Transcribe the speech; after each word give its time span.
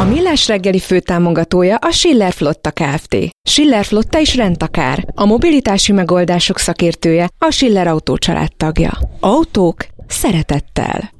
A 0.00 0.04
Millás 0.04 0.48
reggeli 0.48 0.78
főtámogatója 0.78 1.76
a 1.76 1.90
Schiller 1.90 2.32
Flotta 2.32 2.70
Kft. 2.70 3.16
Schiller 3.42 3.84
Flotta 3.84 4.18
is 4.18 4.36
rendtakár. 4.36 5.06
A 5.14 5.24
mobilitási 5.24 5.92
megoldások 5.92 6.58
szakértője 6.58 7.28
a 7.38 7.50
Schiller 7.50 7.86
Autó 7.86 8.16
tagja. 8.56 8.98
Autók 9.20 9.86
szeretettel. 10.06 11.10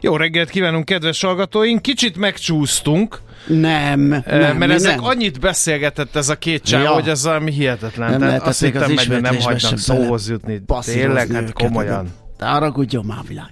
Jó 0.00 0.16
reggelt 0.16 0.50
kívánunk, 0.50 0.84
kedves 0.84 1.22
hallgatóink! 1.22 1.82
Kicsit 1.82 2.16
megcsúsztunk, 2.16 3.20
Nem, 3.46 4.00
nem 4.00 4.56
mert 4.56 4.58
mi 4.58 4.72
ezek 4.72 4.96
nem. 4.96 5.04
annyit 5.04 5.40
beszélgetett 5.40 6.16
ez 6.16 6.28
a 6.28 6.36
két 6.38 6.62
csáv, 6.62 6.82
Ja. 6.82 6.90
hogy 6.90 7.08
ez 7.08 7.24
valami 7.24 7.50
hihetetlen. 7.52 8.10
Nem 8.10 8.20
lehetett 8.20 8.46
azt 8.46 8.64
hittem, 8.64 8.82
az 8.82 8.88
meg, 8.88 9.06
hogy 9.06 9.20
nem 9.20 9.36
bele 9.44 9.58
szóhoz 9.76 10.28
jutni. 10.28 10.62
Tényleg, 10.84 11.30
hát 11.30 11.52
komolyan. 11.52 12.08
De 12.38 12.46
haragudjon 12.46 13.04
már 13.04 13.18
világ. 13.28 13.50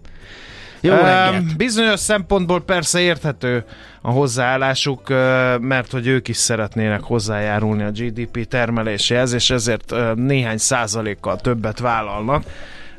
Jó 0.87 0.95
reggelt. 0.95 1.56
Bizonyos 1.56 2.01
szempontból 2.01 2.61
persze 2.61 3.01
érthető 3.01 3.65
a 4.03 4.11
hozzáállásuk, 4.11 5.09
mert 5.61 5.91
hogy 5.91 6.06
ők 6.06 6.28
is 6.28 6.37
szeretnének 6.37 7.03
hozzájárulni 7.03 7.83
a 7.83 7.91
GDP 7.91 8.48
termeléséhez, 8.48 9.33
és 9.33 9.51
ezért 9.51 9.95
néhány 10.15 10.59
százalékkal 10.59 11.37
többet 11.37 11.78
vállalnak 11.78 12.45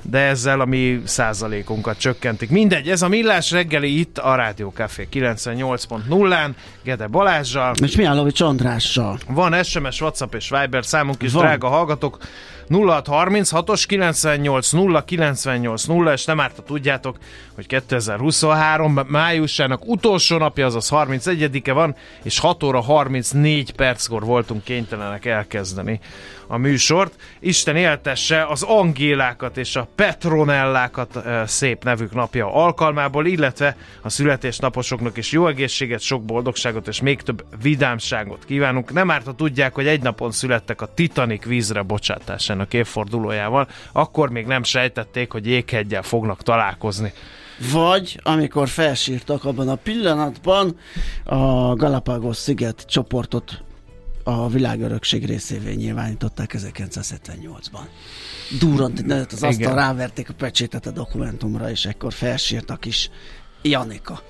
de 0.09 0.19
ezzel 0.19 0.59
a 0.59 0.65
mi 0.65 1.01
százalékunkat 1.05 1.97
csökkentik. 1.97 2.49
Mindegy, 2.49 2.89
ez 2.89 3.01
a 3.01 3.07
Millás 3.07 3.51
reggeli 3.51 3.99
itt 3.99 4.17
a 4.17 4.35
Rádió 4.35 4.69
Café 4.69 5.07
98.0-án, 5.13 6.49
Gede 6.83 7.07
Balázsjal. 7.07 7.73
És 7.83 7.95
Mihálovics 7.95 8.41
Andrással. 8.41 9.19
Van 9.27 9.63
SMS, 9.63 10.01
WhatsApp 10.01 10.33
és 10.33 10.49
Viber 10.49 10.85
számunk 10.85 11.23
is, 11.23 11.31
Van. 11.31 11.43
drága 11.43 11.67
hallgatók. 11.67 12.17
0636-os 12.69 13.85
98 13.85 14.71
0 14.71 15.03
98 15.03 15.83
0, 15.83 16.13
és 16.13 16.25
nem 16.25 16.39
árt, 16.39 16.63
tudjátok, 16.65 17.17
hogy 17.55 17.65
2023 17.67 18.99
májusának 19.07 19.87
utolsó 19.87 20.37
napja, 20.37 20.65
azaz 20.65 20.89
31-e 20.91 21.71
van, 21.71 21.95
és 22.23 22.39
6 22.39 22.63
óra 22.63 22.81
34 22.81 23.71
perckor 23.71 24.23
voltunk 24.23 24.63
kénytelenek 24.63 25.25
elkezdeni 25.25 25.99
a 26.47 26.57
műsort. 26.57 27.15
Isten 27.39 27.75
éltesse 27.75 28.45
az 28.45 28.63
Angélákat 28.63 29.57
és 29.57 29.75
a 29.75 29.87
Petronellákat 29.95 31.19
szép 31.45 31.83
nevük 31.83 32.13
napja 32.13 32.53
alkalmából, 32.53 33.25
illetve 33.25 33.77
a 34.01 34.09
születésnaposoknak 34.09 35.17
is 35.17 35.31
jó 35.31 35.47
egészséget, 35.47 35.99
sok 35.99 36.23
boldogságot 36.23 36.87
és 36.87 37.01
még 37.01 37.21
több 37.21 37.45
vidámságot 37.61 38.45
kívánunk. 38.45 38.93
Nem 38.93 39.11
árt, 39.11 39.25
ha 39.25 39.35
tudják, 39.35 39.73
hogy 39.73 39.87
egy 39.87 40.01
napon 40.01 40.31
születtek 40.31 40.81
a 40.81 40.93
Titanic 40.93 41.45
vízre 41.45 41.81
bocsátásának 41.81 42.73
évfordulójával, 42.73 43.67
akkor 43.91 44.29
még 44.29 44.45
nem 44.45 44.63
sejtették, 44.63 45.31
hogy 45.31 45.45
jégheggyel 45.47 46.01
fognak 46.03 46.43
találkozni. 46.43 47.13
Vagy 47.71 48.19
amikor 48.23 48.67
felsírtak 48.67 49.45
abban 49.45 49.69
a 49.69 49.75
pillanatban 49.75 50.77
a 51.23 51.73
Galapagos 51.75 52.37
sziget 52.37 52.85
csoportot 52.87 53.63
a 54.27 54.47
világörökség 54.47 55.25
részévé 55.25 55.73
nyilvánították 55.73 56.55
1978-ban. 56.57 57.81
Durant, 58.59 59.05
de 59.05 59.25
az 59.31 59.43
asztal 59.43 59.75
ráverték 59.75 60.29
a 60.29 60.33
pecsétet 60.33 60.85
a 60.85 60.91
dokumentumra, 60.91 61.69
és 61.69 61.85
ekkor 61.85 62.13
felsírtak 62.13 62.85
is 62.85 63.09
Janika. 63.61 64.21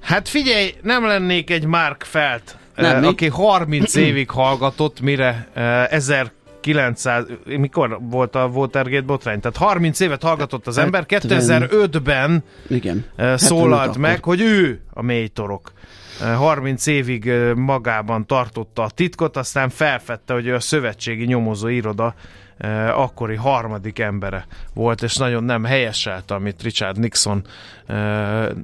Hát 0.00 0.28
figyelj, 0.28 0.74
nem 0.82 1.06
lennék 1.06 1.50
egy 1.50 1.64
Mark 1.64 2.02
Felt, 2.02 2.56
Nem, 2.76 2.94
eh, 2.94 3.00
mi? 3.00 3.06
aki 3.06 3.28
30 3.28 3.94
évig 4.08 4.30
hallgatott, 4.30 5.00
mire 5.00 5.48
eh, 5.54 5.92
1900, 5.92 7.24
mikor 7.44 7.98
volt 8.00 8.34
a 8.34 8.46
Watergate 8.46 9.06
botrány? 9.06 9.40
Tehát 9.40 9.56
30 9.56 10.00
évet 10.00 10.22
hallgatott 10.22 10.66
az 10.66 10.78
ember, 10.78 11.04
2005-ben 11.08 12.44
Igen. 12.68 13.04
eh, 13.16 13.38
szólalt 13.38 13.80
75 13.80 14.10
meg, 14.10 14.24
hogy 14.24 14.40
ő 14.40 14.80
a 14.90 15.02
mélytorok. 15.02 15.72
Eh, 15.74 15.75
30 16.20 16.86
évig 16.86 17.32
magában 17.54 18.26
tartotta 18.26 18.82
a 18.82 18.90
titkot, 18.90 19.36
aztán 19.36 19.68
felfedte, 19.68 20.32
hogy 20.32 20.46
ő 20.46 20.54
a 20.54 20.60
szövetségi 20.60 21.24
nyomozó 21.24 21.68
iroda 21.68 22.14
akkori 22.94 23.34
harmadik 23.34 23.98
embere 23.98 24.46
volt, 24.74 25.02
és 25.02 25.16
nagyon 25.16 25.44
nem 25.44 25.64
helyeselte, 25.64 26.34
amit 26.34 26.62
Richard 26.62 26.98
Nixon 26.98 27.44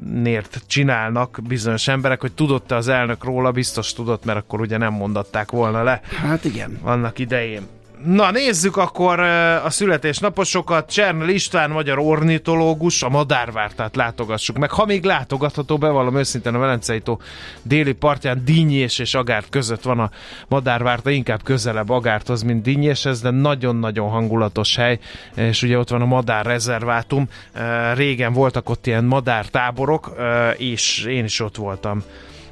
nért 0.05 0.63
csinálnak 0.67 1.39
bizonyos 1.43 1.89
emberek, 1.89 2.21
hogy 2.21 2.33
tudott-e 2.33 2.77
az 2.77 2.89
elnök 2.89 3.25
róla, 3.25 3.51
biztos 3.51 3.93
tudott, 3.93 4.25
mert 4.25 4.39
akkor 4.39 4.61
ugye 4.61 4.77
nem 4.77 4.93
mondatták 4.93 5.51
volna 5.51 5.83
le 5.83 6.01
Hát 6.21 6.45
igen. 6.45 6.79
annak 6.83 7.19
idején. 7.19 7.69
Na 8.05 8.31
nézzük 8.31 8.77
akkor 8.77 9.21
a 9.65 9.71
születésnaposokat. 9.71 10.91
Csernel 10.91 11.29
István, 11.29 11.71
magyar 11.71 11.99
ornitológus, 11.99 13.03
a 13.03 13.09
madárvártát 13.09 13.97
látogassuk 13.97 14.59
meg. 14.59 14.71
Ha 14.71 14.85
még 14.85 15.05
látogatható, 15.05 15.79
bevallom 15.79 16.17
őszintén 16.17 16.55
a 16.55 16.59
Velencei 16.59 17.01
tó 17.01 17.19
déli 17.63 17.93
partján 17.93 18.45
Dinnyés 18.45 18.99
és 18.99 19.15
Agárt 19.15 19.49
között 19.49 19.83
van 19.83 19.99
a 19.99 20.11
madárvárta, 20.49 21.11
inkább 21.11 21.43
közelebb 21.43 21.91
Agárthoz, 21.91 22.43
mint 22.43 22.63
Dinnyéshez, 22.63 23.21
de 23.21 23.31
nagyon-nagyon 23.31 24.11
hangulatos 24.11 24.77
hely, 24.77 24.99
és 25.35 25.63
ugye 25.63 25.79
ott 25.79 25.89
van 25.89 26.01
a 26.03 26.07
madár 26.07 26.47
rezervátum. 26.47 27.29
Eh, 27.53 27.95
Régen 27.95 28.33
voltak 28.33 28.69
ott 28.69 28.87
ilyen 28.87 29.05
madártáborok, 29.05 30.13
és 30.57 31.05
én 31.05 31.25
is 31.25 31.41
ott 31.41 31.57
voltam. 31.57 32.03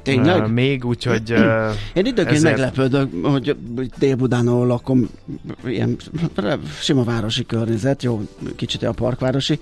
Tényleg? 0.03 0.41
Eh, 0.41 0.47
Még, 0.47 0.85
úgyhogy... 0.85 1.31
eh, 1.31 1.69
Én 1.93 2.05
időnként 2.05 2.29
ezért- 2.29 2.57
meglepődök, 2.57 3.25
hogy 3.25 3.55
Dél-Budán, 3.99 4.47
ahol 4.47 4.67
lakom, 4.67 5.09
ilyen 5.65 5.97
sima 6.79 7.03
városi 7.03 7.45
környezet, 7.45 8.03
jó, 8.03 8.21
kicsit 8.55 8.83
a 8.83 8.91
parkvárosi, 8.91 9.59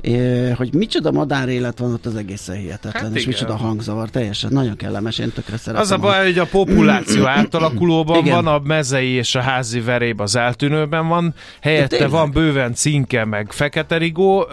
eh, 0.00 0.54
hogy 0.56 0.74
micsoda 0.74 1.10
madár 1.12 1.48
élet 1.48 1.78
van 1.78 1.92
ott 1.92 2.06
az 2.06 2.16
egészen 2.16 2.56
hihetetlen, 2.56 3.02
Hát 3.02 3.14
és 3.14 3.22
igen. 3.22 3.34
micsoda 3.34 3.56
hangzavar, 3.56 4.10
teljesen 4.10 4.50
nagyon 4.52 4.76
kellemes, 4.76 5.18
én 5.18 5.32
tökre 5.32 5.56
szeretem. 5.56 5.82
Az 5.82 5.90
a 5.90 5.98
baj, 5.98 6.24
hogy 6.24 6.38
a 6.38 6.46
populáció 6.46 7.26
átalakulóban 7.38 8.18
Igen. 8.18 8.34
van, 8.34 8.46
a 8.54 8.58
mezei 8.64 9.10
és 9.10 9.34
a 9.34 9.40
házi 9.40 9.80
veréb 9.80 10.20
az 10.20 10.36
eltűnőben 10.36 11.08
van, 11.08 11.34
helyette 11.60 12.06
van 12.08 12.30
bőven 12.30 12.74
cinke, 12.74 13.24
meg 13.24 13.52
fekete 13.52 13.96
rigó, 13.96 14.46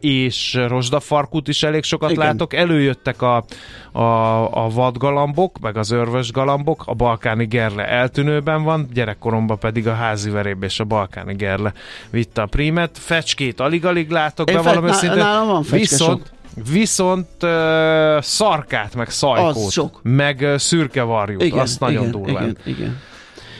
és 0.00 0.58
rozsdafarkút 0.68 1.48
is 1.48 1.62
elég 1.62 1.82
sokat 1.82 2.10
Igen. 2.10 2.24
látok. 2.26 2.54
Előjöttek 2.54 3.22
a, 3.22 3.44
a, 3.92 4.64
a 4.64 4.67
vadgalambok, 4.70 5.58
meg 5.60 5.76
az 5.76 5.90
örvös 5.90 6.32
galambok, 6.32 6.82
a 6.86 6.94
balkáni 6.94 7.46
gerle 7.46 7.88
eltűnőben 7.88 8.62
van, 8.62 8.88
gyerekkoromban 8.92 9.58
pedig 9.58 9.88
a 9.88 9.94
házi 9.94 10.30
veréb 10.30 10.62
és 10.62 10.80
a 10.80 10.84
balkáni 10.84 11.34
gerle 11.34 11.72
vitte 12.10 12.42
a 12.42 12.46
prímet. 12.46 12.98
Fecskét 12.98 13.60
alig-alig 13.60 14.10
látok, 14.10 14.50
Én 14.50 14.62
fe- 14.62 14.82
őszintén. 14.82 15.18
nálam 15.18 15.46
van 15.46 15.62
fecske 15.62 15.78
Viszont, 15.78 16.32
viszont 16.70 17.28
ö, 17.42 18.18
szarkát, 18.20 18.94
meg 18.94 19.10
szajkót, 19.10 19.70
sok. 19.70 20.00
meg 20.02 20.40
ö, 20.40 20.56
szürke 20.58 21.02
varjút, 21.02 21.52
azt 21.52 21.80
nagyon 21.80 22.00
igen, 22.00 22.10
durván. 22.10 22.42
Igen, 22.42 22.56
igen. 22.64 23.00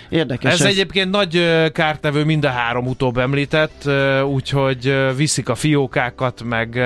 Érdekes. 0.09 0.53
Ez, 0.53 0.61
ez 0.61 0.67
egyébként 0.67 1.11
nagy 1.11 1.45
kártevő 1.73 2.25
mind 2.25 2.45
a 2.45 2.49
három 2.49 2.87
utóbb 2.87 3.19
említett, 3.19 3.91
úgyhogy 4.25 4.95
viszik 5.17 5.49
a 5.49 5.55
fiókákat, 5.55 6.43
meg 6.43 6.77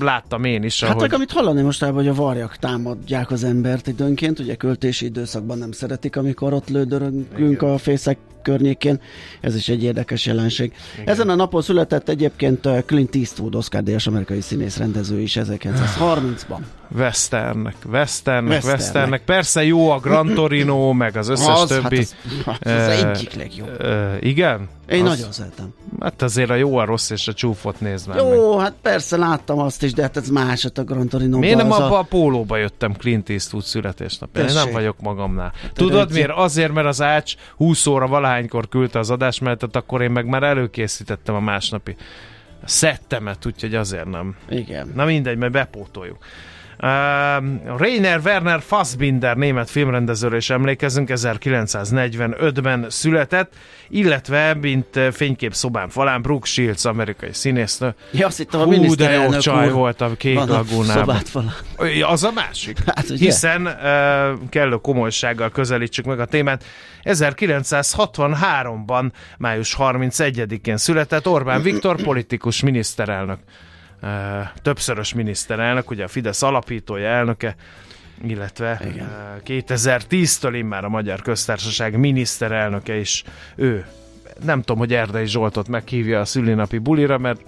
láttam 0.00 0.44
én 0.44 0.62
is, 0.62 0.84
Hát 0.84 0.94
ahogy... 0.96 1.14
amit 1.14 1.32
hallani 1.32 1.62
mostában, 1.62 1.94
hogy 1.94 2.08
a 2.08 2.14
varjak 2.14 2.56
támadják 2.56 3.30
az 3.30 3.44
embert 3.44 3.86
időnként, 3.86 4.38
ugye 4.38 4.54
költési 4.54 5.04
időszakban 5.04 5.58
nem 5.58 5.72
szeretik, 5.72 6.16
amikor 6.16 6.52
ott 6.52 6.68
lődörögünk 6.68 7.62
a 7.62 7.78
fészek 7.78 8.18
környékén. 8.44 9.00
Ez 9.40 9.56
is 9.56 9.68
egy 9.68 9.82
érdekes 9.82 10.26
jelenség. 10.26 10.72
Igen. 10.94 11.08
Ezen 11.08 11.28
a 11.28 11.34
napon 11.34 11.62
született 11.62 12.08
egyébként 12.08 12.66
uh, 12.66 12.82
Clint 12.84 13.14
Eastwood, 13.14 13.54
Oscar 13.54 13.82
díjas 13.82 14.06
amerikai 14.06 14.40
színész 14.40 14.76
rendező 14.76 15.20
is 15.20 15.38
1930-ban. 15.40 16.58
Westernnek, 16.96 17.76
Westernnek, 17.90 18.64
Westernnek. 18.64 19.24
Persze 19.24 19.64
jó 19.64 19.90
a 19.90 19.98
Gran 19.98 20.34
Torino, 20.34 20.92
meg 20.92 21.16
az 21.16 21.28
összes 21.28 21.60
Az, 21.62 21.68
többi. 21.68 21.96
hát 21.96 22.04
az, 22.04 22.14
hát 22.44 22.66
az 22.66 22.70
Ö, 22.72 23.08
egyik 23.08 23.34
legjobb. 23.34 23.74
Ö, 23.78 24.14
igen? 24.20 24.68
Én 24.88 25.04
az, 25.04 25.08
nagyon 25.16 25.32
szeretem. 25.32 25.74
Hát 26.00 26.22
azért 26.22 26.50
a 26.50 26.54
jó, 26.54 26.76
a 26.76 26.84
rossz 26.84 27.10
és 27.10 27.28
a 27.28 27.32
csúfot 27.32 27.80
nézd 27.80 28.08
meg. 28.08 28.16
Jó, 28.16 28.58
hát 28.58 28.74
persze 28.82 29.16
láttam 29.16 29.58
azt 29.58 29.82
is, 29.82 29.92
de 29.92 30.02
hát 30.02 30.16
ez 30.16 30.28
más, 30.28 30.62
hát 30.62 30.78
a 30.78 30.84
Gran 30.84 31.08
torino 31.08 31.38
Miért 31.38 31.56
nem 31.56 31.72
az 31.72 31.78
abba 31.78 31.96
a... 31.96 31.98
a 31.98 32.02
pólóba 32.02 32.56
jöttem 32.56 32.92
Clint 32.92 33.30
Eastwood 33.30 33.64
születésnapján? 33.64 34.48
Én 34.48 34.54
nem 34.54 34.72
vagyok 34.72 35.00
magamnál. 35.00 35.52
Tudod 35.72 36.12
miért? 36.12 36.30
Azért, 36.30 36.72
mert 36.72 36.86
az 36.86 37.02
Ács 37.02 37.34
20 37.56 37.86
óra 37.86 38.06
valahánykor 38.34 38.68
küldte 38.68 38.98
az 38.98 39.10
adásmenetet, 39.10 39.76
akkor 39.76 40.02
én 40.02 40.10
meg 40.10 40.26
már 40.26 40.42
előkészítettem 40.42 41.34
a 41.34 41.40
másnapi 41.40 41.96
szettemet, 42.64 43.46
úgyhogy 43.46 43.74
azért 43.74 44.08
nem. 44.10 44.36
Igen. 44.48 44.92
Na 44.94 45.04
mindegy, 45.04 45.36
majd 45.36 45.52
bepótoljuk. 45.52 46.18
Uh, 46.78 47.78
Rainer 47.78 48.20
Werner 48.24 48.62
Fassbinder 48.62 49.36
német 49.36 49.70
filmrendezőről 49.70 50.38
is 50.38 50.50
emlékezünk, 50.50 51.08
1945-ben 51.12 52.86
született, 52.88 53.52
illetve, 53.88 54.54
mint 54.54 54.96
uh, 54.96 55.10
fényképszobán 55.10 55.88
falán, 55.88 56.22
Brooke 56.22 56.46
Shields, 56.46 56.84
amerikai 56.84 57.32
színésznő. 57.32 57.94
Ja, 58.10 58.26
azt 58.26 58.36
hittem 58.36 58.60
a 58.60 58.64
Hú, 58.64 58.94
de 58.94 59.10
jó 59.10 59.36
csaj 59.36 59.70
volt 59.70 60.00
a 60.00 60.10
Kék 60.16 60.34
van 60.34 60.50
a 60.50 60.52
Lagúnában. 60.52 61.22
Ö, 61.76 62.02
Az 62.02 62.24
a 62.24 62.32
másik. 62.32 62.78
Hát, 62.94 63.10
ugye? 63.10 63.24
Hiszen 63.24 63.66
uh, 63.66 63.72
kellő 64.48 64.76
komolysággal 64.76 65.50
közelítsük 65.50 66.04
meg 66.04 66.20
a 66.20 66.24
témát. 66.24 66.64
1963-ban, 67.04 69.10
május 69.38 69.76
31-én 69.78 70.76
született 70.76 71.28
Orbán 71.28 71.62
Viktor 71.62 72.02
politikus 72.02 72.62
miniszterelnök. 72.62 73.38
Többszörös 74.62 75.14
miniszterelnök, 75.14 75.90
ugye 75.90 76.04
a 76.04 76.08
Fidesz 76.08 76.42
alapítója, 76.42 77.08
elnöke, 77.08 77.54
illetve 78.22 78.80
uh, 78.84 79.02
2010-től 79.46 80.52
immár 80.52 80.84
a 80.84 80.88
Magyar 80.88 81.22
Köztársaság 81.22 81.98
miniszterelnöke 81.98 82.96
is 82.96 83.24
ő. 83.56 83.86
Nem 84.44 84.60
tudom, 84.60 84.78
hogy 84.78 84.94
Erdei 84.94 85.26
Zsoltot 85.26 85.68
meghívja 85.68 86.20
a 86.20 86.24
szülinapi 86.24 86.78
bulira, 86.78 87.18
mert 87.18 87.40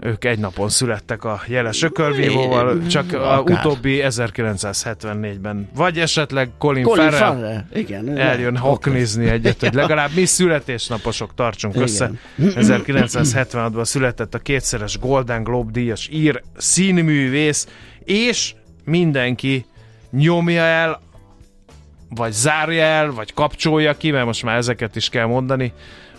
ők 0.00 0.24
egy 0.24 0.38
napon 0.38 0.68
születtek 0.68 1.24
a 1.24 1.40
jeles 1.46 1.82
ökölvívóval, 1.82 2.86
csak 2.86 3.12
a 3.12 3.42
utóbbi 3.46 4.00
1974-ben. 4.02 5.68
Vagy 5.74 5.98
esetleg 5.98 6.50
Colin, 6.58 6.82
Colin 6.82 7.10
Farrell 7.10 7.18
Farrell. 7.18 7.64
Igen. 7.74 8.16
eljön 8.16 8.56
haknizni 8.56 9.28
egyet, 9.28 9.60
hogy 9.60 9.74
legalább 9.74 10.10
mi 10.14 10.24
születésnaposok 10.24 11.34
tartsunk 11.34 11.74
Igen. 11.74 11.86
össze. 11.86 12.10
1976-ban 12.38 13.84
született 13.84 14.34
a 14.34 14.38
kétszeres 14.38 14.98
Golden 14.98 15.42
Globe 15.42 15.70
díjas 15.72 16.08
ír 16.12 16.42
színművész, 16.56 17.66
és 18.04 18.54
mindenki 18.84 19.66
nyomja 20.10 20.62
el, 20.62 21.00
vagy 22.08 22.32
zárja 22.32 22.82
el, 22.82 23.10
vagy 23.10 23.32
kapcsolja 23.32 23.96
ki, 23.96 24.10
mert 24.10 24.24
most 24.24 24.42
már 24.42 24.56
ezeket 24.56 24.96
is 24.96 25.08
kell 25.08 25.26
mondani, 25.26 25.72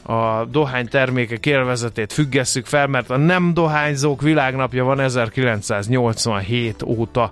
a 0.10 0.46
dohány 0.46 0.88
termékek 0.88 1.46
élvezetét 1.46 2.14
függesszük 2.14 2.66
fel, 2.66 2.88
mert 2.88 3.10
a 3.10 3.18
nem 3.18 3.54
dohányzók 3.54 4.22
világnapja 4.22 4.84
van 4.84 5.00
1987 5.00 6.84
óta. 6.84 7.32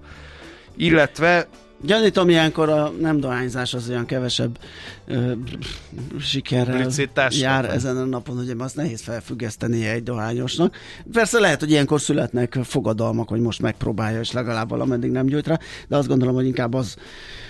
Illetve 0.75 1.47
Gyanítom, 1.81 2.29
ilyenkor 2.29 2.69
a 2.69 2.91
nem 2.99 3.19
dohányzás 3.19 3.73
az 3.73 3.89
olyan 3.89 4.05
kevesebb 4.05 4.59
ö, 5.07 5.31
sikerrel 6.19 6.77
Publicitás. 6.77 7.39
jár 7.39 7.65
ezen 7.65 7.97
a 7.97 8.05
napon, 8.05 8.37
ugye 8.37 8.53
azt 8.57 8.75
nehéz 8.75 9.01
felfüggeszteni 9.01 9.85
egy 9.85 10.03
dohányosnak. 10.03 10.75
Persze 11.11 11.39
lehet, 11.39 11.59
hogy 11.59 11.69
ilyenkor 11.69 12.01
születnek 12.01 12.59
fogadalmak, 12.63 13.29
hogy 13.29 13.39
most 13.39 13.61
megpróbálja, 13.61 14.19
és 14.19 14.31
legalább 14.31 14.69
valameddig 14.69 15.11
nem 15.11 15.25
gyújt 15.25 15.47
rá, 15.47 15.59
de 15.87 15.97
azt 15.97 16.07
gondolom, 16.07 16.35
hogy 16.35 16.45
inkább 16.45 16.73
az 16.73 16.95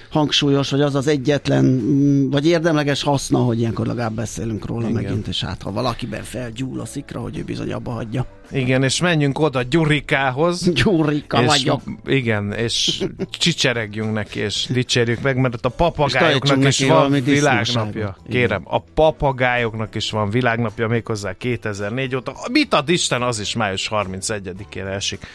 hangsúlyos, 0.09 0.69
hogy 0.69 0.81
az 0.81 0.95
az 0.95 1.07
egyetlen, 1.07 1.65
mm, 1.65 2.29
vagy 2.29 2.45
érdemleges 2.45 3.03
haszna, 3.03 3.39
hogy 3.39 3.59
ilyenkor 3.59 3.87
legalább 3.87 4.13
beszélünk 4.13 4.65
róla. 4.65 4.89
Igen. 4.89 5.03
megint, 5.03 5.27
és 5.27 5.43
hát 5.43 5.61
ha 5.61 5.71
valakiben 5.71 6.23
felgyúl 6.23 6.79
a 6.79 6.85
szikra, 6.85 7.19
hogy 7.19 7.37
ő 7.37 7.43
bizony 7.43 7.73
abba 7.73 7.91
hagyja. 7.91 8.25
Igen, 8.51 8.83
és 8.83 9.01
menjünk 9.01 9.39
oda 9.39 9.61
Gyurikához. 9.61 10.71
Gyurika 10.73 11.41
és, 11.41 11.47
vagyok. 11.47 11.81
Igen, 12.05 12.53
és 12.53 13.03
csicseregjünk 13.29 14.13
neki, 14.13 14.39
és 14.39 14.67
dicsérjük 14.69 15.21
meg, 15.21 15.37
mert 15.37 15.65
a 15.65 15.69
papagájoknak 15.69 16.67
is 16.67 16.79
van 16.79 17.11
világnapja. 17.11 18.17
Kérem, 18.29 18.61
a 18.65 18.79
papagájoknak 18.79 19.95
is 19.95 20.11
van 20.11 20.29
világnapja, 20.29 20.87
méghozzá 20.87 21.33
2004 21.33 22.15
óta. 22.15 22.33
Mit 22.51 22.73
ad 22.73 22.89
Isten, 22.89 23.21
az 23.21 23.39
is 23.39 23.55
május 23.55 23.89
31-ére 23.91 24.93
esik. 24.93 25.27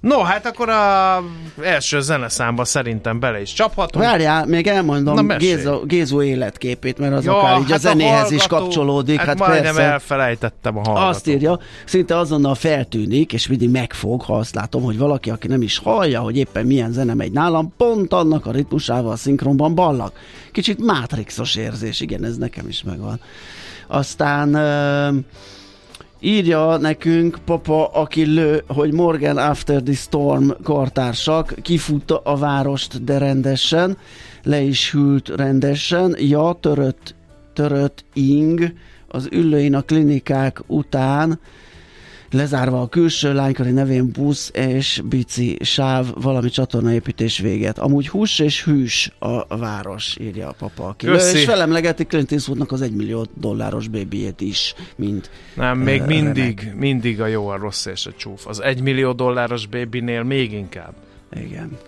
No, 0.00 0.18
hát 0.22 0.46
akkor 0.46 0.68
a 0.68 1.22
első 1.62 2.00
zeneszámba 2.00 2.64
szerintem 2.64 3.20
bele 3.20 3.40
is 3.40 3.52
csaphatunk. 3.52 4.04
Várjál, 4.04 4.46
még 4.46 4.64
Na, 4.64 4.70
elmondom 4.70 5.26
mesélj. 5.26 5.54
Gézo, 5.54 5.80
Gézo 5.86 6.22
életképét, 6.22 6.98
mert 6.98 7.12
az 7.12 7.24
Ja, 7.24 7.38
akár 7.38 7.58
így 7.58 7.66
a 7.68 7.70
hát 7.70 7.80
zenéhez 7.80 8.30
is 8.30 8.40
hallgató- 8.40 8.62
kapcsolódik. 8.64 9.18
Hát, 9.18 9.26
Hát, 9.26 9.38
majdnem 9.38 9.62
persze. 9.74 9.82
elfelejtettem 9.90 10.76
a 10.76 10.80
hallgatót. 10.80 11.08
Azt 11.08 11.26
írja, 11.26 11.58
szinte 11.84 12.16
azonnal 12.16 12.54
feltűnik, 12.54 13.32
és 13.32 13.46
mindig 13.46 13.70
megfog, 13.70 14.22
ha 14.22 14.36
azt 14.36 14.54
látom, 14.54 14.82
hogy 14.82 14.98
valaki, 14.98 15.30
aki 15.30 15.46
nem 15.46 15.62
is 15.62 15.78
hallja, 15.78 16.20
hogy 16.20 16.36
éppen 16.36 16.66
milyen 16.66 16.92
zene 16.92 17.14
megy 17.14 17.32
nálam, 17.32 17.72
pont 17.76 18.12
annak 18.12 18.46
a 18.46 18.50
ritmusával 18.50 19.16
szinkronban 19.16 19.74
ballag. 19.74 20.12
Kicsit 20.52 20.84
mátrixos 20.84 21.56
érzés, 21.56 22.00
igen, 22.00 22.24
ez 22.24 22.36
nekem 22.36 22.68
is 22.68 22.82
megvan. 22.82 23.20
Aztán 23.86 24.54
ö, 24.54 25.08
írja 26.20 26.76
nekünk 26.76 27.38
papa, 27.44 27.86
aki 27.86 28.24
lő, 28.24 28.62
hogy 28.66 28.92
Morgan 28.92 29.36
After 29.36 29.82
the 29.82 29.94
Storm 29.94 30.50
kartársak 30.62 31.54
kifutta 31.62 32.18
a 32.18 32.36
várost, 32.36 33.04
de 33.04 33.18
rendesen, 33.18 33.96
le 34.42 34.60
is 34.60 34.92
hűlt 34.92 35.28
rendesen, 35.28 36.16
ja, 36.18 36.56
törött, 36.60 37.14
törött 37.52 38.04
ing, 38.12 38.72
az 39.08 39.28
ülőin 39.30 39.74
a 39.74 39.82
klinikák 39.82 40.62
után, 40.66 41.40
lezárva 42.30 42.80
a 42.80 42.88
külső 42.88 43.32
lánykori 43.34 43.70
nevén 43.70 44.10
busz 44.12 44.50
és 44.54 45.02
bici 45.08 45.58
sáv, 45.60 46.06
valami 46.14 46.48
csatornaépítés 46.48 47.38
véget. 47.38 47.78
Amúgy 47.78 48.08
hús 48.08 48.38
és 48.38 48.64
hűs 48.64 49.12
a 49.18 49.56
város, 49.56 50.16
írja 50.20 50.48
a 50.48 50.54
papa. 50.58 50.86
Aki 50.86 51.06
és 51.06 51.44
felemlegeti 51.44 52.04
Clint 52.04 52.32
Eastwoodnak 52.32 52.72
az 52.72 52.82
egymillió 52.82 53.26
dolláros 53.34 53.88
bébiét 53.88 54.40
is, 54.40 54.74
mint 54.96 55.30
Nem, 55.54 55.78
még 55.78 56.00
Ö, 56.00 56.04
mindig, 56.04 56.72
mindig 56.76 57.20
a 57.20 57.26
jó, 57.26 57.48
a 57.48 57.56
rossz 57.56 57.86
és 57.86 58.06
a 58.06 58.12
csúf. 58.16 58.46
Az 58.46 58.60
egymillió 58.62 59.12
dolláros 59.12 59.66
babynél 59.66 60.22
még 60.22 60.52
inkább. 60.52 60.94
igen. 61.40 61.78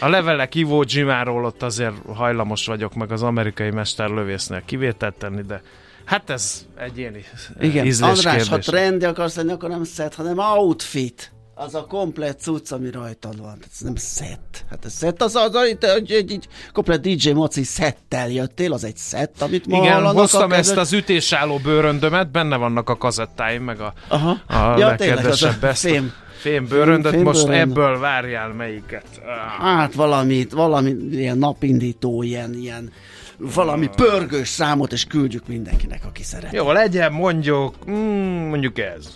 A 0.00 0.08
levelek 0.08 0.54
Ivo 0.54 0.82
Jimáról 0.86 1.44
ott 1.44 1.62
azért 1.62 1.94
hajlamos 2.14 2.66
vagyok, 2.66 2.94
meg 2.94 3.12
az 3.12 3.22
amerikai 3.22 3.70
mesterlövésznél 3.70 4.62
kivételt 4.64 5.14
tenni, 5.14 5.42
de 5.42 5.62
hát 6.08 6.30
ez 6.30 6.66
egyéni 6.78 7.24
Igen, 7.60 7.86
ízlés 7.86 8.08
András, 8.08 8.34
kérdés. 8.34 8.48
ha 8.48 8.58
trendi 8.58 9.04
akarsz 9.04 9.36
lenni, 9.36 9.52
akkor 9.52 9.68
nem 9.68 9.84
set, 9.84 10.14
hanem 10.14 10.38
outfit. 10.38 11.32
Az 11.54 11.74
a 11.74 11.84
komplet 11.84 12.40
cucc, 12.40 12.72
ami 12.72 12.90
rajtad 12.90 13.40
van. 13.40 13.58
Ez 13.72 13.80
nem 13.80 13.96
set. 13.96 14.64
Hát 14.70 14.84
ez 14.84 14.98
set, 14.98 15.22
az, 15.22 15.34
az, 15.34 15.54
az 15.54 15.62
egy, 15.62 15.84
egy, 15.84 16.12
egy, 16.12 16.32
egy 16.32 16.48
komplet 16.72 17.00
DJ 17.00 17.30
Moci 17.30 17.62
szettel 17.62 18.30
jöttél, 18.30 18.72
az 18.72 18.84
egy 18.84 18.96
szett, 18.96 19.42
amit 19.42 19.66
ma 19.66 19.76
Igen, 19.76 20.04
hoztam 20.04 20.50
a 20.50 20.54
ezt 20.54 20.76
az 20.76 20.92
ütésálló 20.92 21.58
bőröndömet, 21.58 22.30
benne 22.30 22.56
vannak 22.56 22.88
a 22.88 22.96
kazettáim, 22.96 23.62
meg 23.62 23.80
a, 23.80 23.92
Aha. 24.08 24.30
a 24.46 24.78
ja, 24.78 24.94
tényleg, 24.94 25.26
az 25.26 25.42
a 25.42 25.46
legkedvesebb 25.46 25.64
ezt 25.64 25.84
a 25.84 25.88
fém. 25.88 26.12
fém 26.38 26.66
bőröndöt. 26.66 27.12
Fém 27.12 27.22
Most 27.22 27.46
bőrönd. 27.46 27.70
ebből 27.70 27.98
várjál 27.98 28.52
melyiket. 28.52 29.06
Ah. 29.16 29.76
Hát 29.76 29.94
valamit, 29.94 30.52
valami 30.52 30.94
ilyen 31.10 31.38
napindító, 31.38 32.22
ilyen, 32.22 32.54
ilyen 32.54 32.92
valami 33.38 33.88
pörgős 33.96 34.48
számot, 34.48 34.92
és 34.92 35.04
küldjük 35.04 35.46
mindenkinek, 35.46 36.04
aki 36.04 36.22
szeret. 36.22 36.52
Jó, 36.52 36.72
legyen 36.72 37.12
mondjuk, 37.12 37.74
mm, 37.90 38.48
mondjuk 38.48 38.78
ez. 38.78 39.06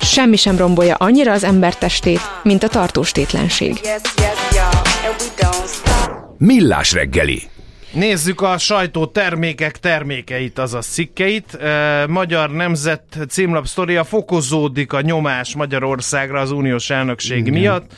Semmi 0.00 0.36
sem 0.36 0.56
rombolja 0.56 0.94
annyira 0.94 1.32
az 1.32 1.44
ember 1.44 1.76
testét, 1.76 2.20
mint 2.42 2.62
a 2.62 2.68
don't 2.68 3.04
stop. 5.66 6.38
Millás 6.38 6.92
reggeli. 6.92 7.42
Nézzük 7.92 8.40
a 8.40 8.58
sajtó 8.58 9.06
termékek 9.06 9.78
termékeit, 9.78 10.58
azaz 10.58 10.86
cikkeit. 10.86 11.54
E, 11.54 12.06
Magyar 12.06 12.50
Nemzet 12.50 13.18
címlap 13.28 13.66
sztoria 13.66 14.04
fokozódik 14.04 14.92
a 14.92 15.00
nyomás 15.00 15.54
Magyarországra 15.54 16.40
az 16.40 16.50
uniós 16.50 16.90
elnökség 16.90 17.38
Igen. 17.38 17.52
miatt. 17.52 17.92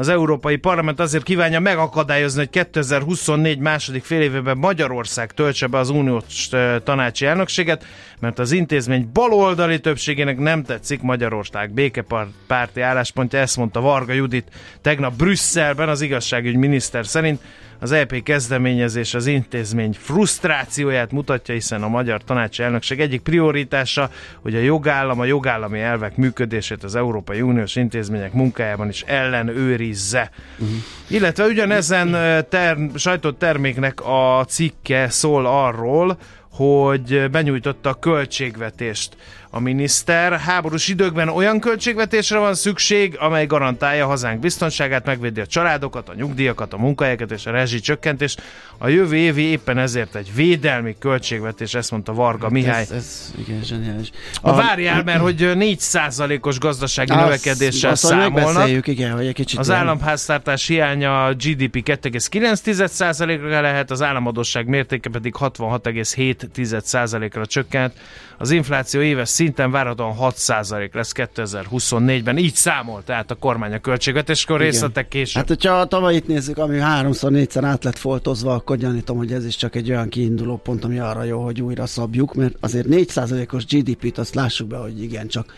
Az 0.00 0.08
Európai 0.08 0.56
Parlament 0.56 1.00
azért 1.00 1.22
kívánja 1.22 1.60
megakadályozni, 1.60 2.38
hogy 2.38 2.50
2024 2.50 3.58
második 3.58 4.04
fél 4.04 4.20
évében 4.20 4.58
Magyarország 4.58 5.32
töltse 5.32 5.66
be 5.66 5.78
az 5.78 5.88
uniós 5.90 6.48
tanácsi 6.84 7.26
elnökséget, 7.26 7.84
mert 8.20 8.38
az 8.38 8.52
intézmény 8.52 9.10
baloldali 9.12 9.80
többségének 9.80 10.38
nem 10.38 10.62
tetszik 10.62 11.02
Magyarország 11.02 11.70
békepárti 11.72 12.80
álláspontja, 12.80 13.38
ezt 13.38 13.56
mondta 13.56 13.80
Varga 13.80 14.12
Judit 14.12 14.48
tegnap 14.82 15.16
Brüsszelben 15.16 15.88
az 15.88 16.00
igazságügy 16.00 16.56
miniszter 16.56 17.06
szerint. 17.06 17.40
Az 17.80 17.92
EP 17.92 18.22
kezdeményezés 18.22 19.14
az 19.14 19.26
intézmény 19.26 19.92
frusztrációját 19.98 21.12
mutatja, 21.12 21.54
hiszen 21.54 21.82
a 21.82 21.88
magyar 21.88 22.24
tanácsi 22.24 22.62
elnökség 22.62 23.00
egyik 23.00 23.20
prioritása, 23.20 24.10
hogy 24.42 24.54
a 24.54 24.58
jogállam, 24.58 25.20
a 25.20 25.24
jogállami 25.24 25.80
elvek 25.80 26.16
működését 26.16 26.84
az 26.84 26.94
Európai 26.94 27.40
Uniós 27.40 27.76
intézmények 27.76 28.32
munkájában 28.32 28.88
is 28.88 29.02
ellenőrizze. 29.02 30.30
Uh-huh. 30.58 30.76
Illetve 31.08 31.44
ugyanezen 31.44 32.10
ter- 32.48 32.98
sajtott 32.98 33.38
terméknek 33.38 34.00
a 34.04 34.44
cikke 34.48 35.08
szól 35.08 35.46
arról, 35.46 36.18
hogy 36.52 37.30
benyújtotta 37.30 37.88
a 37.88 37.94
költségvetést 37.94 39.16
a 39.50 39.60
miniszter. 39.60 40.38
Háborús 40.38 40.88
időkben 40.88 41.28
olyan 41.28 41.60
költségvetésre 41.60 42.38
van 42.38 42.54
szükség, 42.54 43.16
amely 43.18 43.46
garantálja 43.46 44.06
hazánk 44.06 44.40
biztonságát, 44.40 45.04
megvédi 45.04 45.40
a 45.40 45.46
családokat, 45.46 46.08
a 46.08 46.14
nyugdíjakat, 46.14 46.72
a 46.72 46.76
munkahelyeket 46.76 47.30
és 47.30 47.46
a 47.46 47.50
rezsicsökkentést. 47.50 48.42
A 48.78 48.88
jövő 48.88 49.16
évi 49.16 49.42
éppen 49.42 49.78
ezért 49.78 50.14
egy 50.14 50.34
védelmi 50.34 50.96
költségvetés, 50.98 51.74
ezt 51.74 51.90
mondta 51.90 52.12
Varga 52.12 52.42
hát 52.42 52.52
Mihály. 52.52 52.82
Ez, 52.82 52.90
ez 52.90 53.32
igen, 53.38 53.62
zseniális. 53.62 54.10
A, 54.40 54.50
a 54.50 54.54
várjál, 54.54 55.02
mert 55.02 55.20
hogy 55.20 55.36
4%-os 55.40 56.58
gazdasági 56.58 57.12
azt, 57.12 57.20
növekedéssel 57.20 57.90
azt, 57.90 58.04
számolnak. 58.04 58.86
igen, 58.86 59.12
hogy 59.12 59.26
egy 59.26 59.34
kicsit 59.34 59.58
az 59.58 59.70
államháztartás 59.70 60.66
hiánya 60.66 61.24
a 61.24 61.32
GDP 61.32 61.82
2,9%-ra 61.84 63.60
lehet, 63.60 63.90
az 63.90 64.02
államadosság 64.02 64.66
mértéke 64.66 65.10
pedig 65.10 65.34
66,7%-ra 65.38 67.46
csökkent. 67.46 67.92
Az 68.38 68.50
infláció 68.50 69.00
éves 69.00 69.28
szinten 69.40 69.70
várhatóan 69.70 70.16
6% 70.20 70.94
lesz 70.94 71.12
2024-ben. 71.14 72.36
Így 72.36 72.54
számolt 72.54 73.04
tehát 73.04 73.30
a 73.30 73.34
kormány 73.34 73.72
a 73.72 73.78
költségvetéskor 73.78 74.60
részletek 74.60 75.08
később. 75.08 75.36
Hát, 75.36 75.48
hogyha 75.48 75.72
a 75.72 75.84
tavalyit 75.84 76.26
nézzük, 76.26 76.58
ami 76.58 76.78
háromszor, 76.78 77.30
négyszer 77.30 77.64
át 77.64 77.84
lett 77.84 77.98
foltozva, 77.98 78.54
akkor 78.54 78.76
gyanítom, 78.76 79.16
hogy 79.16 79.32
ez 79.32 79.46
is 79.46 79.56
csak 79.56 79.74
egy 79.74 79.90
olyan 79.90 80.08
kiinduló 80.08 80.56
pont, 80.56 80.84
ami 80.84 80.98
arra 80.98 81.22
jó, 81.22 81.44
hogy 81.44 81.60
újra 81.60 81.86
szabjuk, 81.86 82.34
mert 82.34 82.54
azért 82.60 82.86
4%-os 82.90 83.66
GDP-t 83.66 84.18
azt 84.18 84.34
lássuk 84.34 84.68
be, 84.68 84.76
hogy 84.76 85.02
igen, 85.02 85.28
csak 85.28 85.54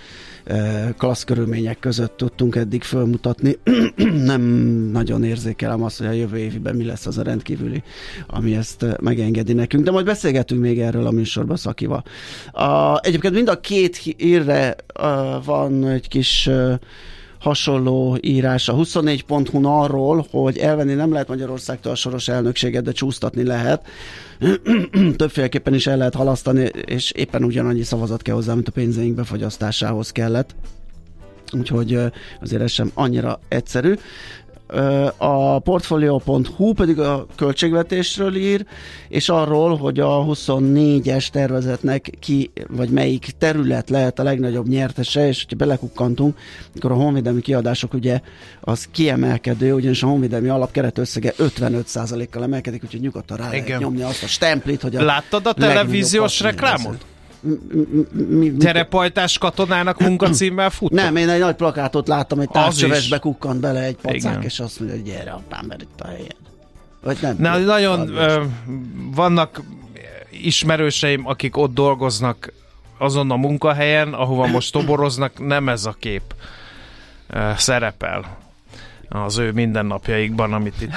klassz 0.98 1.24
körülmények 1.24 1.78
között 1.78 2.16
tudtunk 2.16 2.56
eddig 2.56 2.82
fölmutatni. 2.82 3.58
Nem 4.32 4.42
nagyon 4.92 5.24
érzékelem 5.24 5.82
azt, 5.82 5.98
hogy 5.98 6.06
a 6.06 6.12
jövő 6.12 6.38
évben 6.38 6.76
mi 6.76 6.84
lesz 6.84 7.06
az 7.06 7.18
a 7.18 7.22
rendkívüli, 7.22 7.82
ami 8.26 8.56
ezt 8.56 8.86
megengedi 9.00 9.52
nekünk, 9.52 9.84
de 9.84 9.90
majd 9.90 10.04
beszélgetünk 10.04 10.60
még 10.60 10.80
erről 10.80 11.06
a 11.06 11.10
műsorban 11.10 11.56
Szakival. 11.56 12.04
A, 12.52 12.98
egyébként 13.00 13.34
mind 13.34 13.48
a 13.48 13.60
két 13.60 13.96
hírre 13.96 14.76
van 15.44 15.86
egy 15.86 16.08
kis 16.08 16.50
hasonló 17.42 18.18
írás 18.20 18.68
a 18.68 18.74
24.hu 18.74 19.66
arról, 19.66 20.26
hogy 20.30 20.58
elvenni 20.58 20.94
nem 20.94 21.12
lehet 21.12 21.28
Magyarországtól 21.28 21.92
a 21.92 21.94
soros 21.94 22.28
elnökséget, 22.28 22.82
de 22.82 22.92
csúsztatni 22.92 23.44
lehet. 23.44 23.86
Többféleképpen 25.16 25.74
is 25.74 25.86
el 25.86 25.96
lehet 25.96 26.14
halasztani, 26.14 26.70
és 26.84 27.10
éppen 27.10 27.44
ugyanannyi 27.44 27.82
szavazat 27.82 28.22
kell 28.22 28.34
hozzá, 28.34 28.54
mint 28.54 28.68
a 28.68 28.72
pénzeink 28.72 29.14
befagyasztásához 29.14 30.10
kellett. 30.10 30.54
Úgyhogy 31.52 31.98
azért 32.40 32.62
ez 32.62 32.70
sem 32.70 32.90
annyira 32.94 33.40
egyszerű 33.48 33.94
a 35.16 35.58
portfolio.hu 35.58 36.72
pedig 36.72 36.98
a 36.98 37.26
költségvetésről 37.36 38.36
ír, 38.36 38.66
és 39.08 39.28
arról, 39.28 39.76
hogy 39.76 40.00
a 40.00 40.24
24-es 40.24 41.28
tervezetnek 41.28 42.10
ki, 42.20 42.50
vagy 42.68 42.88
melyik 42.88 43.30
terület 43.38 43.90
lehet 43.90 44.18
a 44.18 44.22
legnagyobb 44.22 44.68
nyertese, 44.68 45.28
és 45.28 45.40
hogyha 45.42 45.56
belekukkantunk, 45.56 46.38
akkor 46.76 46.92
a 46.92 46.94
honvédelmi 46.94 47.40
kiadások 47.40 47.94
ugye 47.94 48.20
az 48.60 48.88
kiemelkedő, 48.90 49.72
ugyanis 49.74 50.02
a 50.02 50.06
honvédelmi 50.06 50.48
alapkeretösszege 50.48 51.32
55%-kal 51.38 52.42
emelkedik, 52.42 52.84
úgyhogy 52.84 53.00
nyugodtan 53.00 53.36
rá 53.36 53.48
lehet 53.48 53.78
nyomni 53.78 54.02
azt 54.02 54.22
a 54.22 54.26
stemplit, 54.26 54.82
hogy 54.82 54.96
a 54.96 55.04
Láttad 55.04 55.46
a 55.46 55.52
televíziós 55.52 56.40
reklámot? 56.40 57.04
Mi, 58.12 58.52
Terepajtás 58.52 59.38
katonának 59.38 60.00
munkacímmel 60.00 60.70
fut? 60.70 60.90
Nem, 60.90 61.16
én 61.16 61.28
egy 61.28 61.40
nagy 61.40 61.54
plakátot 61.54 62.08
láttam, 62.08 62.40
egy 62.40 62.48
távcsövesbe 62.48 63.18
kukkant 63.18 63.60
bele 63.60 63.82
egy 63.82 63.96
pacák, 63.96 64.16
Igen. 64.16 64.42
és 64.42 64.60
azt 64.60 64.80
mondja, 64.80 64.98
hogy 64.98 65.06
gyere 65.06 65.30
apám, 65.30 65.64
mert 65.66 65.82
itt 65.82 66.00
a 66.00 66.06
helyed. 66.06 66.36
Vagy 67.02 67.18
nem? 67.20 67.36
Na, 67.38 67.56
nagyon 67.56 68.16
ö, 68.16 68.42
vannak 69.14 69.62
ismerőseim, 70.30 71.26
akik 71.26 71.56
ott 71.56 71.74
dolgoznak 71.74 72.52
azon 72.98 73.30
a 73.30 73.36
munkahelyen, 73.36 74.12
ahova 74.12 74.46
most 74.46 74.72
toboroznak, 74.72 75.46
nem 75.46 75.68
ez 75.68 75.84
a 75.84 75.96
kép 75.98 76.34
ö, 77.28 77.50
szerepel 77.56 78.38
az 79.08 79.38
ő 79.38 79.52
mindennapjaikban, 79.52 80.52
amit 80.52 80.80
itt 80.80 80.94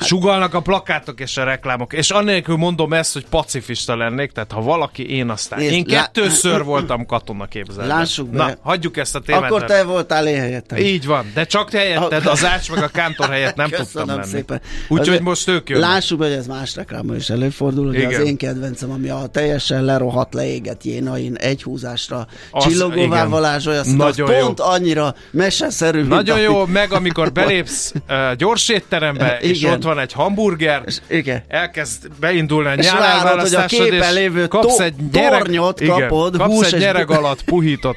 Sugalnak 0.00 0.54
a 0.54 0.60
plakátok 0.60 1.20
és 1.20 1.36
a 1.36 1.44
reklámok, 1.44 1.92
és 1.92 2.10
annélkül 2.10 2.56
mondom 2.56 2.92
ezt, 2.92 3.12
hogy 3.12 3.26
pacifista 3.30 3.96
lennék, 3.96 4.30
tehát 4.30 4.52
ha 4.52 4.60
valaki, 4.60 5.16
én 5.16 5.30
aztán. 5.30 5.58
Nézd, 5.58 5.72
én 5.72 5.84
kettőször 5.84 6.58
lá... 6.58 6.62
voltam 6.62 7.06
katona 7.06 7.46
képzelve. 7.46 7.94
Lássuk 7.94 8.28
be. 8.28 8.36
Na, 8.36 8.52
hagyjuk 8.62 8.96
ezt 8.96 9.14
a 9.14 9.20
témát. 9.20 9.44
Akkor 9.44 9.64
te 9.64 9.84
voltál 9.84 10.26
én 10.26 10.40
helyettem. 10.40 10.78
Így 10.78 11.06
van, 11.06 11.30
de 11.34 11.44
csak 11.44 11.70
te 11.70 11.78
helyetted, 11.78 12.26
az 12.26 12.44
Ács 12.44 12.70
meg 12.70 12.82
a 12.82 12.88
Kántor 12.88 13.28
helyett 13.28 13.54
nem 13.56 13.68
Köszönöm 13.68 13.86
tudtam 13.92 14.16
menni. 14.16 14.30
szépen. 14.30 14.60
Úgyhogy 14.88 15.20
most 15.20 15.48
ők 15.48 15.68
jönnek. 15.68 15.88
Lássuk 15.88 16.18
be, 16.18 16.26
hogy 16.26 16.34
ez 16.34 16.46
más 16.46 16.74
reklámban 16.74 17.16
is 17.16 17.30
előfordul, 17.30 17.86
hogy 17.86 18.04
az 18.04 18.18
én 18.18 18.36
kedvencem, 18.36 18.90
ami 18.90 19.08
a 19.08 19.26
teljesen 19.32 19.84
lerohadt, 19.84 20.34
leégett 20.34 20.84
jénain 20.84 21.34
egy 21.34 21.62
húzásra 21.62 22.26
csillogóvá 22.52 23.26
varázsolja, 23.26 23.80
az 23.80 24.22
pont 24.24 24.60
annyira 24.60 25.14
meseszerű. 25.30 26.02
Nagyon 26.02 26.40
jó, 26.40 26.66
meg 26.66 26.92
amikor 26.92 27.32
belépsz 27.32 27.92
uh, 28.08 28.34
gyors 28.36 28.68
étterembe, 28.68 29.38
és 29.40 29.64
ott 29.64 29.82
van 29.94 30.02
egy 30.02 30.12
hamburger, 30.12 30.82
és, 30.86 31.00
igen. 31.08 31.42
elkezd 31.48 32.08
beindulni 32.20 32.86
a 32.86 33.40
hogy 33.40 33.54
a 33.54 33.64
képen 33.64 34.12
lévő 34.12 34.46
kapsz 34.46 34.78
egy 34.78 34.94
nyereg, 35.12 35.42
tornyot 35.42 35.80
igen, 35.80 36.00
kapod, 36.00 36.36
kapsz 36.36 36.52
hús 36.52 36.72
egy 36.72 36.80
nyereg 36.80 37.10
alatt 37.10 37.44
puhított 37.44 37.96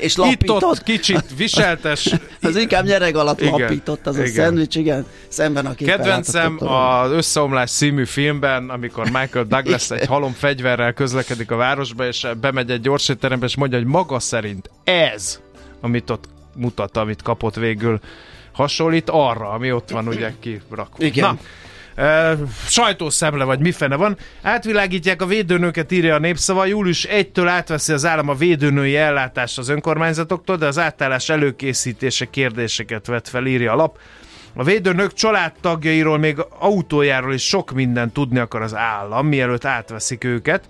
és 0.00 0.16
lapított. 0.16 0.56
Itt-ott 0.56 0.82
kicsit 0.82 1.24
viseltes. 1.36 2.14
az 2.42 2.56
inkább 2.56 2.84
nyereg 2.84 3.16
alatt 3.16 3.40
igen, 3.40 3.60
lapított, 3.60 4.06
az 4.06 4.18
igen. 4.18 4.28
a 4.28 4.32
szendvics, 4.32 4.76
igen, 4.76 5.06
szemben 5.28 5.66
a 5.66 5.74
Kedvencem 5.74 6.56
az 6.58 7.10
Összeomlás 7.10 7.70
című 7.70 8.04
filmben, 8.04 8.70
amikor 8.70 9.04
Michael 9.04 9.44
Douglas 9.44 9.90
egy 9.90 10.06
halom 10.06 10.32
fegyverrel 10.32 10.92
közlekedik 10.92 11.50
a 11.50 11.56
városba, 11.56 12.06
és 12.06 12.26
bemegy 12.40 12.70
egy 12.70 12.80
gyorsétterembe, 12.80 13.46
és 13.46 13.56
mondja, 13.56 13.78
hogy 13.78 13.86
maga 13.86 14.18
szerint 14.18 14.70
ez, 14.84 15.40
amit 15.80 16.10
ott 16.10 16.24
mutat, 16.56 16.96
amit 16.96 17.22
kapott 17.22 17.54
végül, 17.54 18.00
hasonlít 18.60 19.10
arra, 19.10 19.50
ami 19.50 19.72
ott 19.72 19.90
van 19.90 20.08
ugye 20.08 20.32
kirakva. 20.40 20.86
Igen. 20.96 21.24
Na, 21.24 21.38
Uh, 21.96 22.32
sajtószemle, 22.66 23.44
vagy 23.44 23.60
mi 23.60 23.72
fene 23.72 23.96
van. 23.96 24.16
Átvilágítják 24.42 25.22
a 25.22 25.26
védőnőket, 25.26 25.92
írja 25.92 26.14
a 26.14 26.18
népszava. 26.18 26.64
Július 26.64 27.06
1-től 27.10 27.46
átveszi 27.48 27.92
az 27.92 28.04
állam 28.04 28.28
a 28.28 28.34
védőnői 28.34 28.96
ellátást 28.96 29.58
az 29.58 29.68
önkormányzatoktól, 29.68 30.56
de 30.56 30.66
az 30.66 30.78
átállás 30.78 31.28
előkészítése 31.28 32.24
kérdéseket 32.24 33.06
vet 33.06 33.28
fel, 33.28 33.46
írja 33.46 33.72
a 33.72 33.76
lap. 33.76 33.98
A 34.54 34.64
védőnök 34.64 35.12
családtagjairól, 35.12 36.18
még 36.18 36.36
autójáról 36.58 37.34
is 37.34 37.46
sok 37.46 37.72
mindent 37.72 38.12
tudni 38.12 38.38
akar 38.38 38.62
az 38.62 38.74
állam, 38.74 39.26
mielőtt 39.26 39.64
átveszik 39.64 40.24
őket. 40.24 40.64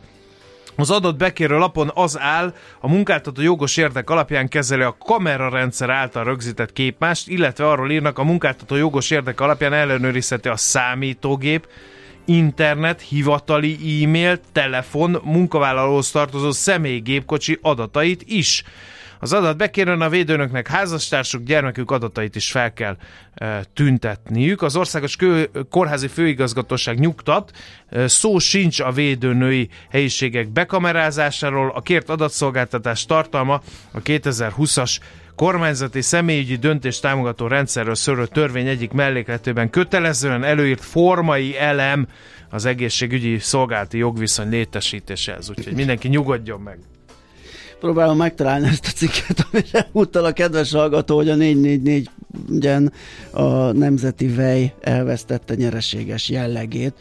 Az 0.80 0.90
adott 0.90 1.16
bekérő 1.16 1.58
lapon 1.58 1.90
az 1.94 2.18
áll, 2.18 2.54
a 2.80 2.88
munkáltató 2.88 3.42
jogos 3.42 3.76
érdek 3.76 4.10
alapján 4.10 4.48
kezeli 4.48 4.82
a 4.82 4.96
kamerarendszer 4.98 5.90
által 5.90 6.24
rögzített 6.24 6.72
képmást, 6.72 7.28
illetve 7.28 7.68
arról 7.68 7.90
írnak, 7.90 8.18
a 8.18 8.24
munkáltató 8.24 8.76
jogos 8.76 9.10
érdek 9.10 9.40
alapján 9.40 9.72
ellenőrizheti 9.72 10.48
a 10.48 10.56
számítógép, 10.56 11.68
internet, 12.24 13.00
hivatali 13.00 14.02
e-mail, 14.04 14.40
telefon, 14.52 15.20
munkavállalóhoz 15.24 16.10
tartozó 16.10 16.50
személygépkocsi 16.50 17.58
adatait 17.62 18.22
is. 18.26 18.64
Az 19.22 19.32
adat 19.32 19.56
bekérőn 19.56 20.00
a 20.00 20.08
védőnöknek 20.08 20.68
házastársuk, 20.68 21.42
gyermekük 21.42 21.90
adatait 21.90 22.36
is 22.36 22.50
fel 22.50 22.72
kell 22.72 22.96
e, 23.34 23.64
tüntetniük. 23.74 24.62
Az 24.62 24.76
országos 24.76 25.16
kő, 25.16 25.50
kórházi 25.70 26.08
főigazgatóság 26.08 26.98
nyugtat, 26.98 27.50
e, 27.88 28.08
szó 28.08 28.38
sincs 28.38 28.80
a 28.80 28.92
védőnői 28.92 29.68
helyiségek 29.90 30.48
bekamerázásáról, 30.48 31.72
a 31.74 31.80
kért 31.80 32.08
adatszolgáltatás 32.08 33.06
tartalma 33.06 33.60
a 33.92 34.02
2020-as 34.02 34.98
kormányzati 35.34 36.00
személyügyi 36.00 36.56
döntés 36.56 37.00
támogató 37.00 37.46
rendszerről 37.46 37.94
szörő 37.94 38.26
törvény 38.26 38.66
egyik 38.66 38.92
mellékletében 38.92 39.70
kötelezően 39.70 40.44
előírt 40.44 40.84
formai 40.84 41.58
elem 41.58 42.06
az 42.50 42.64
egészségügyi 42.64 43.38
szolgálati 43.38 43.98
jogviszony 43.98 44.48
létesítéséhez. 44.48 45.50
Úgyhogy 45.50 45.74
mindenki 45.74 46.08
nyugodjon 46.08 46.60
meg. 46.60 46.78
Próbálom 47.80 48.16
megtalálni 48.16 48.68
ezt 48.68 48.86
a 48.86 48.90
cikket, 48.90 49.40
amire 49.52 49.88
utal 49.92 50.24
a 50.24 50.32
kedves 50.32 50.72
hallgató, 50.72 51.16
hogy 51.16 51.28
a 51.30 51.34
444-en 51.34 52.90
a 53.30 53.42
Nemzeti 53.72 54.28
Vej 54.34 54.74
elvesztette 54.80 55.54
nyereséges 55.54 56.28
jellegét. 56.28 56.94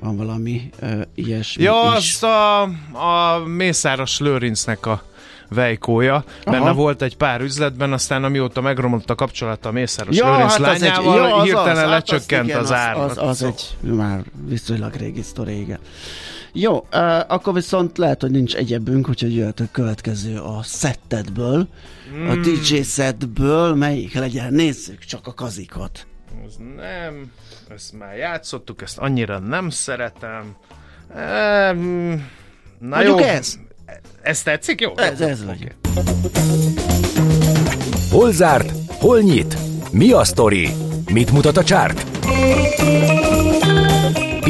Van 0.00 0.16
valami 0.16 0.70
uh, 0.82 1.00
ilyesmi 1.14 1.62
Ja, 1.62 1.82
is. 1.90 1.96
azt 1.96 2.24
a, 2.24 2.62
a 2.92 3.38
Mészáros 3.46 4.18
Lőrincnek 4.20 4.86
a 4.86 5.02
vejkója. 5.48 6.24
Benne 6.44 6.58
Aha. 6.58 6.72
volt 6.72 7.02
egy 7.02 7.16
pár 7.16 7.40
üzletben, 7.40 7.92
aztán 7.92 8.24
amióta 8.24 8.60
megromlott 8.60 9.10
a 9.10 9.14
kapcsolata 9.14 9.68
a 9.68 9.72
Mészáros 9.72 10.16
Ja, 10.16 10.30
Lőrinc 10.32 10.50
hát 10.52 10.60
az 10.60 10.66
egy- 10.66 10.80
lányával, 10.80 11.16
ja, 11.28 11.34
az 11.36 11.42
hirtelen 11.44 11.70
az, 11.70 11.78
hát 11.78 11.88
lecsökkent 11.88 12.46
igen, 12.48 12.58
az 12.60 12.72
ár. 12.72 12.96
Az, 12.96 13.10
az, 13.10 13.18
az 13.28 13.42
egy 13.42 13.76
már 13.94 14.22
viszonylag 14.48 14.94
régi 14.94 15.22
sztori, 15.22 15.58
igen. 15.60 15.78
Jó, 16.56 16.74
uh, 16.76 17.18
akkor 17.32 17.54
viszont 17.54 17.98
lehet, 17.98 18.20
hogy 18.20 18.30
nincs 18.30 18.54
egyebünk, 18.54 19.08
úgyhogy 19.08 19.34
jöhet 19.36 19.60
a 19.60 19.64
következő 19.72 20.38
a 20.38 20.62
szettedből, 20.62 21.68
Hmm. 22.10 22.28
a 22.28 22.34
DJ 22.36 22.82
setből, 22.82 23.74
melyik 23.74 24.14
legyen? 24.14 24.52
Nézzük 24.52 24.98
csak 24.98 25.26
a 25.26 25.34
kazikot. 25.34 26.06
Ez 26.46 26.54
nem, 26.76 27.32
ezt 27.74 27.92
már 27.98 28.16
játszottuk, 28.16 28.82
ezt 28.82 28.98
annyira 28.98 29.38
nem 29.38 29.70
szeretem. 29.70 30.56
Ehm, 31.16 32.12
Na 32.78 32.96
Mondjuk 32.96 33.20
jó. 33.20 33.24
ez? 33.26 33.54
Ez 34.22 34.42
tetszik? 34.42 34.80
Jó. 34.80 34.92
Ez, 34.96 35.20
ez 35.20 35.40
oké. 35.42 35.48
legyen. 35.50 35.72
Hol 38.10 38.32
zárt? 38.32 38.72
Hol 38.88 39.20
nyit? 39.20 39.56
Mi 39.92 40.12
a 40.12 40.24
sztori? 40.24 40.68
Mit 41.12 41.30
mutat 41.32 41.56
a 41.56 41.64
csárt? 41.64 42.06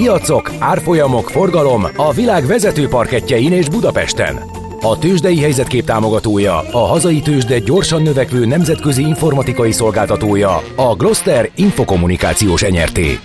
Piacok, 0.05 0.53
árfolyamok, 0.59 1.31
forgalom 1.31 1.87
a 1.97 2.13
világ 2.13 2.47
vezető 2.47 2.89
parketjein 2.89 3.53
és 3.53 3.69
Budapesten. 3.69 4.41
A 4.81 4.99
tőzsdei 4.99 5.39
helyzetkép 5.39 5.85
támogatója, 5.85 6.59
a 6.59 6.79
hazai 6.79 7.21
tőzsde 7.21 7.59
gyorsan 7.59 8.03
növekvő 8.03 8.47
nemzetközi 8.47 9.03
informatikai 9.03 9.73
szolgáltatója, 9.73 10.63
a 10.77 10.95
Gloster 10.95 11.51
Infokommunikációs 11.55 12.63
enyerté. 12.63 13.19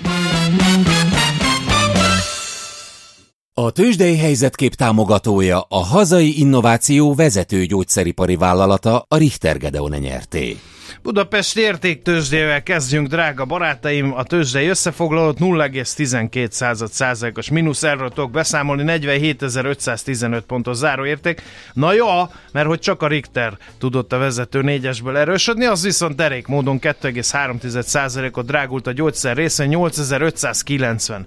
A 3.53 3.71
tőzsdei 3.71 4.17
helyzetkép 4.17 4.73
támogatója 4.73 5.65
a 5.69 5.83
hazai 5.83 6.39
innováció 6.39 7.13
vezető 7.13 7.65
gyógyszeripari 7.65 8.35
vállalata 8.35 9.05
a 9.07 9.17
Richter 9.17 9.57
Gedeon 9.57 9.95
nyerté. 9.99 10.57
Budapest 11.03 11.57
értéktőzsdével 11.57 12.63
kezdjünk, 12.63 13.07
drága 13.07 13.45
barátaim. 13.45 14.13
A 14.13 14.23
tőzsdei 14.23 14.67
összefoglalót 14.67 15.37
0,12 15.39 16.87
százalékos 16.87 17.49
mínusz, 17.49 17.83
erről 17.83 18.09
tudok 18.09 18.31
beszámolni, 18.31 18.83
47.515 18.85 20.41
pontos 20.47 20.75
záróérték. 20.75 21.41
Na 21.73 21.93
jó, 21.93 22.07
mert 22.51 22.67
hogy 22.67 22.79
csak 22.79 23.01
a 23.01 23.07
Richter 23.07 23.57
tudott 23.77 24.13
a 24.13 24.17
vezető 24.17 24.61
négyesből 24.61 25.17
erősödni, 25.17 25.65
az 25.65 25.83
viszont 25.83 26.15
derék 26.15 26.47
módon 26.47 26.79
2,3 26.79 27.81
százalékot 27.81 28.45
drágult 28.45 28.87
a 28.87 28.91
gyógyszer 28.91 29.35
része, 29.35 29.65
8595 29.65 31.25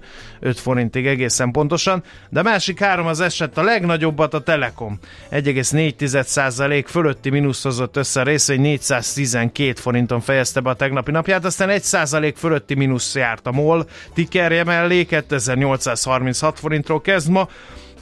forintig 0.55 1.07
egészen 1.07 1.51
pontosan, 1.51 2.03
de 2.29 2.41
másik 2.41 2.79
három 2.79 3.05
az 3.05 3.19
esett 3.19 3.57
a 3.57 3.63
legnagyobbat 3.63 4.33
a 4.33 4.41
Telekom. 4.41 4.99
1,4 5.31 6.23
százalék 6.23 6.87
fölötti 6.87 7.29
mínusz 7.29 7.63
hozott 7.63 7.97
össze 7.97 8.19
a 8.19 8.23
részvény 8.23 8.61
412 8.61 9.62
forinton 9.71 10.19
fejezte 10.19 10.59
be 10.59 10.69
a 10.69 10.73
tegnapi 10.73 11.11
napját, 11.11 11.45
aztán 11.45 11.69
1 11.69 11.81
százalék 11.81 12.35
fölötti 12.35 12.73
mínusz 12.73 13.15
járt 13.15 13.47
a 13.47 13.51
MOL, 13.51 13.85
tikerje 14.13 14.63
mellé 14.63 15.03
2836 15.03 16.59
forintról 16.59 17.01
kezd 17.01 17.29
ma, 17.29 17.47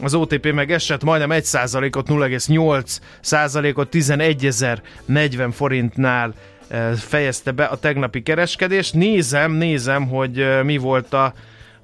az 0.01 0.13
OTP 0.13 0.51
meg 0.51 0.72
esett 0.72 1.03
majdnem 1.03 1.32
1 1.32 1.44
százalékot, 1.44 2.08
0,8 2.08 2.98
százalékot 3.22 3.89
11.040 3.91 5.50
forintnál 5.53 6.34
eh, 6.68 6.94
fejezte 6.94 7.51
be 7.51 7.63
a 7.63 7.75
tegnapi 7.75 8.22
kereskedést. 8.22 8.94
Nézem, 8.94 9.51
nézem, 9.51 10.08
hogy 10.08 10.39
eh, 10.39 10.63
mi 10.63 10.77
volt 10.77 11.13
a, 11.13 11.34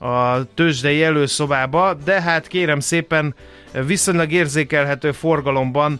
a 0.07 0.43
tőzsdei 0.53 1.03
előszobába, 1.03 1.93
de 1.93 2.21
hát 2.21 2.47
kérem 2.47 2.79
szépen 2.79 3.35
eh, 3.71 3.85
viszonylag 3.85 4.31
érzékelhető 4.31 5.11
forgalomban 5.11 5.99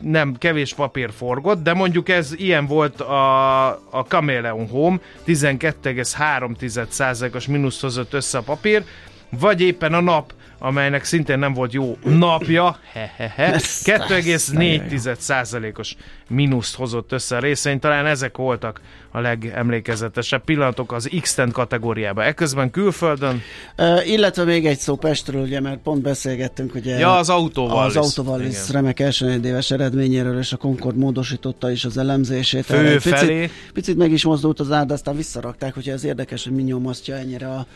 nem 0.00 0.36
kevés 0.38 0.74
papír 0.74 1.12
forgott, 1.12 1.62
de 1.62 1.74
mondjuk 1.74 2.08
ez 2.08 2.32
ilyen 2.36 2.66
volt 2.66 3.00
a, 3.00 3.66
a 3.68 4.04
Chameleon 4.08 4.68
Home, 4.68 4.98
12,3%-os 5.26 7.46
mínusz 7.46 7.80
hozott 7.80 8.12
össze 8.12 8.38
a 8.38 8.42
papír, 8.42 8.84
vagy 9.30 9.60
éppen 9.60 9.94
a 9.94 10.00
nap, 10.00 10.32
amelynek 10.58 11.04
szintén 11.04 11.38
nem 11.38 11.52
volt 11.52 11.72
jó 11.72 11.96
napja, 12.02 12.78
hehehe, 12.92 13.54
2,4%-os 13.58 15.96
mínuszt 16.28 16.74
hozott 16.74 17.12
össze 17.12 17.36
a 17.36 17.40
részvény, 17.40 17.78
talán 17.78 18.06
ezek 18.06 18.36
voltak 18.36 18.80
a 19.10 19.20
legemlékezetesebb 19.20 20.44
pillanatok 20.44 20.92
az 20.92 21.10
x 21.20 21.36
kategóriában. 21.52 22.24
Ekközben 22.24 22.70
külföldön, 22.70 23.42
Uh, 23.78 24.10
illetve 24.10 24.44
még 24.44 24.66
egy 24.66 24.78
szó 24.78 24.96
Pestről, 24.96 25.42
ugye, 25.42 25.60
mert 25.60 25.78
pont 25.78 26.02
beszélgettünk, 26.02 26.74
ugye 26.74 26.98
ja 26.98 27.16
az 27.16 27.28
autóval 27.28 27.84
az 27.84 27.96
autóval 27.96 28.40
is 28.40 28.70
remek 28.70 29.00
első 29.00 29.40
éves 29.44 29.70
eredményéről, 29.70 30.38
és 30.38 30.52
a 30.52 30.56
Concord 30.56 30.96
módosította 30.96 31.70
is 31.70 31.84
az 31.84 31.98
elemzését. 31.98 32.64
Fő 32.64 32.76
Erre 32.76 33.00
felé. 33.00 33.40
Picit, 33.40 33.72
picit 33.72 33.96
meg 33.96 34.12
is 34.12 34.24
mozdult 34.24 34.60
az 34.60 34.70
ár, 34.70 34.86
de 34.86 34.92
aztán 34.92 35.16
visszarakták, 35.16 35.74
hogy 35.74 35.88
ez 35.88 36.04
érdekes, 36.04 36.44
hogy 36.44 36.52
mi 36.52 36.62
nyomasztja 36.62 37.16
ennyire 37.16 37.48
a, 37.48 37.66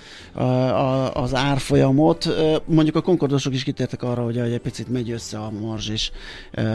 a, 0.40 0.42
a, 0.42 1.14
az 1.14 1.34
árfolyamot. 1.34 2.28
Mondjuk 2.64 2.96
a 2.96 3.00
Concordosok 3.00 3.54
is 3.54 3.62
kitértek 3.62 4.02
arra, 4.02 4.22
hogy 4.22 4.38
egy 4.38 4.58
picit 4.58 4.88
megy 4.88 5.10
össze 5.10 5.38
a 5.38 5.50
marzs 5.50 5.88
is. 5.88 6.10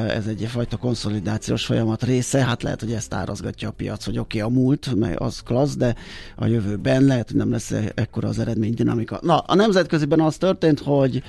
Ez 0.07 0.25
egy 0.27 0.47
fajta 0.51 0.77
konszolidációs 0.77 1.65
folyamat 1.67 2.03
része. 2.03 2.45
Hát 2.45 2.63
lehet, 2.63 2.79
hogy 2.79 2.91
ezt 2.91 3.13
árazgatja 3.13 3.69
a 3.69 3.71
piac, 3.71 4.05
hogy 4.05 4.19
oké, 4.19 4.41
okay, 4.41 4.51
a 4.51 4.59
múlt, 4.59 4.95
mely 4.95 5.13
az 5.13 5.39
klassz, 5.39 5.75
de 5.75 5.95
a 6.35 6.45
jövőben 6.45 7.03
lehet, 7.03 7.27
hogy 7.27 7.37
nem 7.37 7.51
lesz 7.51 7.71
e- 7.71 7.91
ekkora 7.95 8.27
az 8.27 8.39
eredménydinamika. 8.39 9.19
Na, 9.21 9.37
a 9.37 9.55
nemzetköziben 9.55 10.19
az 10.19 10.37
történt, 10.37 10.79
hogy 10.79 11.23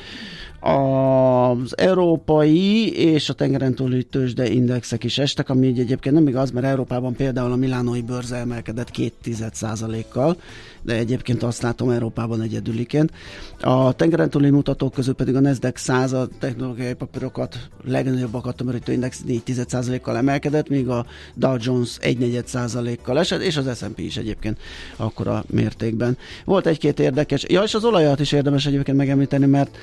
az 0.61 1.79
európai 1.79 2.92
és 2.92 3.29
a 3.29 3.33
tengeren 3.33 3.74
túli 3.74 4.05
tőzsde 4.05 4.51
indexek 4.51 5.05
is 5.05 5.18
estek, 5.18 5.48
ami 5.48 5.66
így 5.66 5.79
egyébként 5.79 6.14
nem 6.14 6.29
igaz, 6.29 6.51
mert 6.51 6.66
Európában 6.66 7.14
például 7.14 7.53
a 7.53 7.57
Milánói 7.57 8.03
bőrze 8.03 8.37
emelkedett 8.37 8.90
2% 9.24 10.05
kal 10.09 10.37
de 10.82 10.94
egyébként 10.94 11.42
azt 11.42 11.62
látom 11.62 11.90
Európában 11.90 12.42
egyedüliként. 12.42 13.12
A 13.60 13.92
tengeren 13.92 14.30
túli 14.30 14.50
mutatók 14.50 14.92
közül 14.92 15.14
pedig 15.14 15.36
a 15.36 15.40
Nasdaq 15.40 15.78
100 15.78 16.12
a 16.12 16.28
technológiai 16.38 16.94
papírokat 16.94 17.58
legnagyobbakat 17.84 18.56
tömörítő 18.56 18.92
index 18.92 19.22
4% 19.28 19.98
kal 20.02 20.16
emelkedett, 20.16 20.68
míg 20.68 20.88
a 20.88 21.06
Dow 21.34 21.56
Jones 21.58 21.98
1% 22.00 22.98
kal 23.02 23.18
esett, 23.18 23.40
és 23.40 23.56
az 23.56 23.78
S&P 23.78 23.98
is 23.98 24.16
egyébként 24.16 24.58
akkora 24.96 25.44
mértékben. 25.46 26.18
Volt 26.44 26.66
egy-két 26.66 27.00
érdekes, 27.00 27.44
ja 27.48 27.62
és 27.62 27.74
az 27.74 27.84
olajat 27.84 28.20
is 28.20 28.32
érdemes 28.32 28.66
egyébként 28.66 28.96
megemlíteni, 28.96 29.46
mert 29.46 29.76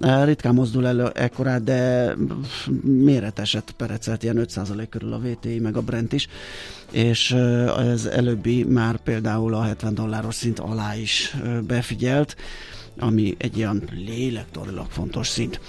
eh, 0.00 0.24
ritkán 0.24 0.54
mozdul 0.54 0.86
elő 0.86 1.10
ekkorát, 1.14 1.64
de 1.64 2.14
méreteset 2.82 3.74
perecelt, 3.76 4.22
ilyen 4.22 4.46
5% 4.48 4.86
körül 4.90 5.12
a 5.12 5.18
VTI, 5.18 5.58
meg 5.58 5.76
a 5.76 5.80
Brent 5.80 6.12
is, 6.12 6.28
és 6.92 7.30
ez 7.78 8.04
előbbi 8.04 8.64
már 8.64 8.96
például 8.96 9.54
a 9.54 9.62
70 9.62 9.94
dolláros 9.94 10.34
szint 10.34 10.58
alá 10.58 10.96
is 10.96 11.36
befigyelt, 11.66 12.36
ami 12.98 13.34
egy 13.38 13.56
ilyen 13.56 13.82
lélektorilag 14.06 14.86
fontos 14.90 15.28
szint. 15.28 15.60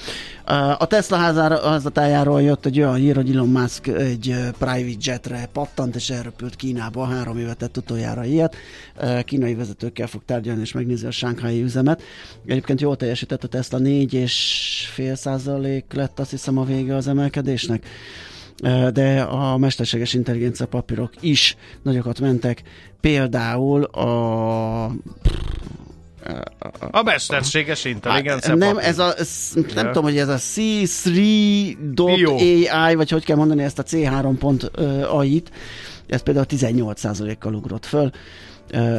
A 0.77 0.85
Tesla 0.85 1.17
házára, 1.17 1.69
házatájáról 1.69 2.41
jött 2.41 2.65
egy 2.65 2.79
olyan 2.79 2.95
hír, 2.95 3.15
hogy 3.15 3.31
Elon 3.31 3.49
Musk 3.49 3.87
egy 3.87 4.35
private 4.57 4.97
jetre 4.99 5.49
pattant, 5.53 5.95
és 5.95 6.09
elröpült 6.09 6.55
Kínába, 6.55 7.05
három 7.05 7.37
évet 7.37 7.57
tett 7.57 7.77
utoljára 7.77 8.23
ilyet. 8.23 8.55
Kínai 9.25 9.55
vezetőkkel 9.55 10.07
fog 10.07 10.21
tárgyalni, 10.25 10.61
és 10.61 10.71
megnézi 10.71 11.05
a 11.05 11.11
sánkhái 11.11 11.61
üzemet. 11.61 12.01
Egyébként 12.45 12.81
jól 12.81 12.95
teljesített 12.95 13.43
a 13.43 13.47
Tesla, 13.47 13.79
4,5 13.79 15.15
százalék 15.15 15.85
lett 15.93 16.19
azt 16.19 16.31
hiszem 16.31 16.57
a 16.57 16.63
vége 16.63 16.95
az 16.95 17.07
emelkedésnek 17.07 17.85
de 18.93 19.21
a 19.21 19.57
mesterséges 19.57 20.13
intelligencia 20.13 20.65
papírok 20.65 21.13
is 21.19 21.55
nagyokat 21.81 22.19
mentek. 22.19 22.61
Például 23.01 23.83
a 23.83 24.83
A 26.91 27.03
mesterséges 27.03 27.85
intelligencia. 27.85 28.49
Hát, 28.49 28.57
nem, 28.59 28.73
papír. 28.73 28.87
ez 28.87 28.99
a, 28.99 29.13
ez, 29.17 29.51
nem 29.53 29.65
Ja. 29.75 29.85
tudom, 29.85 30.03
hogy 30.03 30.17
ez 30.17 30.27
a 30.27 30.37
C3.ai, 30.37 32.93
vagy 32.95 33.09
hogy 33.09 33.25
kell 33.25 33.35
mondani 33.35 33.63
ezt 33.63 33.79
a 33.79 33.83
C3.ai-t, 33.83 35.51
ez 36.07 36.21
például 36.21 36.45
18%-kal 36.49 37.53
ugrott 37.53 37.85
föl, 37.85 38.11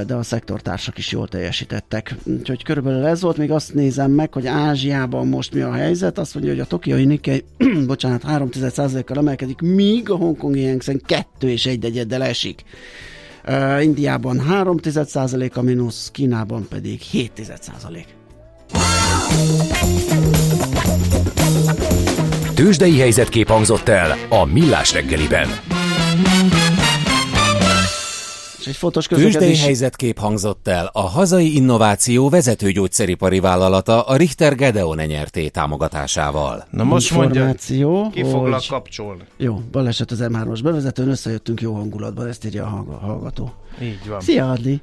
de 0.07 0.15
a 0.15 0.23
szektortársak 0.23 0.99
is 0.99 1.13
jól 1.13 1.29
teljesítettek. 1.29 2.15
Úgyhogy 2.25 2.63
körülbelül 2.63 3.05
ez 3.05 3.21
volt, 3.21 3.37
még 3.37 3.51
azt 3.51 3.75
nézem 3.75 4.11
meg, 4.11 4.33
hogy 4.33 4.47
Ázsiában 4.47 5.27
most 5.27 5.55
mi 5.55 5.61
a 5.61 5.73
helyzet. 5.73 6.19
Azt 6.19 6.35
mondja, 6.35 6.53
hogy 6.53 6.61
a 6.61 6.67
tokiai 6.67 7.05
Nikkei, 7.05 7.45
bocsánat, 7.87 8.23
3,1%-kal 8.23 9.17
emelkedik, 9.17 9.61
míg 9.61 10.11
a 10.11 10.17
hongkongi 10.17 10.67
Hang 10.67 10.83
Seng 10.83 11.01
2 11.07 11.51
és 11.51 11.67
1 11.67 11.85
egyeddel 11.85 12.23
esik. 12.23 12.65
Uh, 13.49 13.85
Indiában 13.85 14.41
3 14.41 14.77
a 15.55 15.61
mínusz, 15.61 16.11
Kínában 16.11 16.67
pedig 16.69 17.01
7 17.01 17.41
Tőzsdei 22.55 22.99
helyzetkép 22.99 23.49
hangzott 23.49 23.89
el 23.89 24.17
a 24.29 24.45
Millás 24.45 24.93
reggeliben. 24.93 25.49
Egy 28.67 28.77
fontos 28.77 29.07
Tőzsdei 29.07 29.25
közlekedés. 29.33 29.63
helyzetkép 29.63 30.19
hangzott 30.19 30.69
el 30.69 30.91
a 30.93 31.01
hazai 31.01 31.55
innováció 31.57 32.29
vezető 32.29 32.71
gyógyszeripari 32.71 33.41
vállalata 33.41 34.03
a 34.03 34.17
Richter 34.17 34.55
Gedeon 34.55 34.97
nyerté 34.97 35.49
támogatásával. 35.49 36.65
Na 36.71 36.85
most 36.85 37.11
mondja, 37.11 37.41
Információ, 37.41 38.11
ki 38.11 38.23
foglak 38.23 38.53
hogy- 38.59 38.69
kapcsolni? 38.69 39.23
Jó, 39.37 39.61
baleset 39.73 40.11
az 40.11 40.19
M3-os 40.23 40.61
bevezetőn, 40.63 41.09
összejöttünk 41.09 41.61
jó 41.61 41.75
hangulatban, 41.75 42.27
ezt 42.29 42.45
írja 42.45 42.65
a 42.65 42.69
hallga- 42.69 43.01
hallgató. 43.01 43.53
Így 43.83 44.09
van. 44.09 44.21
Szia, 44.21 44.51
Adli! 44.51 44.81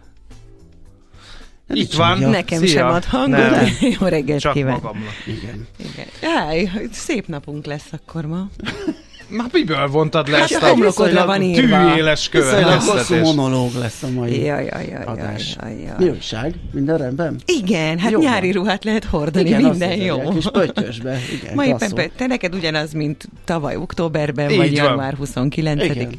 Itt 1.74 1.94
van. 1.94 2.08
hangja. 2.08 2.30
Nekem 2.30 2.60
Szia. 2.60 2.68
sem 2.68 2.88
ad 2.88 3.04
hangot. 3.06 3.38
Nem. 3.52 3.66
Jó 4.00 4.08
reggelt 4.08 4.40
Csak 4.40 4.54
kíván. 4.54 4.74
magamnak. 4.74 5.14
Igen. 5.28 5.68
Igen. 5.94 6.06
Jaj, 6.22 6.72
szép 6.92 7.28
napunk 7.28 7.66
lesz 7.66 7.88
akkor 7.92 8.26
ma. 8.26 8.48
Ma 9.32 9.44
miből 9.52 9.88
vontad 9.88 10.28
le 10.28 10.38
Hát 10.38 10.52
ezt 10.52 10.62
a 10.64 10.66
a 10.66 10.70
homlokodra 10.70 11.26
van 11.26 11.42
írva. 11.42 11.94
tűéles 11.94 12.30
Viszonylag 12.32 12.82
hosszú 12.82 13.16
monológ 13.16 13.72
lesz 13.80 14.04
a 14.04 14.10
mai 14.10 14.44
Jaj, 14.44 14.66
jaj, 14.66 14.88
jaj, 14.92 15.04
adás. 15.06 15.56
jaj, 15.62 15.72
jaj, 15.82 15.94
Mi 15.98 16.04
jaj. 16.06 16.14
újság? 16.14 16.54
Minden 16.74 16.98
rendben? 16.98 17.36
Igen, 17.46 18.00
hát 18.00 18.12
Jó 18.12 18.20
nyári 18.20 18.52
van. 18.52 18.64
ruhát 18.64 18.84
lehet 18.84 19.04
hordani, 19.04 19.48
Igen, 19.50 19.62
minden 19.62 19.96
jó. 19.96 20.20
Egy 20.20 20.30
kis 20.34 20.46
pöttyösbe, 20.52 21.20
igen. 21.42 21.54
Ma 21.56 21.66
éppen, 21.66 22.12
te 22.18 22.28
neked 22.28 22.56
ugyanaz, 22.56 22.92
mint 22.94 23.28
tavaly 23.46 23.76
októberben, 23.76 24.50
Így 24.50 24.58
vagy 24.58 24.78
van. 24.80 24.86
január 24.86 25.14
29 25.14 25.84
Igen. 25.84 26.10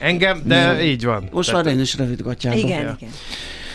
Engem, 0.00 0.42
de 0.44 0.82
így 0.84 1.04
van. 1.04 1.28
Most 1.32 1.52
már 1.52 1.66
én 1.66 1.80
is 1.80 1.96
rövidgatjátok. 1.96 2.60
Igen, 2.60 2.80
igen. 2.80 3.10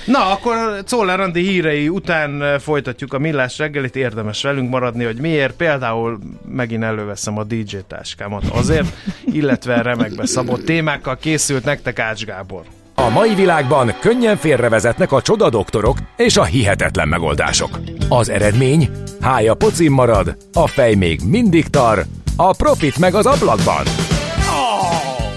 Na, 0.05 0.31
akkor 0.31 0.83
Czoller 0.85 1.19
Andi 1.19 1.41
hírei 1.41 1.89
után 1.89 2.43
eh, 2.43 2.59
folytatjuk 2.59 3.13
a 3.13 3.19
millás 3.19 3.57
reggelit, 3.57 3.95
érdemes 3.95 4.43
velünk 4.43 4.69
maradni, 4.69 5.03
hogy 5.03 5.17
miért. 5.17 5.55
Például 5.55 6.19
megint 6.47 6.83
előveszem 6.83 7.37
a 7.37 7.43
DJ 7.43 7.77
táskámat 7.87 8.43
azért, 8.53 8.87
illetve 9.25 9.81
remekbe 9.81 10.25
szabott 10.25 10.65
témákkal 10.65 11.17
készült 11.17 11.65
nektek 11.65 11.99
Ács 11.99 12.25
Gábor. 12.25 12.63
A 12.95 13.09
mai 13.09 13.35
világban 13.35 13.93
könnyen 13.99 14.37
félrevezetnek 14.37 15.11
a 15.11 15.21
csoda 15.21 15.49
doktorok 15.49 15.97
és 16.17 16.37
a 16.37 16.43
hihetetlen 16.43 17.07
megoldások. 17.07 17.79
Az 18.09 18.29
eredmény? 18.29 18.89
Hája 19.21 19.53
pocim 19.53 19.93
marad, 19.93 20.37
a 20.53 20.67
fej 20.67 20.93
még 20.93 21.19
mindig 21.25 21.67
tar, 21.67 22.05
a 22.35 22.55
profit 22.55 22.99
meg 22.99 23.13
az 23.13 23.25
ablakban. 23.25 24.12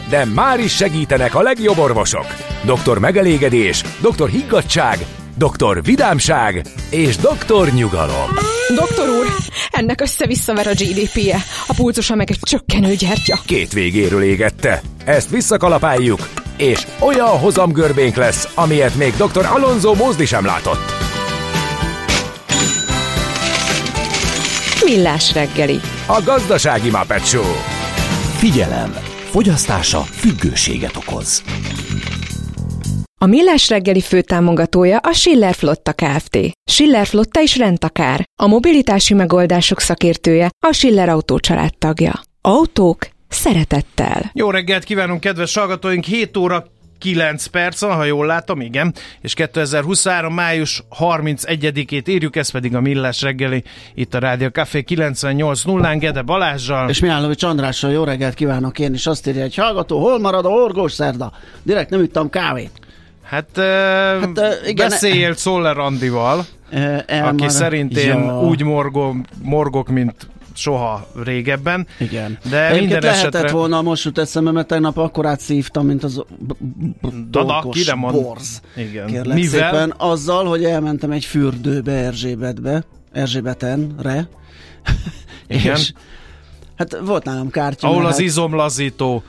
De 0.09 0.25
már 0.25 0.61
is 0.61 0.77
segítenek 0.77 1.35
a 1.35 1.43
legjobb 1.43 1.79
orvosok. 1.79 2.27
Doktor 2.65 2.99
megelégedés, 2.99 3.83
doktor 4.01 4.29
higgadság, 4.29 4.99
doktor 5.37 5.83
vidámság 5.83 6.67
és 6.91 7.17
doktor 7.17 7.69
nyugalom. 7.69 8.31
Doktor 8.75 9.09
úr, 9.09 9.27
ennek 9.71 10.01
össze-visszaver 10.01 10.67
a 10.67 10.71
GDP-je, 10.71 11.37
a 11.67 11.75
pulcosa 11.77 12.15
meg 12.15 12.31
egy 12.31 12.39
csökkenő 12.41 12.95
gyertya. 12.95 13.39
Két 13.47 13.73
végéről 13.73 14.23
égette. 14.23 14.83
Ezt 15.05 15.31
visszakalapáljuk, 15.31 16.29
és 16.57 16.87
olyan 17.01 17.39
hozamgörbénk 17.39 18.17
lesz, 18.17 18.49
amilyet 18.55 18.95
még 18.95 19.13
dr. 19.17 19.47
Alonso 19.47 19.95
Mózdi 19.95 20.27
sem 20.27 20.45
látott. 20.45 20.95
Millás 24.85 25.35
reggeli. 25.35 25.81
A 26.07 26.23
gazdasági 26.25 26.91
Muppet 26.91 27.27
Show. 27.27 27.55
Figyelem! 28.39 29.06
Fogyasztása 29.37 29.99
függőséget 29.99 30.97
okoz. 30.97 31.43
A 33.21 33.27
Millás 33.27 33.69
reggeli 33.69 34.01
főtámogatója 34.01 34.99
a 34.99 35.13
Schiller 35.13 35.55
Flotta 35.55 35.93
Kft. 35.93 36.39
Schiller 36.71 37.07
Flotta 37.07 37.41
is 37.41 37.57
rendtakár. 37.57 38.25
A 38.43 38.47
mobilitási 38.47 39.15
megoldások 39.15 39.81
szakértője 39.81 40.51
a 40.67 40.73
Schiller 40.73 41.09
Autó 41.09 41.39
tagja. 41.79 42.21
Autók 42.41 43.09
szeretettel. 43.29 44.31
Jó 44.33 44.51
reggelt 44.51 44.85
kívánunk, 44.85 45.21
kedves 45.21 45.55
hallgatóink! 45.55 46.05
7 46.05 46.37
óra 46.37 46.67
9 46.99 47.47
perc 47.47 47.81
van, 47.81 47.95
ha 47.97 48.05
jól 48.05 48.27
látom, 48.27 48.61
igen, 48.61 48.95
és 49.21 49.35
2023. 49.35 50.35
május 50.35 50.83
31-ét 50.99 52.09
írjuk, 52.09 52.37
ez 52.37 52.49
pedig 52.49 52.75
a 52.75 52.81
Millás 52.81 53.23
reggeli, 53.23 53.63
itt 53.95 54.15
a 54.15 54.19
Rádió 54.19 54.49
Café 54.49 54.85
98.0-án 54.89 55.97
Gede 55.99 56.23
Balázsjal. 56.23 56.89
És 56.89 57.01
Mihálovics 57.01 57.43
Andrással 57.43 57.91
jó 57.91 58.05
reggelt 58.05 58.35
kívánok 58.35 58.79
én 58.79 58.95
is. 58.95 59.07
Azt 59.07 59.27
írja 59.27 59.43
egy 59.43 59.55
hallgató, 59.55 60.01
hol 60.01 60.19
marad 60.19 60.45
a 60.45 60.49
orgós 60.49 60.93
szerda? 60.93 61.33
Direkt 61.63 61.91
nem 61.91 62.03
ittam 62.03 62.31
kávét. 62.31 62.71
Hát, 63.23 63.49
Hát, 63.57 64.39
ö, 64.39 64.51
igen, 64.67 64.89
beszéljél 64.89 65.35
Czoller 65.35 65.79
Andival, 65.79 66.45
E, 66.71 67.05
aki 67.25 67.49
szerint 67.49 67.97
én 67.97 68.07
Ja. 68.07 68.41
úgy 68.41 68.63
morgom, 68.63 69.25
morgok, 69.43 69.89
mint 69.89 70.15
soha 70.57 71.07
régebben. 71.25 71.87
Igen. 71.99 72.39
De 72.51 72.57
Egyébként 72.67 72.81
minden 72.91 73.11
lehetett 73.11 73.35
esetre... 73.35 73.53
volna, 73.57 73.83
most 73.83 74.05
jut 74.05 74.19
eszembe, 74.19 74.51
mert 74.51 74.67
tegnap 74.67 74.97
akkor 74.99 75.27
átszívtam, 75.27 75.87
mint 75.87 76.05
az 76.05 76.23
mond- 77.97 78.23
borz. 78.23 78.61
Igen. 78.77 79.07
Kérlek 79.07 79.37
Mivel? 79.37 79.71
szépen, 79.71 79.95
azzal, 79.97 80.45
hogy 80.45 80.65
elmentem 80.65 81.11
egy 81.11 81.25
fürdőbe 81.25 81.93
Erzsébetbe, 81.93 82.85
Erzsébetenre, 83.13 84.29
Igen. 85.49 85.77
és 85.77 85.93
hát 86.77 86.97
volt 87.05 87.25
nálam 87.25 87.51
kártya. 87.51 87.89
Ahol 87.89 88.07
az 88.07 88.11
hát- 88.13 88.21
izomlazító 88.21 89.23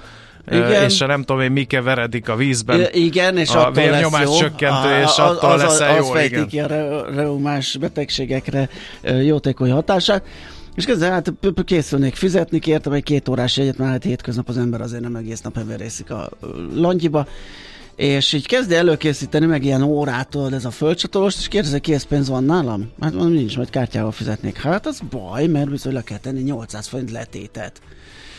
Igen. 0.51 0.83
és 0.83 1.01
a 1.01 1.05
nem 1.05 1.23
tudom 1.23 1.41
én, 1.41 1.51
mi 1.51 1.63
keveredik 1.63 2.29
a 2.29 2.35
vízben. 2.35 2.79
I- 2.93 3.03
Igen, 3.05 3.37
és 3.37 3.49
A 3.49 3.59
attól 3.59 3.71
vérnyomás 3.71 4.21
lesz 4.21 4.29
jó. 4.29 4.37
csökkentő, 4.37 4.99
és 4.99 5.03
az- 5.03 5.19
attól 5.19 5.49
az, 5.51 5.61
leszel 5.61 5.89
az 5.89 6.05
jó, 6.05 6.11
fejti 6.11 6.33
igen. 6.33 6.47
ki 6.47 6.59
a 6.59 6.67
re- 6.67 7.01
reumás 7.15 7.77
betegségekre 7.77 8.69
jótékony 9.23 9.71
hatását. 9.71 10.23
És 10.77 10.85
közben 10.85 11.11
hát 11.11 11.33
készülnék 11.65 12.15
fizetni, 12.15 12.59
kértem 12.59 12.93
egy 12.93 13.03
két 13.03 13.27
órás 13.27 13.57
jegyet, 13.57 13.77
mert 13.77 13.91
hát 13.91 14.03
hétköznap 14.03 14.49
az 14.49 14.57
ember 14.57 14.81
azért 14.81 15.01
nem 15.01 15.15
egész 15.15 15.41
nap 15.41 15.57
everészik 15.57 16.11
a 16.11 16.29
langyiba. 16.75 17.27
És 17.95 18.33
így 18.33 18.47
kezdi 18.47 18.75
előkészíteni, 18.75 19.45
meg 19.45 19.63
ilyen 19.63 19.81
órától 19.81 20.53
ez 20.53 20.65
a 20.65 20.71
földcsatolós, 20.71 21.35
és 21.39 21.47
kérdezi, 21.47 21.79
készpénz 21.79 22.29
van 22.29 22.43
nálam? 22.43 22.91
Hát 23.01 23.13
mondom, 23.13 23.33
nincs, 23.33 23.55
majd 23.55 23.69
kártyával 23.69 24.11
fizetnék. 24.11 24.57
Hát 24.57 24.85
az 24.85 24.99
baj, 25.09 25.47
mert 25.47 25.69
bizony 25.69 25.93
le 25.93 26.01
kell 26.01 26.17
tenni 26.17 26.41
800 26.41 26.87
forint 26.87 27.11
letétet. 27.11 27.81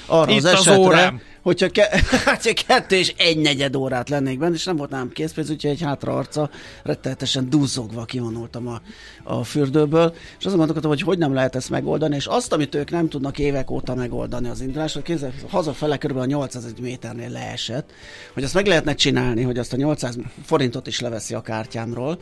Arra 0.07 0.31
Itt 0.31 0.39
az 0.39 0.45
az 0.45 0.53
esetre, 0.53 0.79
órám. 0.79 1.21
Hogyha, 1.49 1.69
ke- 1.69 2.01
hogyha 2.25 2.53
kettő 2.67 2.97
és 2.97 3.15
egy 3.17 3.39
negyed 3.39 3.77
órát 3.77 4.09
lennék 4.09 4.39
benne, 4.39 4.55
és 4.55 4.65
nem 4.65 4.77
volt 4.77 4.91
nálam 4.91 5.13
készpénz, 5.13 5.51
úgyhogy 5.51 5.71
egy 5.71 5.83
hátra 5.83 6.17
arca 6.17 6.51
rettenetesen 6.83 7.51
duzzogva 7.51 8.05
kivonultam 8.05 8.67
a, 8.69 8.81
a 9.23 9.45
fürdőből, 9.45 10.15
és 10.39 10.45
azon 10.45 10.57
gondolkodtam, 10.57 10.91
hogy 10.91 11.03
hogy 11.03 11.19
nem 11.19 11.35
lehet 11.35 11.57
ezt 11.57 11.71
megoldani, 11.71 12.17
és 12.17 12.27
azt, 12.27 12.53
amit 12.53 12.75
ők 12.75 12.91
nem 12.91 13.09
tudnak 13.09 13.39
évek 13.39 13.71
óta 13.71 13.95
megoldani 13.95 14.49
az 14.49 14.61
indulásra, 14.61 15.03
kézzel, 15.03 15.33
hazafele 15.49 15.97
kb. 15.97 16.17
a 16.17 16.25
800 16.25 16.75
méternél 16.81 17.31
leesett, 17.31 17.91
hogy 18.33 18.45
azt 18.45 18.55
meg 18.55 18.67
lehetne 18.67 18.95
csinálni, 18.95 19.43
hogy 19.43 19.59
azt 19.59 19.73
a 19.73 19.77
800 19.77 20.19
forintot 20.45 20.87
is 20.87 21.01
leveszi 21.01 21.35
a 21.35 21.41
kártyámról, 21.41 22.21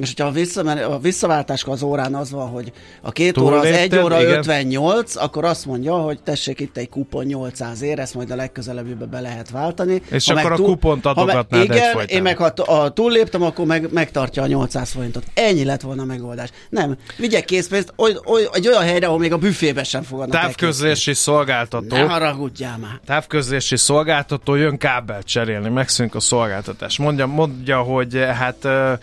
és 0.00 0.08
hogyha 0.08 0.26
a, 0.26 0.30
visszamen- 0.30 0.82
a 0.84 0.98
visszaváltáskor 0.98 1.72
az 1.72 1.82
órán 1.82 2.14
az 2.14 2.30
van, 2.30 2.48
hogy 2.48 2.72
a 3.02 3.10
két 3.12 3.38
óra 3.38 3.56
az 3.56 3.62
Túllépted, 3.62 3.92
1 3.98 4.04
óra 4.04 4.20
igen. 4.22 4.38
58, 4.38 5.16
akkor 5.16 5.44
azt 5.44 5.66
mondja, 5.66 5.94
hogy 5.94 6.22
tessék 6.22 6.60
itt 6.60 6.76
egy 6.76 6.88
kupon 6.88 7.24
800 7.24 7.82
ér, 7.82 7.98
ezt 7.98 8.14
majd 8.14 8.30
a 8.30 8.36
legközelebbibe 8.36 9.04
be 9.04 9.20
lehet 9.20 9.50
váltani. 9.50 10.02
És 10.10 10.28
Ha 10.30 10.38
akkor 10.38 10.52
a 10.52 10.56
kupont 10.56 11.04
ha 11.04 11.14
meg- 11.14 11.24
adogatnád 11.28 11.62
Igen, 11.64 11.76
egyfolytában. 11.76 12.06
én 12.16 12.22
meg 12.22 12.36
ha 12.36 12.44
a 12.72 12.88
túlléptem, 12.92 13.42
akkor 13.42 13.66
meg, 13.66 13.92
megtartja 13.92 14.42
a 14.42 14.46
800 14.46 14.90
forintot. 14.90 15.24
Ennyi 15.34 15.64
lett 15.64 15.80
volna 15.80 16.02
a 16.02 16.04
megoldás. 16.04 16.48
Nem, 16.68 16.96
vigyek 17.16 17.44
készpénzt 17.44 17.92
oly, 17.96 18.16
oly, 18.26 18.48
egy 18.52 18.68
olyan 18.68 18.82
helyre, 18.82 19.06
ahol 19.06 19.18
még 19.18 19.32
a 19.32 19.38
büfébe 19.38 19.84
sem 19.84 20.02
fogadnak 20.02 20.40
Távközlési 20.40 21.14
szolgáltató. 21.14 21.96
Ne 21.96 22.02
haragudjál 22.02 22.78
már. 22.78 23.00
távközlési 23.06 23.76
szolgáltató 23.76 24.54
jön 24.54 24.78
kábelt 24.78 25.26
cserélni, 25.26 25.68
megszűnik 25.68 26.14
a 26.14 26.20
szolgáltatás. 26.20 26.98
Mondja, 26.98 27.26
mondja 27.26 27.78
hogy 27.80 28.16
eh, 28.16 28.36
hát 28.36 28.64
eh, 28.64 28.98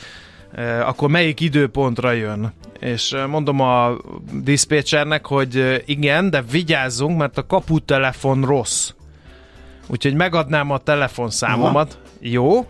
akkor 0.82 1.10
melyik 1.10 1.40
időpontra 1.40 2.12
jön. 2.12 2.54
És 2.80 3.12
eh, 3.12 3.28
mondom 3.28 3.60
a 3.60 3.98
diszpécsernek, 4.32 5.26
hogy 5.26 5.58
eh, 5.58 5.82
igen, 5.86 6.30
de 6.30 6.42
vigyázzunk, 6.52 7.18
mert 7.18 7.38
a 7.38 7.46
kaputelefon 7.46 8.46
rossz. 8.46 8.92
Úgyhogy 9.88 10.14
megadnám 10.14 10.72
a 10.72 10.78
telefonszámomat. 10.78 11.94
Aha. 11.94 12.06
Jó. 12.20 12.66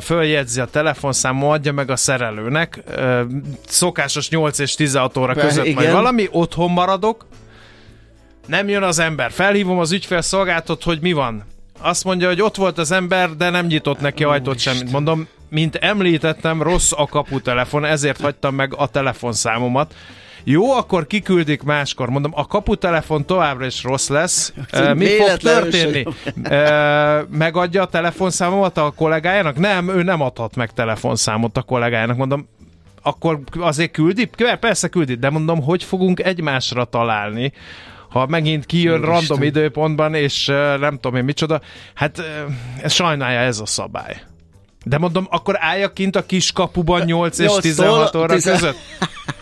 Följegyzi 0.00 0.60
a 0.60 0.64
telefonszámot, 0.64 1.54
adja 1.54 1.72
meg 1.72 1.90
a 1.90 1.96
szerelőnek. 1.96 2.82
Szokásos 3.66 4.28
8 4.28 4.58
és 4.58 4.74
16 4.74 5.16
óra 5.16 5.34
között 5.34 5.64
majd 5.64 5.78
igen. 5.78 5.92
valami, 5.92 6.28
otthon 6.30 6.70
maradok, 6.70 7.26
nem 8.46 8.68
jön 8.68 8.82
az 8.82 8.98
ember. 8.98 9.30
Felhívom 9.30 9.78
az 9.78 9.92
ügyfélszolgáltat, 9.92 10.82
hogy 10.82 11.00
mi 11.00 11.12
van. 11.12 11.44
Azt 11.78 12.04
mondja, 12.04 12.28
hogy 12.28 12.42
ott 12.42 12.56
volt 12.56 12.78
az 12.78 12.90
ember, 12.90 13.30
de 13.36 13.50
nem 13.50 13.66
nyitott 13.66 14.00
neki 14.00 14.24
ajtót 14.24 14.58
semmit. 14.58 14.92
Mondom, 14.92 15.28
mint 15.48 15.76
említettem, 15.76 16.62
rossz 16.62 16.92
a 16.92 17.06
kaputelefon, 17.06 17.84
ezért 17.84 18.20
hagytam 18.20 18.54
meg 18.54 18.74
a 18.76 18.86
telefonszámomat. 18.86 19.94
Jó, 20.44 20.72
akkor 20.72 21.06
kiküldik 21.06 21.62
máskor. 21.62 22.08
Mondom, 22.08 22.32
a 22.34 22.46
kaputelefon 22.46 23.24
továbbra 23.24 23.66
is 23.66 23.82
rossz 23.82 24.08
lesz. 24.08 24.52
Mi 24.94 25.06
fog 25.06 25.36
történni? 25.36 26.04
Megadja 27.30 27.82
a 27.82 27.86
telefonszámomat 27.86 28.78
a 28.78 28.92
kollégájának? 28.96 29.58
Nem, 29.58 29.88
ő 29.88 30.02
nem 30.02 30.20
adhat 30.20 30.56
meg 30.56 30.72
telefonszámot 30.72 31.56
a 31.56 31.62
kollégájának. 31.62 32.16
Mondom, 32.16 32.48
akkor 33.02 33.40
azért 33.60 33.90
küldi? 33.90 34.30
Persze 34.60 34.88
küldi, 34.88 35.14
de 35.14 35.30
mondom, 35.30 35.62
hogy 35.62 35.84
fogunk 35.84 36.20
egymásra 36.20 36.84
találni, 36.84 37.52
ha 38.08 38.26
megint 38.26 38.66
kijön 38.66 38.94
Úristen. 38.94 39.14
random 39.14 39.42
időpontban, 39.42 40.14
és 40.14 40.46
nem 40.80 40.94
tudom 40.94 41.16
én 41.16 41.24
micsoda, 41.24 41.60
hát 41.94 42.22
ez 42.82 42.92
sajnálja 42.92 43.38
ez 43.38 43.60
a 43.60 43.66
szabály. 43.66 44.22
De 44.84 44.98
mondom, 44.98 45.26
akkor 45.30 45.56
álljak 45.58 45.94
kint 45.94 46.16
a 46.16 46.26
kis 46.26 46.52
kapuban 46.52 47.02
8 47.02 47.38
és 47.38 47.50
8-tól 47.50 47.60
16 47.60 48.14
óra 48.14 48.34
10 48.34 48.44
között? 48.44 48.76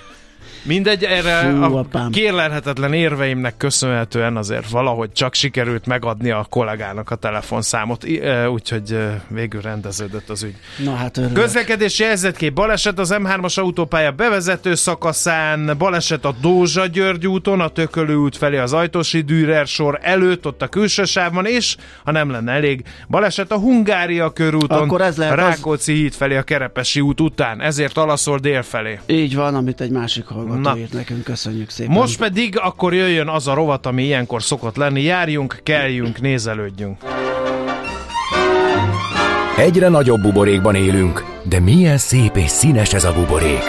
Mindegy, 0.66 1.04
erre 1.04 1.50
Fú, 1.50 1.62
a 1.62 1.78
apám. 1.78 2.10
kérlelhetetlen 2.10 2.92
érveimnek 2.92 3.56
köszönhetően 3.56 4.36
azért 4.36 4.70
valahogy 4.70 5.12
csak 5.12 5.34
sikerült 5.34 5.86
megadni 5.86 6.30
a 6.30 6.46
kollégának 6.50 7.10
a 7.10 7.14
telefonszámot, 7.14 8.04
úgyhogy 8.52 8.98
végül 9.28 9.60
rendeződött 9.60 10.28
az 10.30 10.42
ügy. 10.42 10.54
Na 10.84 10.94
hát 10.94 11.16
örülök. 11.16 11.34
Közlekedési 11.34 12.04
helyzetkép 12.04 12.52
baleset 12.54 12.98
az 12.98 13.14
M3-as 13.18 13.58
autópálya 13.58 14.10
bevezető 14.10 14.74
szakaszán, 14.74 15.74
baleset 15.78 16.24
a 16.24 16.34
Dózsa 16.40 16.86
György 16.86 17.26
úton, 17.26 17.60
a 17.60 17.68
Tökölő 17.68 18.14
út 18.14 18.36
felé 18.36 18.56
az 18.56 18.72
Ajtosi 18.72 19.20
Dürer 19.20 19.66
sor 19.66 19.98
előtt, 20.02 20.46
ott 20.46 20.62
a 20.62 20.66
külső 20.68 21.04
sávban, 21.04 21.46
és 21.46 21.76
ha 22.04 22.10
nem 22.10 22.30
lenne 22.30 22.52
elég, 22.52 22.82
baleset 23.08 23.52
a 23.52 23.58
Hungária 23.58 24.30
körúton, 24.30 24.78
Akkor 24.82 25.00
ez 25.00 25.16
lehet 25.16 25.38
a 25.38 25.42
az- 25.42 25.48
Rákóczi 25.54 25.92
híd 25.92 26.12
felé 26.12 26.36
a 26.36 26.42
Kerepesi 26.42 27.00
út 27.00 27.20
után, 27.20 27.60
ezért 27.60 27.96
alaszol 27.96 28.38
dél 28.38 28.62
felé. 28.62 28.98
Így 29.06 29.34
van, 29.34 29.54
amit 29.54 29.80
egy 29.80 29.90
másik 29.90 30.24
hallgató 30.26 30.52
Na. 30.60 30.76
írt 30.78 30.92
nekünk, 30.92 31.24
köszönjük 31.24 31.70
szépen. 31.70 31.92
Most 31.92 32.18
pedig 32.18 32.58
akkor 32.58 32.94
jöjjön 32.94 33.28
az 33.28 33.48
a 33.48 33.54
rovat, 33.54 33.86
ami 33.86 34.02
ilyenkor 34.02 34.42
szokott 34.42 34.76
lenni. 34.76 35.02
Járjunk, 35.02 35.60
keljünk, 35.62 36.20
nézelődjünk. 36.20 36.98
Egyre 39.58 39.88
nagyobb 39.88 40.20
buborékban 40.20 40.74
élünk, 40.74 41.24
de 41.42 41.60
milyen 41.60 41.98
szép 41.98 42.36
és 42.36 42.50
színes 42.50 42.94
ez 42.94 43.04
a 43.04 43.12
buborék. 43.12 43.64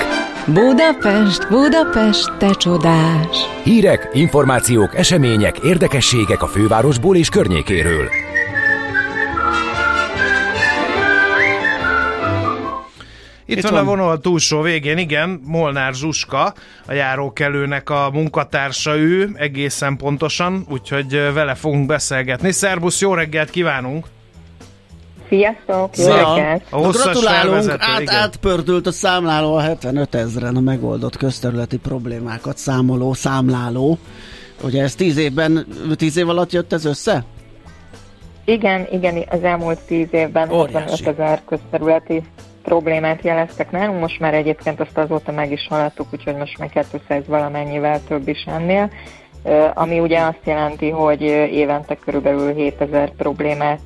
Budapest, 0.48 1.48
Budapest, 1.50 2.38
te 2.38 2.50
csodás! 2.50 3.38
Hírek, 3.64 4.10
információk, 4.14 4.96
események, 4.96 5.58
érdekességek 5.60 6.42
a 6.42 6.48
fővárosból 6.48 7.16
és 7.16 7.30
környékéről. 7.30 8.25
Itt, 13.46 13.58
Itt 13.58 13.64
van, 13.64 13.72
van. 13.72 13.82
a 13.82 13.86
vonal 13.86 14.20
túlsó 14.20 14.62
végén, 14.62 14.98
igen, 14.98 15.42
Molnár 15.44 15.94
Zsuska, 15.94 16.54
a 16.86 16.94
járókelőnek 16.94 17.90
a 17.90 18.10
munkatársa 18.14 18.96
ő, 18.96 19.30
egészen 19.36 19.98
pontosan, 19.98 20.66
úgyhogy 20.70 21.12
vele 21.34 21.56
fogunk 21.56 21.86
beszélgetni. 21.86 22.52
Szerbusz, 22.52 23.02
jó 23.02 23.14
reggelt 23.14 23.50
kívánunk! 23.50 24.06
Sziasztok, 25.30 25.98
jó 25.98 26.04
Szia! 26.04 26.34
reggelt! 26.34 26.64
A 26.70 26.76
hosszas 26.78 27.04
Gratulálunk, 27.04 27.70
át, 27.80 28.02
igen. 28.02 28.16
átpördült 28.16 28.88
a 28.88 28.92
számláló 28.92 29.56
a 29.56 29.62
75 29.62 30.16
ezeren 30.16 30.56
a 30.56 30.60
megoldott 30.60 31.18
közterületi 31.18 31.78
problémákat 31.78 32.58
számoló 32.58 33.14
számláló. 33.14 33.98
Ugye 34.64 34.84
ez 34.84 34.96
10 34.96 35.18
évben, 35.18 35.66
10 35.96 36.18
év 36.18 36.30
alatt 36.30 36.52
jött 36.52 36.74
ez 36.74 36.86
össze? 36.86 37.24
Igen, 38.46 38.88
igen, 38.92 39.24
az 39.30 39.44
elmúlt 39.44 39.80
tíz 39.80 40.08
évben 40.12 40.52
Óriási. 40.52 40.92
55 40.92 41.20
ezer 41.20 41.42
közterületi 41.46 42.24
problémát 42.66 43.24
jeleztek 43.24 43.72
nálunk, 43.72 44.00
most 44.00 44.20
már 44.20 44.34
egyébként 44.34 44.80
azt 44.80 44.98
azóta 44.98 45.32
meg 45.32 45.52
is 45.52 45.68
haladtuk, 45.70 46.08
úgyhogy 46.14 46.36
most 46.36 46.58
már 46.58 46.70
200 46.70 47.28
valamennyivel 47.28 48.02
több 48.08 48.28
is 48.28 48.44
ennél, 48.44 48.90
ami 49.74 50.00
ugye 50.00 50.20
azt 50.20 50.46
jelenti, 50.46 50.90
hogy 50.90 51.22
évente 51.52 51.96
körülbelül 51.96 52.54
7000 52.54 53.12
problémát 53.18 53.82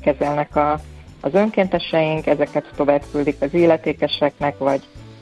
kezelnek 0.00 0.56
a, 0.56 0.80
az 1.20 1.34
önkénteseink, 1.34 2.26
ezeket 2.26 2.64
tovább 2.76 3.02
küldik 3.12 3.36
az 3.40 3.54
illetékeseknek, 3.54 4.58
vagy 4.58 4.80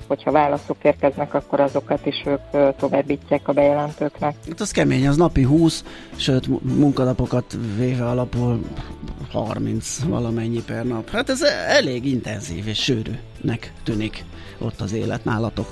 hogyha 0.08 0.30
válaszok 0.30 0.76
érkeznek, 0.82 1.34
akkor 1.34 1.60
azokat 1.60 2.06
is 2.06 2.22
ők 2.26 2.74
továbbítják 2.76 3.48
a 3.48 3.52
bejelentőknek. 3.52 4.34
Hát 4.48 4.60
az 4.60 4.70
kemény, 4.70 5.08
az 5.08 5.16
napi 5.16 5.42
20, 5.42 5.84
sőt 6.16 6.46
mu- 6.46 6.62
munkanapokat 6.76 7.56
véve 7.76 8.08
alapul 8.08 8.60
30 9.32 9.98
valamennyi 10.04 10.62
per 10.66 10.84
nap. 10.84 11.10
Hát 11.10 11.28
ez 11.28 11.42
elég 11.68 12.04
intenzív 12.06 12.66
és 12.68 12.82
sűrűnek 12.82 13.72
tűnik 13.84 14.24
ott 14.58 14.80
az 14.80 14.92
élet 14.92 15.24
nálatok. 15.24 15.66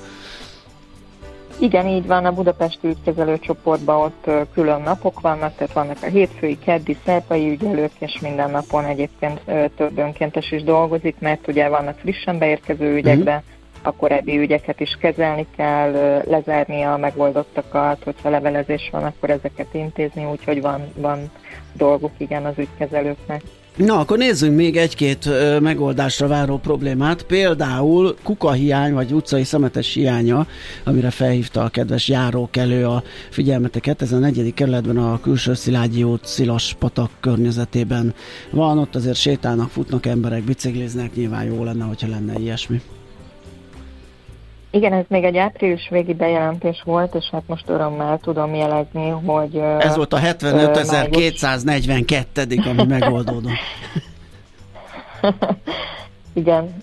Igen, 1.59 1.87
így 1.87 2.07
van, 2.07 2.25
a 2.25 2.33
Budapesti 2.33 2.87
ügykezelő 2.88 3.38
csoportban 3.38 4.01
ott 4.01 4.31
külön 4.53 4.81
napok 4.83 5.20
vannak, 5.20 5.55
tehát 5.57 5.73
vannak 5.73 5.97
a 6.03 6.07
hétfői, 6.07 6.59
keddi, 6.59 6.97
szerpai 7.05 7.51
ügyelők, 7.51 7.90
és 7.99 8.18
minden 8.20 8.51
napon 8.51 8.85
egyébként 8.85 9.40
több 9.77 9.99
önkéntes 9.99 10.53
is 10.53 10.62
dolgozik, 10.62 11.16
mert 11.18 11.49
ugye 11.49 11.68
vannak 11.68 11.99
frissen 11.99 12.38
beérkező 12.38 12.94
ügyek, 12.94 13.16
Mhm. 13.16 13.25
de 13.25 13.42
a 13.87 13.92
korábbi 13.92 14.38
ügyeket 14.38 14.81
is 14.81 14.97
kezelni 15.01 15.47
kell, 15.57 16.23
lezárni 16.27 16.83
a 16.83 16.97
megoldottakat, 16.97 18.03
hogyha 18.05 18.31
levelezés 18.31 18.88
van, 18.92 19.05
akkor 19.05 19.31
ezeket 19.31 19.75
intézni, 19.75 20.25
úgyhogy 20.25 20.61
van, 20.61 20.81
van 20.97 21.31
dolguk 21.73 22.12
igen 22.16 22.44
az 22.44 22.55
ügykezelőknek. 22.57 23.42
Na, 23.77 23.99
akkor 23.99 24.18
nézzünk 24.18 24.57
még 24.57 24.77
egy-két 24.77 25.27
ö, 25.27 25.59
megoldásra 25.59 26.27
váró 26.27 26.59
problémát. 26.59 27.23
Például 27.23 28.16
kukahiány, 28.23 28.92
vagy 28.92 29.12
utcai 29.12 29.44
szemetes 29.44 29.94
hiánya, 29.94 30.47
amire 30.85 31.11
felhívta 31.11 31.62
a 31.62 31.68
kedves 31.68 32.09
járókelő 32.09 32.87
a 32.87 33.03
figyelmeteket. 33.31 34.03
Ez 34.03 34.12
a 34.12 34.18
negyedik 34.18 34.55
kerületben 34.55 34.97
a 34.97 35.20
külső 35.20 35.55
Szilágyi 35.55 36.03
út 36.03 36.25
Szilas 36.25 36.77
patak 36.79 37.11
környezetében 37.20 38.14
van. 38.51 38.79
Ott 38.79 38.94
azért 38.94 39.16
sétálnak, 39.16 39.70
futnak 39.70 40.07
emberek, 40.07 40.42
bicikliznek. 40.42 41.14
Nyilván 41.14 41.44
jó 41.44 41.64
lenne, 41.64 41.85
hogyha 41.85 42.09
lenne 42.09 42.38
ilyesmi. 42.38 42.81
Igen, 44.74 44.92
ez 44.92 45.04
még 45.08 45.24
egy 45.24 45.37
április 45.37 45.88
végi 45.90 46.14
bejelentés 46.14 46.82
volt, 46.84 47.14
és 47.14 47.28
hát 47.32 47.42
most 47.46 47.68
örömmel 47.68 48.18
tudom 48.22 48.54
jelezni, 48.54 49.08
hogy... 49.08 49.56
Ez 49.78 49.96
volt 49.96 50.12
a 50.12 50.16
ö, 50.16 50.20
május- 50.20 50.42
75.242. 50.42 52.70
ami 52.70 52.87
megoldódott. 52.87 53.52
Igen, 56.32 56.74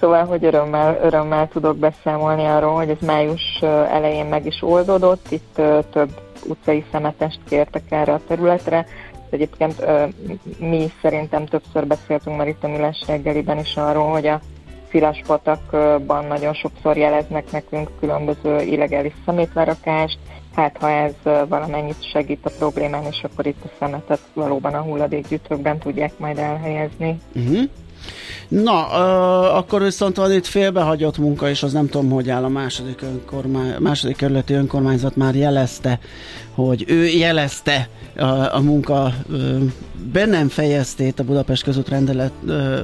szóval, 0.00 0.24
hogy 0.24 0.44
örömmel, 0.44 0.98
örömmel 1.02 1.48
tudok 1.48 1.76
beszámolni 1.76 2.44
arról, 2.44 2.74
hogy 2.74 2.88
ez 2.88 3.06
május 3.06 3.60
elején 3.90 4.26
meg 4.26 4.46
is 4.46 4.62
oldódott, 4.62 5.30
itt 5.30 5.60
több 5.90 6.10
utcai 6.46 6.84
szemetest 6.92 7.38
kértek 7.48 7.82
erre 7.88 8.12
a 8.12 8.20
területre. 8.26 8.86
Egyébként 9.30 9.84
mi 10.58 10.92
szerintem 11.02 11.46
többször 11.46 11.86
beszéltünk 11.86 12.36
már 12.36 12.48
itt 12.48 12.64
a 12.64 12.68
Millás 12.68 13.04
reggeliben 13.06 13.58
is 13.58 13.76
arról, 13.76 14.10
hogy 14.10 14.26
a 14.26 14.40
Szilaspatakban 14.96 16.24
nagyon 16.24 16.54
sokszor 16.54 16.96
jeleznek 16.96 17.50
nekünk 17.50 17.90
különböző 18.00 18.60
illegális 18.60 19.12
szemétlerakást, 19.24 20.18
hát 20.54 20.76
ha 20.76 20.90
ez 20.90 21.12
valamennyit 21.48 22.10
segít 22.10 22.46
a 22.46 22.50
problémán, 22.58 23.02
és 23.04 23.22
akkor 23.22 23.46
itt 23.46 23.64
a 23.64 23.68
szemetet 23.78 24.20
valóban 24.34 24.74
a 24.74 24.82
hulladékgyűjtőkben 24.82 25.78
tudják 25.78 26.18
majd 26.18 26.38
elhelyezni. 26.38 27.18
Uh-huh. 27.34 27.62
Na, 28.48 28.88
ö, 28.92 28.98
akkor 29.56 29.82
viszont 29.82 30.16
van 30.16 30.32
itt 30.32 30.46
félbehagyott 30.46 31.18
munka, 31.18 31.48
és 31.48 31.62
az 31.62 31.72
nem 31.72 31.88
tudom, 31.88 32.10
hogy 32.10 32.30
áll 32.30 32.44
a 32.44 32.48
második, 32.48 33.02
önkormány, 33.02 33.74
második 33.78 34.16
kerületi 34.16 34.54
önkormányzat 34.54 35.16
már 35.16 35.34
jelezte, 35.34 35.98
hogy 36.54 36.84
ő 36.86 37.04
jelezte 37.04 37.88
a, 38.16 38.54
a 38.54 38.60
munka 38.60 39.12
ö, 39.30 39.56
be 40.12 40.24
nem 40.24 40.48
fejeztét 40.48 41.20
a 41.20 41.24
Budapest 41.24 41.62
közút 41.62 41.88
rendelet 41.88 42.32
ö, 42.46 42.80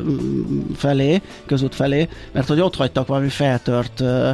felé, 0.76 1.22
közút 1.46 1.74
felé, 1.74 2.08
mert 2.32 2.48
hogy 2.48 2.60
ott 2.60 2.76
hagytak 2.76 3.06
valami 3.06 3.28
feltört 3.28 4.00
ö, 4.00 4.30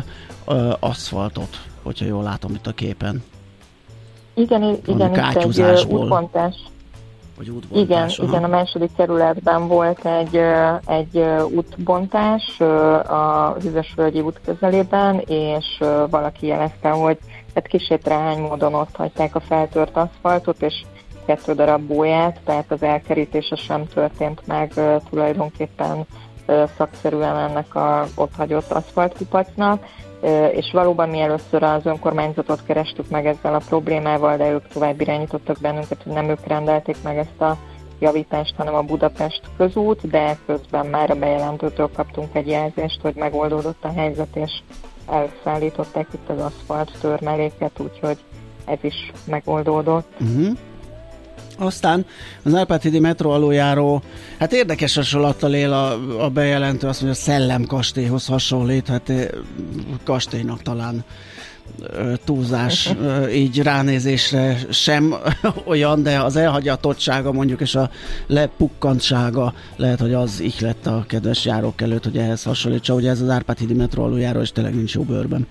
ö, 0.47 0.73
aszfaltot, 0.81 1.61
hogyha 1.83 2.07
jól 2.07 2.23
látom 2.23 2.55
itt 2.55 2.67
a 2.67 2.73
képen, 2.73 3.23
Igen, 4.39 4.63
igen, 4.87 5.15
itt 5.15 5.37
egy 5.37 5.61
ö, 5.61 5.79
kátyúzásból. 7.39 7.57
útbontás. 7.57 7.71
vagy 7.71 7.81
Igen, 7.81 8.03
aha. 8.03 8.23
igen, 8.23 8.45
a 8.45 8.57
második 8.57 8.91
kerületben 8.97 9.69
volt 9.69 10.07
egy, 10.07 10.41
egy 10.87 11.25
útbontás 11.55 12.61
a 13.09 13.57
Hűvösvölgyi 13.61 14.21
út 14.21 14.41
közelében, 14.45 15.23
és 15.27 15.83
valaki 16.11 16.47
jelezte, 16.47 16.89
hogy 16.89 17.19
hát 17.55 17.67
kísértrány 17.67 18.39
módon 18.39 18.75
ott 18.75 18.97
hagyták 18.97 19.35
a 19.35 19.41
feltört 19.41 19.97
aszfaltot, 19.97 20.63
és 20.63 20.85
kettő 21.27 21.55
darab 21.55 21.83
bóját, 21.83 22.41
tehát 22.45 22.73
az 22.73 22.83
elkerítése 22.83 23.57
sem 23.57 23.87
történt 23.87 24.47
meg 24.47 24.73
tulajdonképpen 25.11 26.07
szakszerűen 26.77 27.37
ennek 27.37 27.75
a 27.75 28.07
ott 28.15 28.35
hagyott 28.37 28.71
aszfaltkupacnak, 28.71 29.85
és 30.53 30.71
valóban 30.73 31.09
mi 31.09 31.21
először 31.21 31.63
az 31.63 31.87
önkormányzatot 31.87 32.65
kerestük 32.67 33.09
meg 33.09 33.27
ezzel 33.27 33.55
a 33.55 33.63
problémával, 33.69 34.37
de 34.37 34.51
ők 34.51 34.69
tovább 34.69 35.01
irányítottak 35.01 35.59
bennünket, 35.61 36.03
hogy 36.03 36.13
nem 36.13 36.29
ők 36.29 36.47
rendelték 36.47 36.97
meg 37.03 37.19
ezt 37.19 37.41
a 37.41 37.57
javítást, 37.99 38.55
hanem 38.57 38.75
a 38.75 38.83
Budapest 38.83 39.41
közút, 39.57 40.09
de 40.11 40.39
közben 40.47 40.87
már 40.87 41.11
a 41.11 41.15
bejelentőtől 41.15 41.91
kaptunk 41.95 42.29
egy 42.33 42.47
jelzést, 42.47 43.01
hogy 43.01 43.15
megoldódott 43.15 43.85
a 43.85 43.93
helyzet, 43.93 44.37
és 44.37 44.51
elszállították 45.11 46.07
itt 46.13 46.29
az 46.29 46.41
aszfalt 46.41 46.93
törmeléket, 47.01 47.81
úgyhogy 47.81 48.19
ez 48.65 48.79
is 48.81 49.13
megoldódott. 49.25 50.13
Uh-huh. 50.21 50.59
Aztán 51.59 52.07
az 52.43 52.55
Árpád-hídi 52.55 52.99
metró 52.99 53.31
aluljáró, 53.31 54.03
hát 54.39 54.53
érdekes 54.53 54.95
hasonlattal 54.95 55.55
él 55.55 55.73
a, 55.73 56.25
a 56.25 56.29
bejelentő, 56.29 56.87
azt 56.87 57.03
mondja, 57.03 57.21
a 57.21 57.25
szellemkastélyhoz 57.25 58.27
hasonlít, 58.27 58.89
hát 58.89 59.11
eh, 59.11 59.29
kastélynak 60.05 60.63
talán 60.63 61.05
ö, 61.81 62.13
túlzás 62.25 62.91
ö, 63.01 63.29
így 63.43 63.63
ránézésre 63.63 64.59
sem 64.71 65.15
olyan, 65.65 66.03
de 66.03 66.21
az 66.21 66.37
elhagyatottsága 66.37 67.33
mondjuk 67.33 67.61
és 67.61 67.75
a 67.75 67.91
lepukkantsága 68.27 69.55
lehet, 69.77 70.01
hogy 70.01 70.15
az 70.15 70.43
lett 70.61 70.87
a 70.87 71.05
kedves 71.07 71.45
járók 71.45 71.81
előtt, 71.81 72.05
hogy 72.05 72.19
ehhez 72.19 72.43
hasonlítsa, 72.43 72.95
hogy 72.95 73.07
ez 73.07 73.21
az 73.21 73.29
Árpád 73.29 73.59
hídi 73.59 73.75
metró 73.75 74.03
aluljáró 74.03 74.41
és 74.41 74.53
tényleg 74.53 74.75
nincs 74.75 74.95
jó 74.95 75.03
bőrben. 75.03 75.47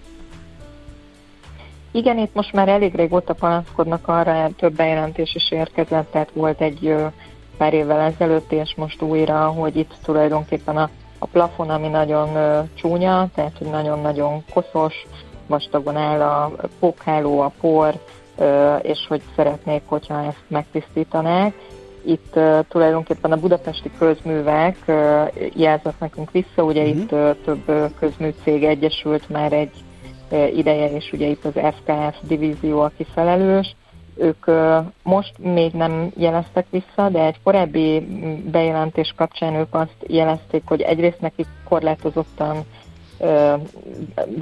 Igen, 1.98 2.18
itt 2.18 2.34
most 2.34 2.54
már 2.54 2.68
elég 2.68 2.96
régóta 2.96 3.34
panaszkodnak 3.34 4.08
arra, 4.08 4.50
több 4.58 4.76
bejelentés 4.76 5.36
is 5.36 5.52
érkezett, 5.52 6.12
tehát 6.12 6.30
volt 6.34 6.62
egy 6.62 6.86
ö, 6.86 7.06
pár 7.58 7.74
évvel 7.74 8.00
ezelőtt, 8.00 8.52
és 8.52 8.74
most 8.76 9.02
újra, 9.02 9.48
hogy 9.48 9.76
itt 9.76 9.94
tulajdonképpen 10.04 10.78
a, 10.78 10.90
a 11.20 11.26
plafon, 11.26 11.70
ami 11.70 11.88
nagyon 11.88 12.36
ö, 12.36 12.60
csúnya, 12.74 13.28
tehát 13.36 13.58
hogy 13.58 13.68
nagyon-nagyon 13.68 14.44
koszos, 14.54 15.06
vastagon 15.48 15.96
áll 15.96 16.22
a 16.22 16.52
pókháló, 16.80 17.40
a 17.40 17.52
por, 17.60 17.94
ö, 18.38 18.76
és 18.76 19.06
hogy 19.08 19.22
szeretnék, 19.36 19.82
hogyha 19.86 20.24
ezt 20.24 20.44
megtisztítanák. 20.48 21.54
Itt 22.06 22.36
uh, 22.36 22.60
tulajdonképpen 22.70 23.32
a 23.32 23.40
budapesti 23.40 23.92
közművek 23.98 24.78
jelzett 25.54 26.00
nekünk 26.00 26.32
vissza, 26.32 26.64
ugye 26.64 26.84
uh-huh. 26.84 26.98
itt 26.98 27.44
több 27.44 27.94
közműcég 28.00 28.64
egyesült 28.64 29.30
már 29.30 29.54
egy 29.54 29.72
ideje, 30.32 30.92
és 30.92 31.12
ugye 31.14 31.28
itt 31.28 31.46
az 31.46 31.54
FKF 31.54 32.28
divízió, 32.28 32.80
aki 32.80 33.06
felelős. 33.14 33.76
Ők 34.18 34.46
most 35.04 35.34
még 35.38 35.72
nem 35.72 36.12
jeleztek 36.16 36.66
vissza, 36.70 37.10
de 37.10 37.26
egy 37.26 37.40
korábbi 37.44 38.00
mm, 38.00 38.52
bejelentés 38.52 39.14
kapcsán 39.16 39.54
ők 39.54 39.76
azt 39.76 39.98
jelezték, 40.08 40.62
hogy 40.66 40.82
egyrészt 40.82 41.22
nekik 41.22 41.48
korlátozottan 41.70 42.66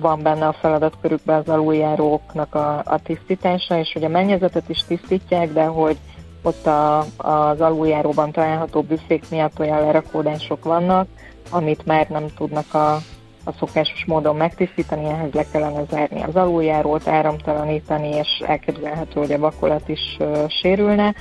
van 0.01 0.21
benne 0.21 0.47
a 0.47 0.53
feladatkörükben 0.53 1.39
az 1.39 1.49
aluljáróknak 1.49 2.55
a, 2.55 2.81
a 2.85 2.99
tisztítása, 3.03 3.79
és 3.79 3.93
hogy 3.93 4.03
a 4.03 4.09
mennyezetet 4.09 4.69
is 4.69 4.83
tisztítják, 4.87 5.53
de 5.53 5.63
hogy 5.63 5.97
ott 6.41 6.65
a, 6.65 6.99
az 7.17 7.61
aluljáróban 7.61 8.31
található 8.31 8.81
büfék 8.81 9.29
miatt 9.29 9.59
olyan 9.59 9.81
lerakódások 9.81 10.63
vannak, 10.63 11.07
amit 11.49 11.85
már 11.85 12.07
nem 12.09 12.25
tudnak 12.37 12.73
a, 12.73 12.97
a 13.45 13.51
szokásos 13.51 14.05
módon 14.05 14.35
megtisztítani, 14.35 15.05
ehhez 15.05 15.31
le 15.33 15.45
kellene 15.51 15.83
zárni 15.89 16.23
az 16.23 16.35
aluljárót, 16.35 17.07
áramtalanítani, 17.07 18.09
és 18.09 18.43
elképzelhető, 18.45 19.19
hogy 19.19 19.31
a 19.31 19.39
vakolat 19.39 19.89
is 19.89 20.17
sérülne. 20.47 21.15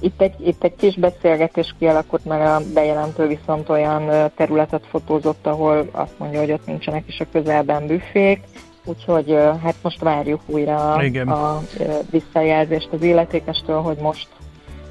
Itt 0.00 0.20
egy, 0.20 0.46
itt 0.46 0.64
egy 0.64 0.76
kis 0.76 0.94
beszélgetés 0.94 1.74
kialakult, 1.78 2.24
mert 2.24 2.46
a 2.46 2.72
bejelentő 2.74 3.26
viszont 3.26 3.68
olyan 3.68 4.30
területet 4.36 4.86
fotózott, 4.86 5.46
ahol 5.46 5.88
azt 5.92 6.18
mondja, 6.18 6.40
hogy 6.40 6.52
ott 6.52 6.66
nincsenek 6.66 7.04
is 7.06 7.20
a 7.20 7.26
közelben 7.32 7.86
büfék, 7.86 8.40
úgyhogy 8.84 9.36
hát 9.62 9.74
most 9.82 10.00
várjuk 10.00 10.40
újra 10.46 10.98
Igen. 11.02 11.28
a, 11.28 11.60
visszajelzést 12.10 12.88
az 12.92 13.02
illetékestől, 13.02 13.80
hogy 13.80 13.96
most 13.96 14.28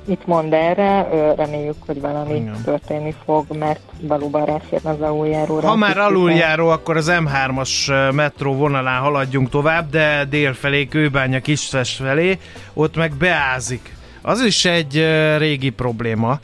mit 0.08 0.26
mond 0.26 0.54
erre, 0.54 1.08
reméljük, 1.36 1.76
hogy 1.86 2.02
valami 2.02 2.36
Igen. 2.36 2.62
történni 2.64 3.16
fog, 3.26 3.46
mert 3.58 3.80
valóban 4.02 4.46
ráférne 4.46 4.90
az 4.90 5.02
aluljáróra. 5.02 5.68
Ha 5.68 5.76
már 5.76 5.98
aluljáró, 5.98 6.68
akkor 6.68 6.98
az 6.98 7.12
M3-as 7.12 8.14
metró 8.14 8.54
vonalán 8.54 9.02
haladjunk 9.02 9.50
tovább, 9.50 9.90
de 9.90 10.26
dél 10.26 10.54
felé, 10.54 10.88
Kőbánya, 10.88 11.40
Kisves 11.40 11.96
felé, 11.96 12.40
ott 12.74 12.96
meg 12.96 13.14
beázik. 13.14 13.96
Az 14.22 14.42
is 14.42 14.66
egy 14.66 15.06
régi 15.38 15.70
probléma. 15.70 16.40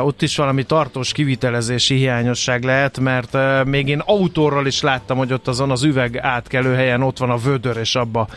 Ott 0.00 0.22
is 0.22 0.36
valami 0.36 0.62
tartós 0.62 1.12
kivitelezési 1.12 1.94
hiányosság 1.94 2.62
lehet, 2.62 2.98
mert 2.98 3.36
még 3.64 3.88
én 3.88 4.02
autóról 4.06 4.66
is 4.66 4.82
láttam, 4.82 5.16
hogy 5.16 5.32
ott 5.32 5.48
azon 5.48 5.70
az 5.70 5.82
üveg 5.82 6.18
átkelő 6.18 6.74
helyen 6.74 7.02
ott 7.02 7.18
van 7.18 7.30
a 7.30 7.36
vödör, 7.36 7.76
és 7.76 7.94
abba 7.94 8.28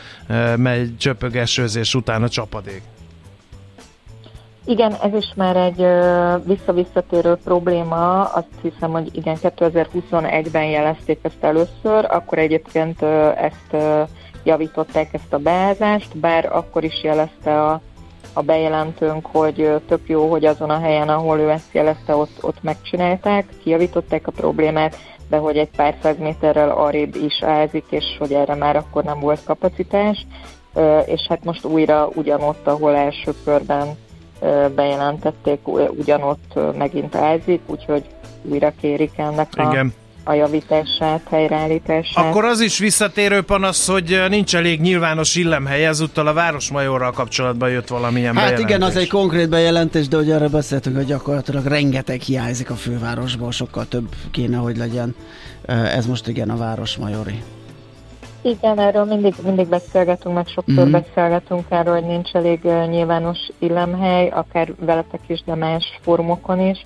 megy 0.56 0.97
csöpög 0.97 1.36
esőzés 1.36 1.95
után 1.95 2.23
a 2.23 2.30
csapadék. 2.30 2.82
Igen, 4.69 4.93
ez 5.03 5.13
is 5.13 5.34
már 5.36 5.56
egy 5.56 5.86
visszavisszatérő 6.45 7.36
probléma. 7.43 8.23
Azt 8.23 8.47
hiszem, 8.62 8.91
hogy 8.91 9.10
igen, 9.15 9.38
2021-ben 9.41 10.63
jelezték 10.63 11.19
ezt 11.21 11.43
először, 11.43 12.06
akkor 12.10 12.38
egyébként 12.38 13.01
ezt 13.36 13.75
javították 14.43 15.13
ezt 15.13 15.34
a 15.34 15.38
beázást, 15.38 16.17
bár 16.17 16.49
akkor 16.51 16.84
is 16.84 17.03
jelezte 17.03 17.63
a, 17.63 17.82
a 18.34 18.41
bejelentőnk, 18.41 19.25
hogy 19.25 19.82
tök 19.88 20.01
jó, 20.08 20.30
hogy 20.30 20.45
azon 20.45 20.69
a 20.69 20.80
helyen, 20.80 21.10
ahol 21.10 21.39
ő 21.39 21.49
ezt 21.49 21.73
jelezte, 21.73 22.15
ott, 22.15 22.38
ott 22.41 22.63
megcsinálták, 22.63 23.45
kijavították 23.63 24.27
a 24.27 24.32
problémát, 24.32 24.97
de 25.30 25.38
hogy 25.38 25.58
egy 25.58 25.69
pár 25.75 25.95
száz 26.01 26.17
méterrel 26.17 26.69
arrébb 26.69 27.15
is 27.15 27.43
ázik, 27.43 27.86
és 27.89 28.06
hogy 28.19 28.34
erre 28.34 28.56
már 28.56 28.75
akkor 28.75 29.03
nem 29.03 29.19
volt 29.19 29.43
kapacitás, 29.43 30.25
és 31.06 31.25
hát 31.30 31.43
most 31.43 31.65
újra 31.65 32.10
ugyanott, 32.13 32.67
ahol 32.67 32.95
első 32.95 33.34
körben 33.43 34.06
bejelentették, 34.76 35.60
ugyanott 35.97 36.60
megint 36.78 37.15
ázik, 37.15 37.62
úgyhogy 37.65 38.04
újra 38.41 38.73
kérik 38.82 39.12
ennek 39.17 39.47
a, 39.56 39.69
Igen. 39.71 39.93
a 40.23 40.34
javítását, 40.34 41.21
helyreállítását. 41.30 42.26
Akkor 42.26 42.45
az 42.45 42.60
is 42.60 42.80
visszatérő 42.80 43.41
panasz, 43.41 43.88
hogy 43.88 44.23
nincs 44.30 44.56
elég 44.56 44.82
nyilvános 44.82 45.36
illemhely, 45.36 45.86
ezúttal 45.86 46.28
a 46.28 46.34
Városmajorral 46.34 47.12
kapcsolatban 47.12 47.69
jött 47.69 47.88
valamilyen 47.88 48.36
Hát 48.36 48.43
bejelentés. 48.43 48.76
igen, 48.76 48.82
az 48.82 48.95
egy 48.95 49.10
konkrét 49.10 49.50
bejelentés, 49.50 50.08
de 50.08 50.17
ugye 50.17 50.36
arra 50.36 50.47
beszéltünk, 50.50 50.95
hogy 50.95 51.06
gyakorlatilag 51.06 51.65
rengeteg 51.65 52.21
hiányzik 52.21 52.69
a 52.69 52.76
fővárosból, 52.76 53.52
sokkal 53.52 53.86
több 53.88 54.08
kéne, 54.32 54.58
hogy 54.58 54.78
legyen. 54.78 55.15
Ez 55.67 56.06
most 56.06 56.28
igen 56.28 56.50
a 56.50 56.58
Városmajori. 56.58 57.43
Igen, 58.41 58.80
erről 58.80 59.06
mindig, 59.06 59.34
mindig 59.43 59.67
beszélgetünk, 59.67 60.36
meg 60.36 60.47
sokszor 60.47 60.88
mm. 60.88 60.91
beszélgetünk 60.91 61.65
erről, 61.69 61.93
hogy 61.93 62.06
nincs 62.06 62.34
elég 62.34 62.60
uh, 62.63 62.88
nyilvános 62.88 63.38
illemhely, 63.60 64.28
akár 64.28 64.73
veletek 64.80 65.21
is, 65.28 65.43
de 65.45 65.56
más 65.56 66.00
fórumokon 66.02 66.60
is. 66.60 66.86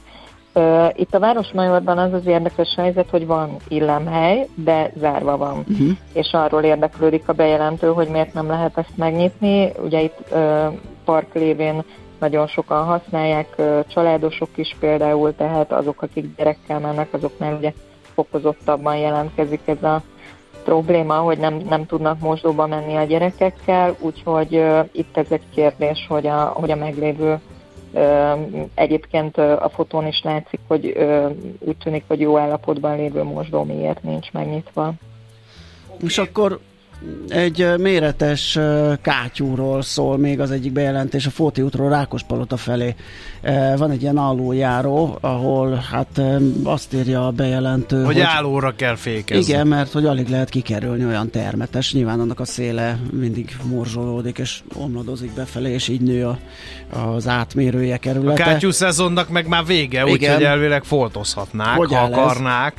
Uh, 0.53 0.89
itt 0.93 1.13
a 1.13 1.19
Városmajorban 1.19 1.97
az 1.97 2.13
az 2.13 2.25
érdekes 2.25 2.75
helyzet, 2.75 3.09
hogy 3.09 3.25
van 3.25 3.55
illemhely, 3.67 4.47
de 4.55 4.91
zárva 4.99 5.37
van. 5.37 5.57
Uh-huh. 5.57 5.89
És 6.13 6.31
arról 6.31 6.63
érdeklődik 6.63 7.27
a 7.27 7.33
bejelentő, 7.33 7.87
hogy 7.87 8.07
miért 8.07 8.33
nem 8.33 8.47
lehet 8.47 8.77
ezt 8.77 8.97
megnyitni. 8.97 9.71
Ugye 9.83 10.01
itt 10.01 10.17
uh, 10.31 10.73
park 11.05 11.33
lévén 11.33 11.83
nagyon 12.19 12.47
sokan 12.47 12.85
használják, 12.85 13.47
uh, 13.57 13.79
családosok 13.87 14.49
is 14.55 14.75
például, 14.79 15.35
tehát 15.35 15.71
azok, 15.71 16.01
akik 16.01 16.35
gyerekkel 16.35 16.79
mennek, 16.79 17.13
azoknál 17.13 17.55
ugye 17.55 17.73
fokozottabban 18.13 18.97
jelentkezik 18.97 19.61
ez 19.65 19.83
a 19.83 20.01
probléma, 20.63 21.15
hogy 21.15 21.38
nem, 21.38 21.58
nem 21.69 21.86
tudnak 21.86 22.19
mosdóba 22.19 22.67
menni 22.67 22.95
a 22.95 23.04
gyerekekkel, 23.04 23.95
úgyhogy 24.00 24.56
uh, 24.56 24.88
itt 24.91 25.17
ez 25.17 25.26
egy 25.30 25.43
kérdés, 25.54 26.06
hogy 26.10 26.28
a, 26.28 26.43
hogy 26.43 26.71
a 26.71 26.76
meglévő 26.76 27.39
uh, 27.91 28.02
egyébként 28.74 29.38
uh, 29.38 29.63
a 29.63 29.69
fotón 29.69 30.08
is 30.08 30.21
látszik, 30.24 30.60
hogy 30.67 30.93
uh, 30.97 31.32
úgy 31.60 31.78
tűnik, 31.78 32.04
hogy 32.08 32.19
jó 32.19 32.38
állapotban 32.38 32.97
lévő 32.97 33.24
mosdó 33.24 33.63
miért 33.63 34.04
nincs 34.04 34.32
megnyitva. 34.32 34.93
És 36.04 36.17
akkor 36.17 36.60
egy 37.29 37.67
méretes 37.77 38.59
kátyúról 39.01 39.81
szól 39.81 40.17
még 40.17 40.39
az 40.39 40.51
egyik 40.51 40.71
bejelentés, 40.71 41.25
a 41.25 41.29
Fóti 41.29 41.61
útról 41.61 41.89
Rákospalota 41.89 42.57
felé. 42.57 42.95
Van 43.77 43.91
egy 43.91 44.01
ilyen 44.01 44.17
aluljáró, 44.17 45.17
ahol 45.21 45.83
hát 45.91 46.21
azt 46.63 46.93
írja 46.93 47.27
a 47.27 47.31
bejelentő, 47.31 48.03
Hogy 48.03 48.19
állóra 48.19 48.75
kell 48.75 48.95
fékezni. 48.95 49.53
Igen, 49.53 49.67
mert 49.67 49.91
hogy 49.91 50.05
alig 50.05 50.29
lehet 50.29 50.49
kikerülni 50.49 51.05
olyan 51.05 51.29
termetes, 51.29 51.93
nyilván 51.93 52.19
annak 52.19 52.39
a 52.39 52.45
széle 52.45 52.99
mindig 53.11 53.55
morzsolódik 53.63 54.37
és 54.37 54.59
omladozik 54.73 55.33
befelé, 55.33 55.71
és 55.71 55.87
így 55.87 56.01
nő 56.01 56.27
a, 56.27 56.37
az 56.97 57.27
átmérője 57.27 57.95
A 57.95 57.97
kerülete. 57.97 58.43
kátyú 58.43 58.71
szezonnak 58.71 59.29
meg 59.29 59.47
már 59.47 59.65
vége, 59.65 60.05
úgyhogy 60.05 60.43
elvileg 60.43 60.83
foltozhatnák, 60.83 61.77
Hogy 61.77 61.93
ha 61.93 61.97
áll 61.97 62.13
ez? 62.13 62.73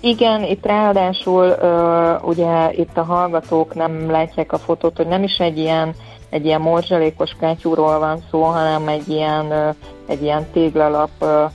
Igen, 0.00 0.42
itt 0.42 0.66
ráadásul 0.66 1.46
uh, 1.62 2.28
ugye 2.28 2.72
itt 2.72 2.96
a 2.96 3.02
hallgatók 3.02 3.74
nem 3.74 4.10
látják 4.10 4.52
a 4.52 4.58
fotót, 4.58 4.96
hogy 4.96 5.06
nem 5.06 5.22
is 5.22 5.36
egy 5.38 5.58
ilyen, 5.58 5.94
egy 6.30 6.44
ilyen 6.44 6.60
morzsalékos 6.60 7.30
kátyúról 7.40 7.98
van 7.98 8.18
szó, 8.30 8.42
hanem 8.42 8.88
egy 8.88 9.08
ilyen, 9.08 9.46
uh, 9.46 9.74
egy 10.06 10.22
ilyen 10.22 10.46
téglalap 10.52 11.10
uh, 11.20 11.50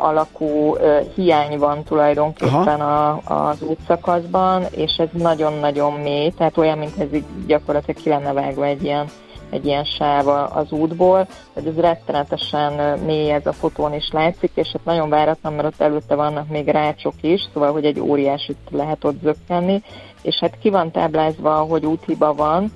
alakú 0.00 0.76
hiány 1.14 1.58
van 1.58 1.82
tulajdonképpen 1.82 2.80
a, 2.80 3.20
az 3.24 3.62
útszakaszban, 3.62 4.62
és 4.70 4.96
ez 4.96 5.08
nagyon-nagyon 5.12 5.92
mély, 5.92 6.30
tehát 6.30 6.56
olyan, 6.56 6.78
mint 6.78 6.98
ez 6.98 7.12
így 7.14 7.24
gyakorlatilag 7.46 8.02
ki 8.02 8.08
lenne 8.08 8.32
vágva 8.32 8.64
egy 8.64 8.84
ilyen 8.84 9.06
egy 9.50 9.66
ilyen 9.66 9.84
sáv 9.84 10.28
az 10.28 10.70
útból, 10.70 11.28
hogy 11.52 11.66
ez 11.66 11.76
rettenetesen 11.76 12.98
mély 12.98 13.30
ez 13.30 13.46
a 13.46 13.52
fotón 13.52 13.94
is 13.94 14.08
látszik, 14.12 14.50
és 14.54 14.68
hát 14.72 14.84
nagyon 14.84 15.08
váratlan, 15.08 15.52
mert 15.52 15.66
ott 15.66 15.80
előtte 15.80 16.14
vannak 16.14 16.48
még 16.48 16.68
rácsok 16.68 17.14
is, 17.20 17.40
szóval, 17.52 17.72
hogy 17.72 17.84
egy 17.84 18.00
óriásit 18.00 18.58
lehet 18.70 19.04
ott 19.04 19.22
zökkenni, 19.22 19.82
és 20.22 20.36
hát 20.36 20.58
ki 20.58 20.70
van 20.70 20.90
táblázva, 20.90 21.54
hogy 21.54 21.86
úthiba 21.86 22.34
van, 22.34 22.72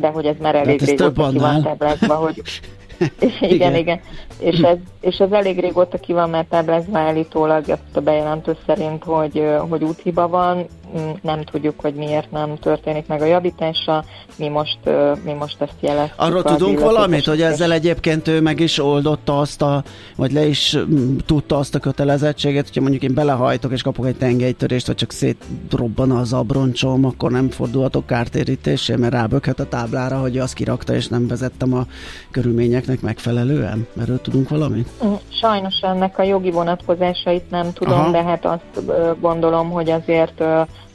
de 0.00 0.08
hogy 0.12 0.26
ez 0.26 0.36
már 0.40 0.54
elég 0.54 0.80
Hát 0.80 0.88
ez 0.88 0.94
több 0.96 1.16
régóta 1.16 1.30
ki 1.30 1.38
van 1.38 1.62
táblázva, 1.62 2.14
hogy 2.14 2.42
igen, 3.20 3.50
Igen. 3.50 3.74
igen. 3.76 4.00
És 4.38 4.58
ez, 4.58 4.76
és 5.00 5.16
ez 5.16 5.30
elég 5.30 5.60
régóta 5.60 5.98
ki 5.98 6.12
van 6.12 6.30
már 6.30 6.44
táblázva 6.48 6.98
állítólag 6.98 7.64
azt 7.68 7.96
a 7.96 8.00
bejelentő 8.00 8.56
szerint, 8.66 9.04
hogy, 9.04 9.46
hogy 9.68 9.84
úthiba 9.84 10.28
van. 10.28 10.66
Nem 11.22 11.44
tudjuk, 11.44 11.80
hogy 11.80 11.94
miért 11.94 12.30
nem 12.30 12.58
történik 12.58 13.06
meg 13.06 13.20
a 13.22 13.24
javítása, 13.24 14.04
mi 14.36 14.48
most, 14.48 14.78
mi 15.24 15.32
most 15.32 15.60
ezt 15.60 15.74
jeleztük. 15.80 16.20
Arról 16.20 16.42
tudunk 16.42 16.80
valamit, 16.80 17.24
hogy 17.24 17.42
ezzel 17.42 17.72
egyébként 17.72 18.28
ő 18.28 18.40
meg 18.40 18.60
is 18.60 18.78
oldotta 18.78 19.38
azt 19.38 19.62
a, 19.62 19.82
vagy 20.16 20.32
le 20.32 20.46
is 20.46 20.76
tudta 21.26 21.56
azt 21.56 21.74
a 21.74 21.78
kötelezettséget, 21.78 22.66
hogyha 22.66 22.80
mondjuk 22.80 23.02
én 23.02 23.14
belehajtok 23.14 23.72
és 23.72 23.82
kapok 23.82 24.06
egy 24.06 24.16
tengelytörést, 24.16 24.86
vagy 24.86 24.96
csak 24.96 25.10
szétrobban 25.10 26.10
az 26.10 26.32
abroncsom, 26.32 27.04
akkor 27.04 27.30
nem 27.30 27.50
fordulhatok 27.50 28.06
kártérítésé, 28.06 28.96
mert 28.96 29.12
rábökhet 29.12 29.60
a 29.60 29.68
táblára, 29.68 30.20
hogy 30.20 30.38
azt 30.38 30.54
kirakta, 30.54 30.94
és 30.94 31.08
nem 31.08 31.26
vezettem 31.26 31.74
a 31.74 31.86
körülményeknek 32.30 33.00
megfelelően. 33.00 33.86
Erről 34.00 34.20
tudunk 34.20 34.48
valamit? 34.48 34.88
Mm, 35.04 35.12
Sajnos 35.40 35.74
ennek 35.80 36.18
a 36.18 36.22
jogi 36.22 36.50
vonatkozásait 36.50 37.50
nem 37.50 37.72
tudom, 37.72 37.98
Aha. 37.98 38.10
De 38.10 38.22
hát 38.22 38.44
azt 38.44 38.80
gondolom, 39.20 39.70
hogy 39.70 39.90
azért, 39.90 40.42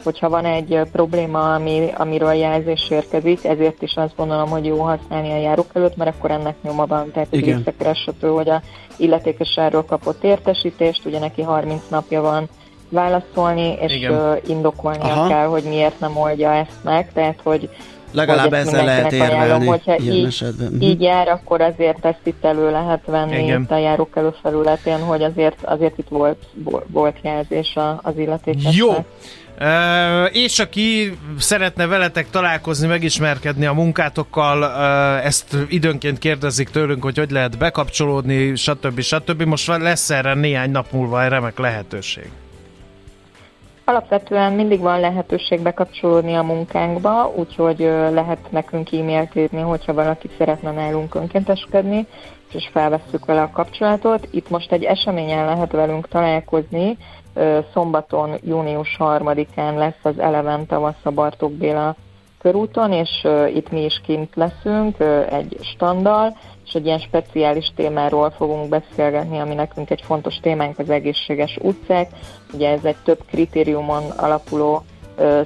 hogyha 0.07 0.29
van 0.29 0.45
egy 0.45 0.79
probléma, 0.91 1.53
ami, 1.53 1.89
amiről 1.97 2.33
jelzés 2.33 2.87
érkezik, 2.89 3.45
ezért 3.45 3.81
is 3.81 3.93
azt 3.95 4.15
gondolom, 4.15 4.49
hogy 4.49 4.65
jó 4.65 4.79
használni 4.79 5.31
a 5.31 5.37
járók 5.37 5.69
előtt, 5.73 5.95
mert 5.95 6.15
akkor 6.15 6.31
ennek 6.31 6.55
nyoma 6.63 6.85
van. 6.85 7.11
Tehát 7.11 7.27
Igen. 7.31 7.57
visszakereshető, 7.57 8.27
hogy 8.27 8.49
a 8.49 8.61
illetékes 8.97 9.55
erről 9.55 9.85
kapott 9.85 10.23
értesítést, 10.23 11.05
ugye 11.05 11.19
neki 11.19 11.41
30 11.41 11.81
napja 11.89 12.21
van 12.21 12.49
válaszolni, 12.89 13.77
és 13.81 13.95
Igen. 13.95 14.37
indokolnia 14.47 15.13
Aha. 15.13 15.27
kell, 15.27 15.45
hogy 15.45 15.63
miért 15.63 15.99
nem 15.99 16.17
oldja 16.17 16.53
ezt 16.53 16.83
meg, 16.83 17.13
tehát 17.13 17.39
hogy 17.43 17.69
Legalább 18.11 18.49
hogy 18.49 18.57
ezzel 18.57 18.85
lehet 18.85 19.11
érvelni 19.11 19.65
hogyha 19.65 19.95
ilyen 19.95 20.15
így, 20.15 20.25
esetben. 20.25 20.71
Mhm. 20.71 20.81
így 20.81 21.01
jár, 21.01 21.27
akkor 21.27 21.61
azért 21.61 22.05
ezt 22.05 22.21
itt 22.23 22.45
elő 22.45 22.71
lehet 22.71 23.05
venni 23.05 23.43
Igen. 23.43 23.61
itt 23.61 23.71
a 23.71 23.77
járókelő 23.77 24.33
felületén, 24.41 24.99
hogy 24.99 25.23
azért, 25.23 25.63
azért 25.63 25.97
itt 25.97 26.07
volt, 26.09 26.37
volt 26.87 27.15
jelzés 27.21 27.77
az 28.01 28.17
illetékesnek. 28.17 28.73
Jó. 28.73 28.91
És 30.31 30.59
aki 30.59 31.17
szeretne 31.37 31.85
veletek 31.85 32.29
találkozni, 32.29 32.87
megismerkedni 32.87 33.65
a 33.65 33.73
munkátokkal, 33.73 34.65
ezt 35.21 35.57
időnként 35.69 36.17
kérdezik 36.17 36.69
tőlünk, 36.69 37.03
hogy 37.03 37.17
hogy 37.17 37.31
lehet 37.31 37.57
bekapcsolódni, 37.57 38.55
stb. 38.55 38.99
stb. 38.99 39.41
Most 39.41 39.67
lesz 39.67 40.09
erre 40.09 40.33
néhány 40.33 40.71
nap 40.71 40.91
múlva 40.91 41.23
egy 41.23 41.29
remek 41.29 41.59
lehetőség. 41.59 42.29
Alapvetően 43.85 44.53
mindig 44.53 44.79
van 44.79 44.99
lehetőség 44.99 45.61
bekapcsolódni 45.61 46.35
a 46.35 46.43
munkánkba, 46.43 47.33
úgyhogy 47.35 47.79
lehet 48.11 48.51
nekünk 48.51 48.91
e-mailt 48.91 49.35
írni, 49.35 49.61
hogyha 49.61 49.93
valaki 49.93 50.29
szeretne 50.37 50.71
nálunk 50.71 51.15
önkénteskedni, 51.15 52.07
és 52.53 52.69
felvesszük 52.71 53.25
vele 53.25 53.41
a 53.41 53.49
kapcsolatot. 53.49 54.27
Itt 54.31 54.49
most 54.49 54.71
egy 54.71 54.83
eseményen 54.83 55.45
lehet 55.45 55.71
velünk 55.71 56.07
találkozni, 56.07 56.97
szombaton, 57.73 58.37
június 58.43 58.97
3-án 58.99 59.77
lesz 59.77 59.99
az 60.01 60.19
Eleven 60.19 60.65
tavasz 60.65 61.03
a 61.03 61.11
Bartók 61.11 61.51
Béla 61.51 61.95
körúton, 62.41 62.91
és 62.91 63.27
itt 63.53 63.71
mi 63.71 63.83
is 63.83 64.01
kint 64.05 64.35
leszünk 64.35 64.95
egy 65.29 65.57
standal, 65.61 66.37
és 66.65 66.73
egy 66.73 66.85
ilyen 66.85 66.99
speciális 66.99 67.71
témáról 67.75 68.29
fogunk 68.29 68.69
beszélgetni, 68.69 69.39
ami 69.39 69.53
nekünk 69.53 69.89
egy 69.89 70.01
fontos 70.01 70.35
témánk 70.35 70.79
az 70.79 70.89
egészséges 70.89 71.57
utcák. 71.61 72.09
Ugye 72.53 72.69
ez 72.69 72.83
egy 72.83 72.95
több 73.03 73.19
kritériumon 73.29 74.03
alapuló 74.17 74.83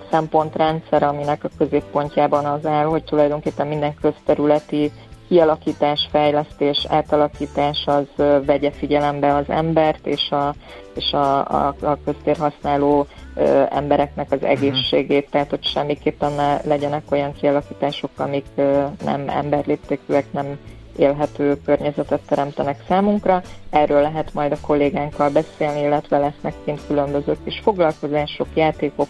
szempontrendszer, 0.10 1.04
aminek 1.04 1.44
a 1.44 1.50
középpontjában 1.58 2.46
az 2.46 2.66
áll, 2.66 2.86
hogy 2.86 3.04
tulajdonképpen 3.04 3.68
minden 3.68 3.94
közterületi 4.02 4.92
kialakítás, 5.32 6.08
fejlesztés, 6.12 6.86
átalakítás 6.90 7.84
az 7.86 8.06
vegye 8.46 8.72
figyelembe 8.72 9.36
az 9.36 9.50
embert 9.50 10.08
és 10.08 10.30
a, 10.30 10.54
és 10.96 11.12
a, 11.12 11.48
a, 11.48 11.76
a 11.82 11.98
köztér 12.06 12.38
használó 12.38 13.08
ö, 13.36 13.64
embereknek 13.70 14.32
az 14.32 14.44
egészségét, 14.44 15.30
tehát 15.30 15.50
hogy 15.50 15.64
semmiképpen 15.64 16.32
ne 16.32 16.62
legyenek 16.64 17.04
olyan 17.12 17.34
kialakítások, 17.34 18.10
amik 18.18 18.46
ö, 18.56 18.84
nem 19.04 19.30
emberléptékűek, 19.30 20.26
nem 20.32 20.58
élhető 20.98 21.62
környezetet 21.66 22.22
teremtenek 22.28 22.84
számunkra. 22.88 23.42
Erről 23.70 24.02
lehet 24.02 24.34
majd 24.34 24.52
a 24.52 24.62
kollégánkkal 24.62 25.30
beszélni, 25.30 25.82
illetve 25.82 26.18
lesznek 26.18 26.54
kint 26.66 26.82
különböző 26.88 27.38
kis 27.44 27.60
foglalkozások, 27.64 28.48
játékok, 28.54 29.08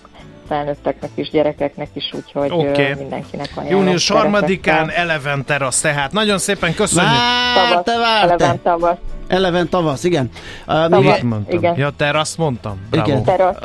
felnőtteknek 0.51 1.09
is, 1.15 1.29
gyerekeknek 1.29 1.87
is, 1.93 2.13
úgyhogy 2.13 2.51
okay. 2.51 2.93
mindenkinek 2.93 3.49
ajánlom. 3.55 3.79
Június 3.79 4.03
szeretettel. 4.03 4.85
3-án 4.85 4.97
Eleven 4.97 5.45
Terrasz, 5.45 5.81
tehát 5.81 6.11
nagyon 6.11 6.37
szépen 6.37 6.73
köszönjük. 6.73 7.13
Várte, 7.55 7.97
várte! 7.97 8.33
Eleven 8.33 8.61
tavasz. 8.61 8.97
Eleven 9.27 9.69
tavasz, 9.69 10.03
igen. 10.03 10.29
Uh, 10.33 10.65
Tavasz. 10.65 11.03
még 11.03 11.13
Mit 11.13 11.23
mondtam? 11.23 11.57
Igen. 11.57 11.77
Ja, 11.77 11.89
teraszt 11.97 12.37
mondtam? 12.37 12.79
Bravo. 12.89 13.09
Igen. 13.09 13.23
Terasz. 13.23 13.55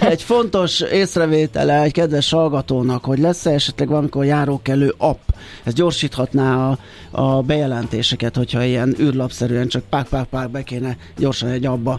egy 0.00 0.22
fontos 0.22 0.80
észrevétele 0.80 1.82
egy 1.82 1.92
kedves 1.92 2.30
hallgatónak, 2.30 3.04
hogy 3.04 3.18
lesz-e 3.18 3.50
esetleg 3.50 3.88
valamikor 3.88 4.24
járókelő 4.24 4.94
app. 4.98 5.28
Ez 5.64 5.72
gyorsíthatná 5.72 6.68
a, 6.68 6.78
a 7.22 7.42
bejelentéseket, 7.42 8.36
hogyha 8.36 8.62
ilyen 8.62 8.94
űrlapszerűen 9.00 9.68
csak 9.68 9.82
pák-pák-pák 9.90 10.50
be 10.50 10.62
kéne 10.62 10.96
gyorsan 11.16 11.48
egy 11.48 11.66
abba 11.66 11.98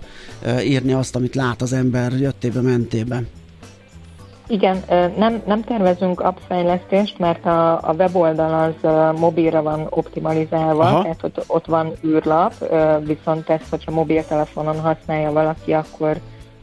írni 0.63 0.93
azt, 0.93 1.15
amit 1.15 1.35
lát 1.35 1.61
az 1.61 1.73
ember 1.73 2.11
jöttébe, 2.11 2.61
mentébe. 2.61 3.21
Igen, 4.47 4.83
nem, 5.17 5.41
nem 5.45 5.63
tervezünk 5.63 6.21
appfejlesztést, 6.21 7.19
mert 7.19 7.45
a, 7.45 7.71
a 7.73 7.93
weboldal 7.97 8.73
az 8.83 8.91
mobilra 9.19 9.61
van 9.61 9.87
optimalizálva, 9.89 10.83
Aha. 10.83 11.01
tehát 11.01 11.23
ott, 11.23 11.43
ott 11.47 11.65
van 11.65 11.91
űrlap, 12.05 12.53
viszont 13.03 13.49
ezt, 13.49 13.69
hogyha 13.69 13.91
mobiltelefonon 13.91 14.79
használja 14.79 15.31
valaki, 15.31 15.73
akkor, 15.73 16.17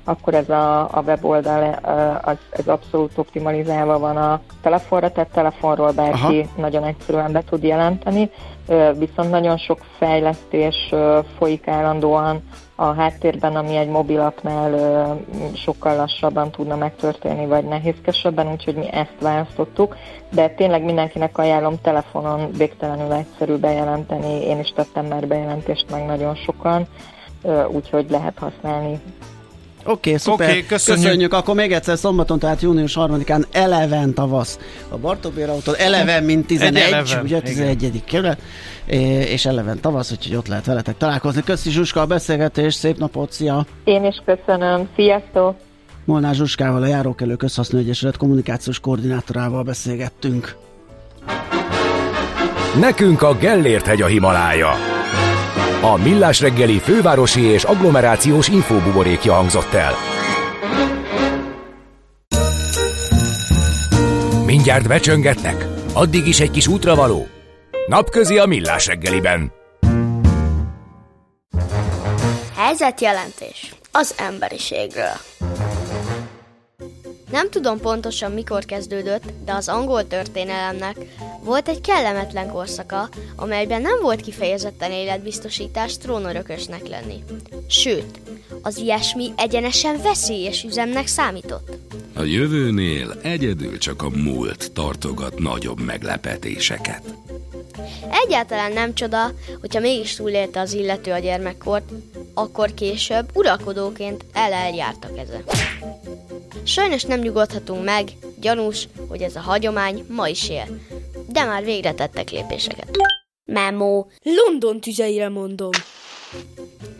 akkor 0.04 0.34
ez 0.34 0.48
a, 0.48 0.80
a 0.80 1.02
weboldal 1.06 1.78
az, 2.22 2.36
ez 2.50 2.66
abszolút 2.66 3.18
optimalizálva 3.18 3.98
van 3.98 4.16
a 4.16 4.40
telefonra, 4.60 5.12
tehát 5.12 5.30
telefonról 5.32 5.92
bárki 5.92 6.38
Aha. 6.38 6.48
nagyon 6.56 6.84
egyszerűen 6.84 7.32
be 7.32 7.42
tud 7.42 7.62
jelenteni, 7.62 8.30
viszont 8.98 9.30
nagyon 9.30 9.56
sok 9.56 9.78
fejlesztés 9.98 10.94
folyik 11.38 11.68
állandóan 11.68 12.42
a 12.82 12.94
háttérben, 12.94 13.56
ami 13.56 13.76
egy 13.76 13.88
mobilappnál 13.88 14.72
ö, 14.72 15.12
sokkal 15.54 15.96
lassabban 15.96 16.50
tudna 16.50 16.76
megtörténni, 16.76 17.46
vagy 17.46 17.64
nehézkesebben, 17.64 18.50
úgyhogy 18.50 18.74
mi 18.74 18.92
ezt 18.92 19.16
választottuk, 19.20 19.96
de 20.30 20.48
tényleg 20.48 20.84
mindenkinek 20.84 21.38
ajánlom 21.38 21.80
telefonon 21.82 22.50
végtelenül 22.52 23.12
egyszerű 23.12 23.56
bejelenteni, 23.56 24.44
én 24.44 24.58
is 24.58 24.72
tettem 24.74 25.06
már 25.06 25.26
bejelentést 25.26 25.90
meg 25.90 26.06
nagyon 26.06 26.34
sokan, 26.34 26.86
úgyhogy 27.68 28.10
lehet 28.10 28.38
használni. 28.38 29.00
Oké, 29.84 30.08
okay, 30.08 30.18
szuper. 30.18 30.50
Oké, 30.50 30.66
köszönjük. 30.66 31.04
köszönjük. 31.04 31.32
Akkor 31.32 31.54
még 31.54 31.72
egyszer 31.72 31.98
szombaton, 31.98 32.38
tehát 32.38 32.62
június 32.62 32.94
3-án 32.96 33.44
Eleven 33.52 34.14
tavasz. 34.14 34.58
A 34.88 34.96
Bartók 34.96 35.36
autó 35.48 35.72
Eleven, 35.72 36.24
mint 36.24 36.46
11, 36.46 36.82
Eleven, 36.82 37.22
ugye 37.22 37.36
igen. 37.36 37.42
11. 37.42 38.04
kerület, 38.04 38.38
é- 38.86 39.28
és 39.28 39.46
Eleven 39.46 39.80
tavasz, 39.80 40.12
úgyhogy 40.12 40.36
ott 40.36 40.46
lehet 40.46 40.66
veletek 40.66 40.96
találkozni. 40.96 41.42
Köszi 41.42 41.70
Zsuska 41.70 42.00
a 42.00 42.06
beszélgetés, 42.06 42.74
szép 42.74 42.98
napot, 42.98 43.32
szia! 43.32 43.66
Én 43.84 44.04
is 44.04 44.22
köszönöm, 44.24 44.88
sziasztok! 44.96 45.56
Molnár 46.04 46.34
Zsuskával, 46.34 46.82
a 46.82 46.86
Járókelő 46.86 47.36
Közhasznú 47.36 47.78
Egyesület 47.78 48.16
kommunikációs 48.16 48.80
koordinátorával 48.80 49.62
beszélgettünk. 49.62 50.56
Nekünk 52.80 53.22
a 53.22 53.34
Gellért 53.34 53.86
hegy 53.86 54.02
a 54.02 54.06
Himalája. 54.06 54.70
A 55.84 55.96
Millás 55.96 56.40
reggeli 56.40 56.78
fővárosi 56.78 57.40
és 57.40 57.64
agglomerációs 57.64 58.48
infóbuborékja 58.48 59.32
hangzott 59.32 59.72
el. 59.72 59.94
Mindjárt 64.44 64.88
becsöngetnek, 64.88 65.66
addig 65.92 66.26
is 66.26 66.40
egy 66.40 66.50
kis 66.50 66.66
útravaló. 66.66 67.26
Napközi 67.86 68.38
a 68.38 68.46
Millás 68.46 68.86
reggeliben. 68.86 69.52
Helyzetjelentés 72.56 73.74
az 73.92 74.14
emberiségről. 74.18 75.16
Nem 77.32 77.50
tudom 77.50 77.80
pontosan 77.80 78.32
mikor 78.32 78.64
kezdődött, 78.64 79.22
de 79.44 79.52
az 79.52 79.68
angol 79.68 80.06
történelemnek 80.06 80.96
volt 81.44 81.68
egy 81.68 81.80
kellemetlen 81.80 82.48
korszaka, 82.48 83.08
amelyben 83.36 83.82
nem 83.82 84.00
volt 84.00 84.20
kifejezetten 84.20 84.90
életbiztosítás 84.90 85.98
trónörökösnek 85.98 86.88
lenni. 86.88 87.24
Sőt, 87.66 88.20
az 88.62 88.76
ilyesmi 88.76 89.32
egyenesen 89.36 90.02
veszélyes 90.02 90.62
üzemnek 90.62 91.06
számított. 91.06 91.76
A 92.14 92.22
jövőnél 92.22 93.18
egyedül 93.22 93.78
csak 93.78 94.02
a 94.02 94.10
múlt 94.10 94.72
tartogat 94.72 95.38
nagyobb 95.38 95.80
meglepetéseket. 95.80 97.02
Egyáltalán 98.26 98.72
nem 98.72 98.94
csoda, 98.94 99.32
hogyha 99.60 99.80
mégis 99.80 100.14
túlélte 100.14 100.60
az 100.60 100.72
illető 100.72 101.12
a 101.12 101.18
gyermekkort, 101.18 101.90
akkor 102.34 102.74
később 102.74 103.30
uralkodóként 103.34 104.24
el 104.32 104.52
eljárta 104.52 105.08
keze. 105.14 105.42
Sajnos 106.62 107.02
nem 107.02 107.20
nyugodhatunk 107.20 107.84
meg, 107.84 108.08
gyanús, 108.40 108.88
hogy 109.08 109.22
ez 109.22 109.36
a 109.36 109.40
hagyomány 109.40 110.04
ma 110.08 110.28
is 110.28 110.48
él, 110.48 110.66
de 111.28 111.44
már 111.44 111.64
végre 111.64 111.92
tettek 111.92 112.30
lépéseket. 112.30 112.90
Memo, 113.44 114.06
London 114.22 114.80
tüzeire 114.80 115.28
mondom. 115.28 115.70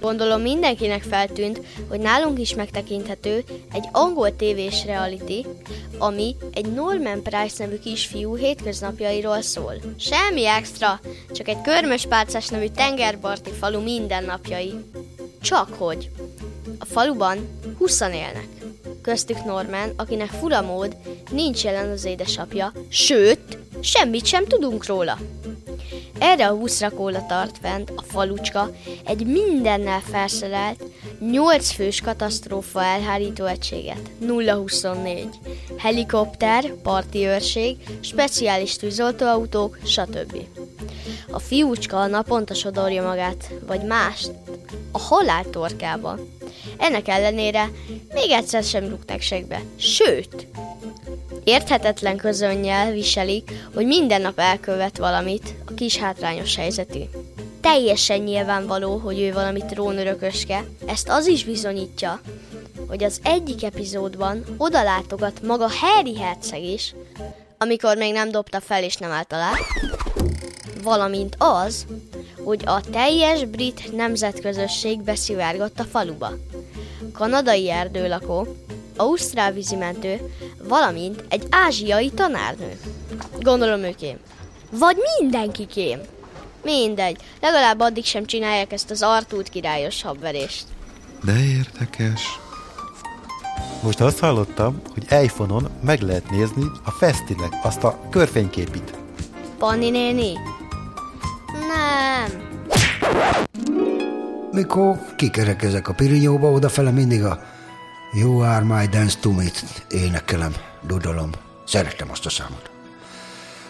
Gondolom 0.00 0.40
mindenkinek 0.40 1.02
feltűnt, 1.02 1.60
hogy 1.88 2.00
nálunk 2.00 2.38
is 2.38 2.54
megtekinthető 2.54 3.44
egy 3.72 3.88
angol 3.92 4.36
tévés 4.36 4.84
reality, 4.84 5.46
ami 5.98 6.36
egy 6.52 6.72
Norman 6.72 7.22
Price 7.22 7.64
nevű 7.64 7.78
kisfiú 7.78 8.36
hétköznapjairól 8.36 9.42
szól. 9.42 9.74
Semmi 9.98 10.46
extra, 10.46 11.00
csak 11.30 11.48
egy 11.48 11.60
körmöspálcás 11.60 12.48
nevű 12.48 12.66
tengerparti 12.66 13.50
falu 13.50 13.80
mindennapjai. 13.80 14.74
Csak 15.40 15.74
hogy 15.74 16.10
a 16.78 16.84
faluban 16.84 17.58
20 17.78 18.00
élnek. 18.00 18.48
Köztük 19.02 19.44
Norman, 19.44 19.92
akinek 19.96 20.28
fura 20.28 20.62
mód 20.62 20.96
nincs 21.30 21.64
jelen 21.64 21.90
az 21.90 22.04
édesapja, 22.04 22.72
sőt, 22.88 23.58
semmit 23.80 24.26
sem 24.26 24.44
tudunk 24.44 24.86
róla. 24.86 25.18
Erre 26.18 26.48
a 26.48 26.54
húszra 26.54 26.90
kóla 26.90 27.26
tart 27.26 27.58
fent 27.58 27.92
a 27.96 28.02
falucska 28.02 28.70
egy 29.04 29.26
mindennel 29.26 30.00
felszerelt, 30.00 30.84
8 31.30 31.70
fős 31.70 32.00
katasztrófa 32.00 32.82
elhárító 32.82 33.44
egységet, 33.44 34.10
024, 34.26 35.28
helikopter, 35.76 36.72
parti 36.82 37.26
őrség, 37.26 37.76
speciális 38.00 38.76
tűzoltóautók, 38.76 39.78
stb. 39.84 40.36
A 41.30 41.38
fiúcska 41.38 42.06
naponta 42.06 42.54
sodorja 42.54 43.02
magát, 43.02 43.50
vagy 43.66 43.82
mást, 43.82 44.30
a 44.92 44.98
halál 44.98 45.44
torkába. 45.44 46.18
Ennek 46.82 47.08
ellenére 47.08 47.70
még 48.14 48.30
egyszer 48.30 48.62
sem 48.62 48.88
rúgták 48.88 49.20
segbe, 49.20 49.62
sőt, 49.76 50.46
Érthetetlen 51.44 52.16
közönnyel 52.16 52.92
viselik, 52.92 53.50
hogy 53.74 53.86
minden 53.86 54.20
nap 54.20 54.38
elkövet 54.38 54.98
valamit, 54.98 55.54
a 55.66 55.74
kis 55.74 55.96
hátrányos 55.96 56.56
helyzetű. 56.56 57.00
Teljesen 57.60 58.20
nyilvánvaló, 58.20 58.96
hogy 58.96 59.20
ő 59.20 59.32
valami 59.32 59.60
trónörököske, 59.68 60.64
ezt 60.86 61.08
az 61.08 61.26
is 61.26 61.44
bizonyítja, 61.44 62.20
hogy 62.88 63.04
az 63.04 63.20
egyik 63.22 63.64
epizódban 63.64 64.44
odalátogat 64.56 65.42
maga 65.42 65.68
Harry 65.80 66.16
herceg 66.16 66.62
is, 66.62 66.94
amikor 67.58 67.96
még 67.96 68.12
nem 68.12 68.30
dobta 68.30 68.60
fel 68.60 68.82
és 68.82 68.96
nem 68.96 69.10
állt 69.10 69.32
alá, 69.32 69.52
valamint 70.82 71.36
az, 71.38 71.86
hogy 72.44 72.62
a 72.66 72.80
teljes 72.80 73.44
brit 73.44 73.96
nemzetközösség 73.96 75.02
beszivárgott 75.02 75.78
a 75.80 75.84
faluba. 75.84 76.32
Kanadai 77.22 77.70
erdőlakó, 77.70 78.56
ausztrál 78.96 79.52
vízimentő, 79.52 80.20
valamint 80.62 81.24
egy 81.28 81.46
ázsiai 81.50 82.10
tanárnő. 82.10 82.78
Gondolom 83.40 83.82
őkém. 83.82 84.16
Vagy 84.70 84.96
mindenkikém. 85.18 86.00
Mindegy, 86.62 87.16
legalább 87.40 87.80
addig 87.80 88.04
sem 88.04 88.24
csinálják 88.24 88.72
ezt 88.72 88.90
az 88.90 89.02
Artúrt 89.02 89.48
királyos 89.48 90.02
habverést. 90.02 90.64
De 91.24 91.32
érdekes. 91.44 92.22
Most 93.82 94.00
azt 94.00 94.18
hallottam, 94.18 94.82
hogy 94.92 95.22
iPhone-on 95.24 95.70
meg 95.82 96.00
lehet 96.00 96.30
nézni 96.30 96.64
a 96.84 96.90
fesztinek 96.90 97.52
azt 97.62 97.84
a 97.84 97.98
körfényképit. 98.10 98.94
Panni 99.58 99.90
néni? 99.90 100.32
Nem. 101.52 102.50
Mikor 104.52 104.98
kikerekezek 105.16 105.88
a 105.88 105.92
pirinyóba, 105.92 106.50
odafele 106.50 106.90
mindig 106.90 107.24
a 107.24 107.42
You 108.12 108.38
are 108.38 108.64
my 108.64 108.86
dance 108.86 109.18
to 109.20 109.30
me 109.30 109.44
énekelem, 109.88 110.54
dudolom. 110.86 111.30
Szeretem 111.66 112.10
azt 112.10 112.26
a 112.26 112.30
számot. 112.30 112.70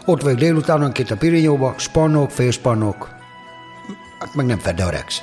Ott 0.04 0.22
vagyok 0.22 0.38
délutánonként 0.38 1.10
a 1.10 1.16
pirinyóba, 1.16 1.74
spannok, 1.76 2.30
félspannok, 2.30 3.08
hát 4.18 4.34
meg 4.34 4.46
nem 4.46 4.58
fedde 4.58 4.84
a 4.84 4.90
Rex. 4.90 5.20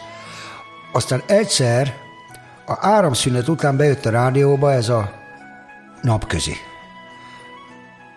Aztán 0.91 1.21
egyszer 1.25 1.93
a 2.65 2.77
áramszünet 2.79 3.47
után 3.47 3.77
bejött 3.77 4.05
a 4.05 4.09
rádióba 4.09 4.71
ez 4.71 4.89
a 4.89 5.11
napközi. 6.01 6.55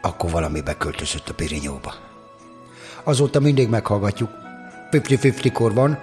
Akkor 0.01 0.30
valami 0.30 0.61
beköltözött 0.61 1.28
a 1.28 1.34
pirinyóba. 1.34 1.95
Azóta 3.05 3.40
mindig 3.40 3.68
meghallgatjuk. 3.68 4.30
50-50 4.90 5.70
van. 5.74 5.99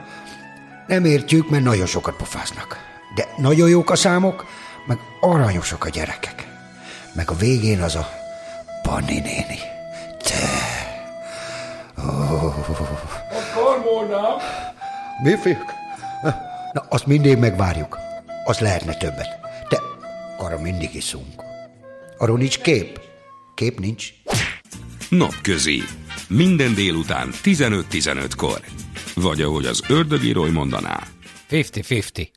Nem 0.90 1.06
értjük, 1.06 1.50
mert 1.50 1.64
nagyon 1.64 1.86
sokat 1.86 2.16
pofáznak. 2.16 2.78
De 3.16 3.28
nagyon 3.38 3.70
jók 3.70 3.90
a 3.90 3.96
számok, 3.96 4.46
meg 4.86 4.98
aranyosak 5.20 5.86
a 5.86 5.90
gyerekek. 5.90 6.48
Meg 7.14 7.30
a 7.30 7.36
végén 7.36 7.82
az 7.82 7.96
a 7.96 8.10
Panni 8.82 9.20
néni. 9.20 9.60
Te. 10.24 10.50
Oh. 11.98 12.56
Karmolnám. 13.54 14.38
Mi 15.24 15.36
fiúk? 15.42 15.74
Na, 16.74 16.86
azt 16.90 17.06
mindig 17.06 17.38
megvárjuk. 17.38 17.98
Az 18.46 18.60
lehetne 18.60 18.94
többet. 18.94 19.40
De 19.70 19.78
arra 20.38 20.62
mindig 20.62 20.96
iszunk. 20.96 21.44
Arról 22.18 22.38
nincs 22.38 22.60
kép. 22.60 23.00
Kép 23.56 23.80
nincs. 23.80 24.08
Napközi. 25.10 25.84
Minden 26.28 26.74
délután 26.74 27.30
15-15-kor. 27.44 28.62
Vagy 29.16 29.42
ahogy 29.42 29.66
az 29.66 29.82
ördögírói 29.88 30.50
mondaná. 30.50 31.00
50-50. 31.50 32.28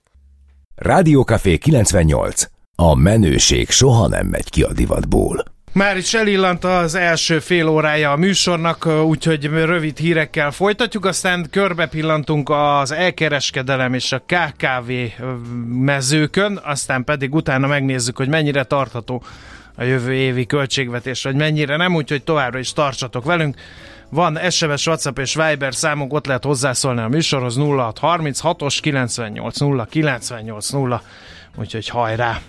Rádiókafé 0.74 1.58
98. 1.58 2.44
A 2.74 2.94
menőség 2.94 3.70
soha 3.70 4.08
nem 4.08 4.26
megy 4.26 4.50
ki 4.50 4.62
a 4.62 4.72
divatból. 4.72 5.44
Már 5.72 5.96
is 5.96 6.14
elillant 6.14 6.64
az 6.64 6.94
első 6.94 7.38
fél 7.38 7.68
órája 7.68 8.12
a 8.12 8.16
műsornak, 8.16 8.86
úgyhogy 8.86 9.44
rövid 9.44 9.98
hírekkel 9.98 10.50
folytatjuk, 10.50 11.04
aztán 11.04 11.46
körbe 11.50 11.86
pillantunk 11.86 12.50
az 12.50 12.92
elkereskedelem 12.92 13.94
és 13.94 14.12
a 14.12 14.22
KKV 14.26 14.92
mezőkön, 15.66 16.60
aztán 16.64 17.04
pedig 17.04 17.34
utána 17.34 17.66
megnézzük, 17.66 18.16
hogy 18.16 18.28
mennyire 18.28 18.64
tartható 18.64 19.22
a 19.74 19.82
jövő 19.82 20.14
évi 20.14 20.46
költségvetés, 20.46 21.22
vagy 21.22 21.34
mennyire 21.34 21.76
nem, 21.76 21.94
úgyhogy 21.94 22.22
továbbra 22.22 22.58
is 22.58 22.72
tartsatok 22.72 23.24
velünk. 23.24 23.56
Van 24.14 24.38
SMS, 24.50 24.86
WhatsApp 24.86 25.18
és 25.18 25.34
Viber 25.34 25.74
számunk, 25.74 26.12
ott 26.12 26.26
lehet 26.26 26.44
hozzászólni 26.44 27.00
a 27.00 27.08
műsorhoz 27.08 27.56
0636-os 27.58 28.78
98 28.80 29.58
0 29.58 29.84
98 29.84 30.70
0, 30.70 31.02
úgyhogy 31.56 31.88
hajrá! 31.88 32.40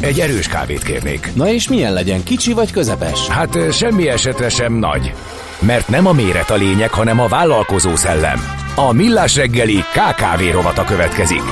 Egy 0.00 0.20
erős 0.20 0.48
kávét 0.48 0.82
kérnék. 0.82 1.34
Na 1.34 1.48
és 1.48 1.68
milyen 1.68 1.92
legyen, 1.92 2.22
kicsi 2.22 2.52
vagy 2.52 2.70
közepes? 2.70 3.28
Hát 3.28 3.72
semmi 3.72 4.08
esetre 4.08 4.48
sem 4.48 4.72
nagy. 4.72 5.12
Mert 5.60 5.88
nem 5.88 6.06
a 6.06 6.12
méret 6.12 6.50
a 6.50 6.56
lényeg, 6.56 6.90
hanem 6.90 7.20
a 7.20 7.28
vállalkozó 7.28 7.96
szellem. 7.96 8.38
A 8.74 8.92
Millás 8.92 9.36
reggeli 9.36 9.76
KKV 9.78 10.52
rovata 10.52 10.84
következik. 10.84 11.42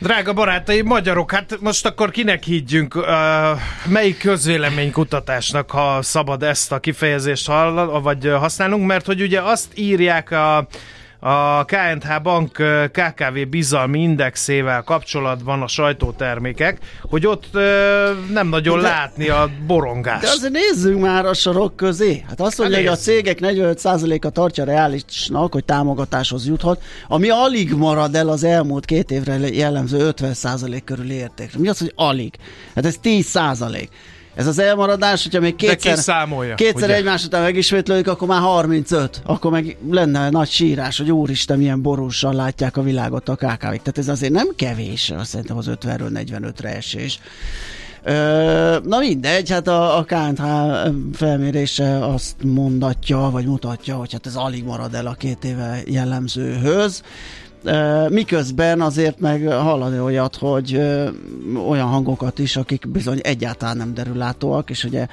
Drága 0.00 0.32
barátaim, 0.32 0.86
magyarok, 0.86 1.32
hát 1.32 1.56
most 1.60 1.86
akkor 1.86 2.10
kinek 2.10 2.42
higgyünk, 2.42 2.94
uh, 2.94 3.04
melyik 3.86 4.18
közvéleménykutatásnak, 4.18 5.70
ha 5.70 6.02
szabad 6.02 6.42
ezt 6.42 6.72
a 6.72 6.78
kifejezést 6.78 7.46
hall, 7.46 8.00
vagy 8.02 8.32
használunk, 8.38 8.86
mert 8.86 9.06
hogy 9.06 9.22
ugye 9.22 9.40
azt 9.40 9.66
írják 9.74 10.30
a 10.30 10.66
a 11.20 11.64
KNH 11.64 12.22
Bank 12.22 12.62
KKV 12.92 13.48
bizalmi 13.50 14.00
indexével 14.00 14.82
kapcsolatban 14.82 15.62
a 15.62 15.66
sajtótermékek, 15.66 16.78
hogy 17.02 17.26
ott 17.26 17.44
ö, 17.52 18.10
nem 18.32 18.48
nagyon 18.48 18.80
de, 18.80 18.88
látni 18.88 19.28
a 19.28 19.50
borongást. 19.66 20.22
De 20.22 20.28
azért 20.28 20.52
nézzünk 20.52 21.00
már 21.00 21.26
a 21.26 21.34
sorok 21.34 21.76
közé. 21.76 22.24
Hát 22.28 22.40
azt 22.40 22.58
mondja, 22.58 22.76
hát 22.76 22.86
hogy 22.86 22.96
a 22.96 23.00
cégek 23.00 23.38
45%-a 23.40 24.30
tartja 24.30 24.64
reálisnak, 24.64 25.52
hogy 25.52 25.64
támogatáshoz 25.64 26.46
juthat, 26.46 26.82
ami 27.08 27.28
alig 27.28 27.74
marad 27.74 28.14
el 28.14 28.28
az 28.28 28.44
elmúlt 28.44 28.84
két 28.84 29.10
évre 29.10 29.38
jellemző 29.48 30.10
50% 30.16 30.80
körül 30.84 31.10
értékre. 31.10 31.58
Mi 31.58 31.68
az, 31.68 31.78
hogy 31.78 31.92
alig? 31.96 32.34
Hát 32.74 32.86
ez 32.86 32.96
10%. 33.02 33.88
Ez 34.38 34.46
az 34.46 34.58
elmaradás, 34.58 35.22
hogyha 35.22 35.40
még 35.40 35.56
kétszer, 35.56 35.98
számolja, 35.98 36.54
kétszer 36.54 36.90
egymás 36.90 37.24
után 37.24 37.42
megismétlődik, 37.42 38.08
akkor 38.08 38.28
már 38.28 38.40
35. 38.40 39.20
Akkor 39.24 39.50
meg 39.50 39.76
lenne 39.90 40.30
nagy 40.30 40.48
sírás, 40.48 40.98
hogy 40.98 41.12
úristen, 41.12 41.58
milyen 41.58 41.82
borúsan 41.82 42.34
látják 42.34 42.76
a 42.76 42.82
világot 42.82 43.28
a 43.28 43.34
kkv 43.34 43.60
Tehát 43.60 43.98
ez 43.98 44.08
azért 44.08 44.32
nem 44.32 44.48
kevés, 44.56 45.10
azt 45.10 45.30
szerintem 45.30 45.56
az 45.56 45.70
50-ről 45.70 46.24
45-re 46.26 46.76
esés. 46.76 47.20
Na 48.84 48.98
mindegy, 48.98 49.50
hát 49.50 49.68
a, 49.68 49.98
a 49.98 50.04
KNH 50.04 50.44
felmérése 51.12 52.06
azt 52.06 52.34
mondatja, 52.44 53.18
vagy 53.18 53.46
mutatja, 53.46 53.96
hogy 53.96 54.12
hát 54.12 54.26
ez 54.26 54.34
alig 54.34 54.64
marad 54.64 54.94
el 54.94 55.06
a 55.06 55.14
két 55.14 55.44
éve 55.44 55.80
jellemzőhöz 55.86 57.02
miközben 58.08 58.80
azért 58.80 59.20
meg 59.20 59.46
hallani 59.46 60.00
olyat, 60.00 60.36
hogy 60.36 60.80
olyan 61.68 61.86
hangokat 61.86 62.38
is, 62.38 62.56
akik 62.56 62.88
bizony 62.88 63.20
egyáltalán 63.22 63.76
nem 63.76 63.94
derülátóak, 63.94 64.70
és 64.70 64.84
ugye 64.84 65.06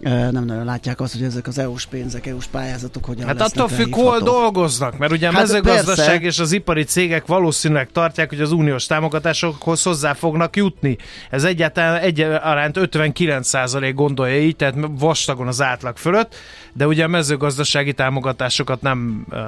nem 0.00 0.44
nagyon 0.44 0.64
látják 0.64 1.00
azt, 1.00 1.12
hogy 1.12 1.22
ezek 1.22 1.46
az 1.46 1.58
EU-s 1.58 1.86
pénzek, 1.86 2.26
EU-s 2.26 2.46
pályázatok 2.46 3.04
hogyan 3.04 3.26
Hát 3.26 3.40
attól 3.40 3.68
függ, 3.68 3.94
hol 3.94 4.18
dolgoznak, 4.18 4.98
mert 4.98 5.12
ugye 5.12 5.28
a 5.28 5.32
Hát 5.32 5.40
mezőgazdaság 5.40 6.06
persze. 6.06 6.26
és 6.26 6.38
az 6.38 6.52
ipari 6.52 6.84
cégek 6.84 7.26
valószínűleg 7.26 7.88
tartják, 7.92 8.28
hogy 8.28 8.40
az 8.40 8.52
uniós 8.52 8.86
támogatásokhoz 8.86 9.82
hozzá 9.82 10.12
fognak 10.12 10.56
jutni. 10.56 10.96
Ez 11.30 11.44
egyáltalán 11.44 12.00
egyaránt 12.00 12.76
59% 12.80 13.92
gondolja 13.94 14.40
így, 14.40 14.56
tehát 14.56 14.74
vastagon 14.98 15.46
az 15.46 15.62
átlag 15.62 15.96
fölött, 15.96 16.34
de 16.72 16.86
ugye 16.86 17.04
a 17.04 17.08
mezőgazdasági 17.08 17.92
támogatásokat 17.92 18.82
nem 18.82 19.26
uh, 19.30 19.38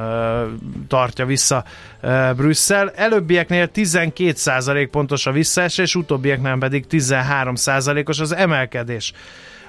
tartja 0.88 1.26
vissza 1.26 1.64
uh, 2.02 2.34
Brüsszel. 2.34 2.90
Előbbieknél 2.90 3.70
12% 3.74 4.88
pontos 4.90 5.26
a 5.26 5.32
visszaesés, 5.32 5.94
utóbbieknél 5.94 6.56
pedig 6.58 6.84
13%-os 6.90 8.20
az 8.20 8.34
emelkedés 8.34 9.12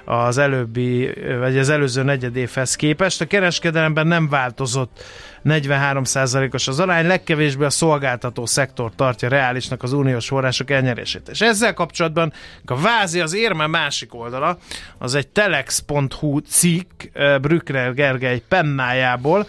az 0.04 0.38
előbbi, 0.38 1.10
vagy 1.38 1.58
az 1.58 1.68
előző 1.68 2.02
negyed 2.02 2.36
évhez 2.36 2.76
képest. 2.76 3.20
A 3.20 3.26
kereskedelemben 3.26 4.06
nem 4.06 4.28
változott 4.28 5.02
43%-os 5.44 6.68
az 6.68 6.80
arány, 6.80 7.06
legkevésbé 7.06 7.64
a 7.64 7.70
szolgáltató 7.70 8.46
szektor 8.46 8.92
tartja 8.96 9.28
reálisnak 9.28 9.82
az 9.82 9.92
uniós 9.92 10.26
források 10.26 10.70
elnyerését. 10.70 11.28
És 11.28 11.40
ezzel 11.40 11.74
kapcsolatban 11.74 12.32
a 12.64 12.80
vázi 12.80 13.20
az 13.20 13.34
érme 13.34 13.66
másik 13.66 14.14
oldala, 14.14 14.58
az 14.98 15.14
egy 15.14 15.28
telex.hu 15.28 16.38
cikk 16.38 17.02
eh, 17.12 17.38
Brückner 17.38 17.94
Gergely 17.94 18.42
pennájából, 18.48 19.46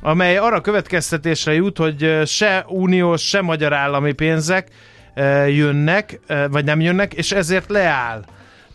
amely 0.00 0.36
arra 0.36 0.60
következtetésre 0.60 1.54
jut, 1.54 1.78
hogy 1.78 2.02
eh, 2.02 2.26
se 2.26 2.64
uniós, 2.68 3.28
se 3.28 3.40
magyar 3.40 3.72
állami 3.72 4.12
pénzek 4.12 4.68
eh, 5.14 5.56
jönnek, 5.56 6.20
vagy 6.50 6.64
nem 6.64 6.80
jönnek, 6.80 7.14
és 7.14 7.32
ezért 7.32 7.70
leáll 7.70 8.24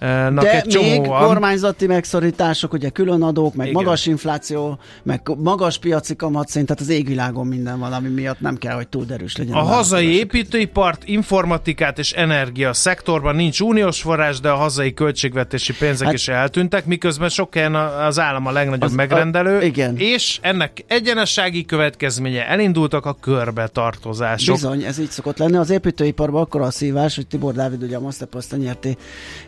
De 0.02 0.52
egy 0.62 0.66
még 0.66 1.02
csomóan. 1.02 1.26
kormányzati 1.26 1.88
megszorítások, 1.88 2.74
ugye 2.74 2.89
különadók, 2.89 3.54
meg 3.56 3.68
Igen. 3.68 3.84
magas 3.84 4.06
infláció, 4.06 4.80
meg 5.04 5.22
magas 5.38 5.78
piaci 5.78 6.16
kamatszint, 6.16 6.66
tehát 6.66 6.82
az 6.82 6.89
égvilágon 6.89 7.47
minden 7.47 7.80
van, 7.80 7.93
ami 7.93 8.10
miatt 8.10 8.39
nem 8.39 8.58
kell, 8.58 8.76
hogy 8.76 8.88
túl 8.88 9.06
erős 9.10 9.36
legyen. 9.38 9.54
A 9.54 9.62
hazai 9.62 10.18
építőipart, 10.18 11.04
informatikát 11.06 11.99
és 11.99 12.12
energia 12.12 12.74
szektorban 12.74 13.36
nincs 13.36 13.60
uniós 13.60 14.02
forrás, 14.02 14.39
de 14.39 14.49
a 14.49 14.56
hazai 14.56 14.93
költségvetési 14.93 15.74
pénzek 15.74 16.06
Hát- 16.08 16.16
is 16.16 16.28
eltűntek, 16.28 16.86
miközben 16.86 17.30
sok 17.30 17.54
helyen 17.54 17.76
a- 17.76 18.06
az 18.06 18.20
állam 18.20 18.45
a 18.45 18.52
legnagyobb 18.52 18.82
Az- 18.89 18.93
megrendelő. 18.95 19.58
a- 19.58 19.62
igen. 19.62 19.95
És 19.97 20.39
ennek 20.41 20.84
egyenessági 20.88 21.66
következménye 21.66 22.47
elindultak 22.47 23.06
a 23.06 23.14
körbetartozások. 23.22 24.56
Bizony, 24.56 24.84
ez 24.84 24.99
így 24.99 25.10
szokott 25.12 25.38
lenni. 25.38 25.56
Az 25.58 25.70
építőiparban 25.70 26.41
akkor 26.41 26.62
a 26.62 26.72
szívás, 26.72 27.16
hogy 27.16 27.28
Tibor 27.28 27.54
Dávid 27.54 27.84
ugye 27.84 27.95
a 27.97 27.99
Masterpost 27.99 28.58
nyerti 28.58 28.97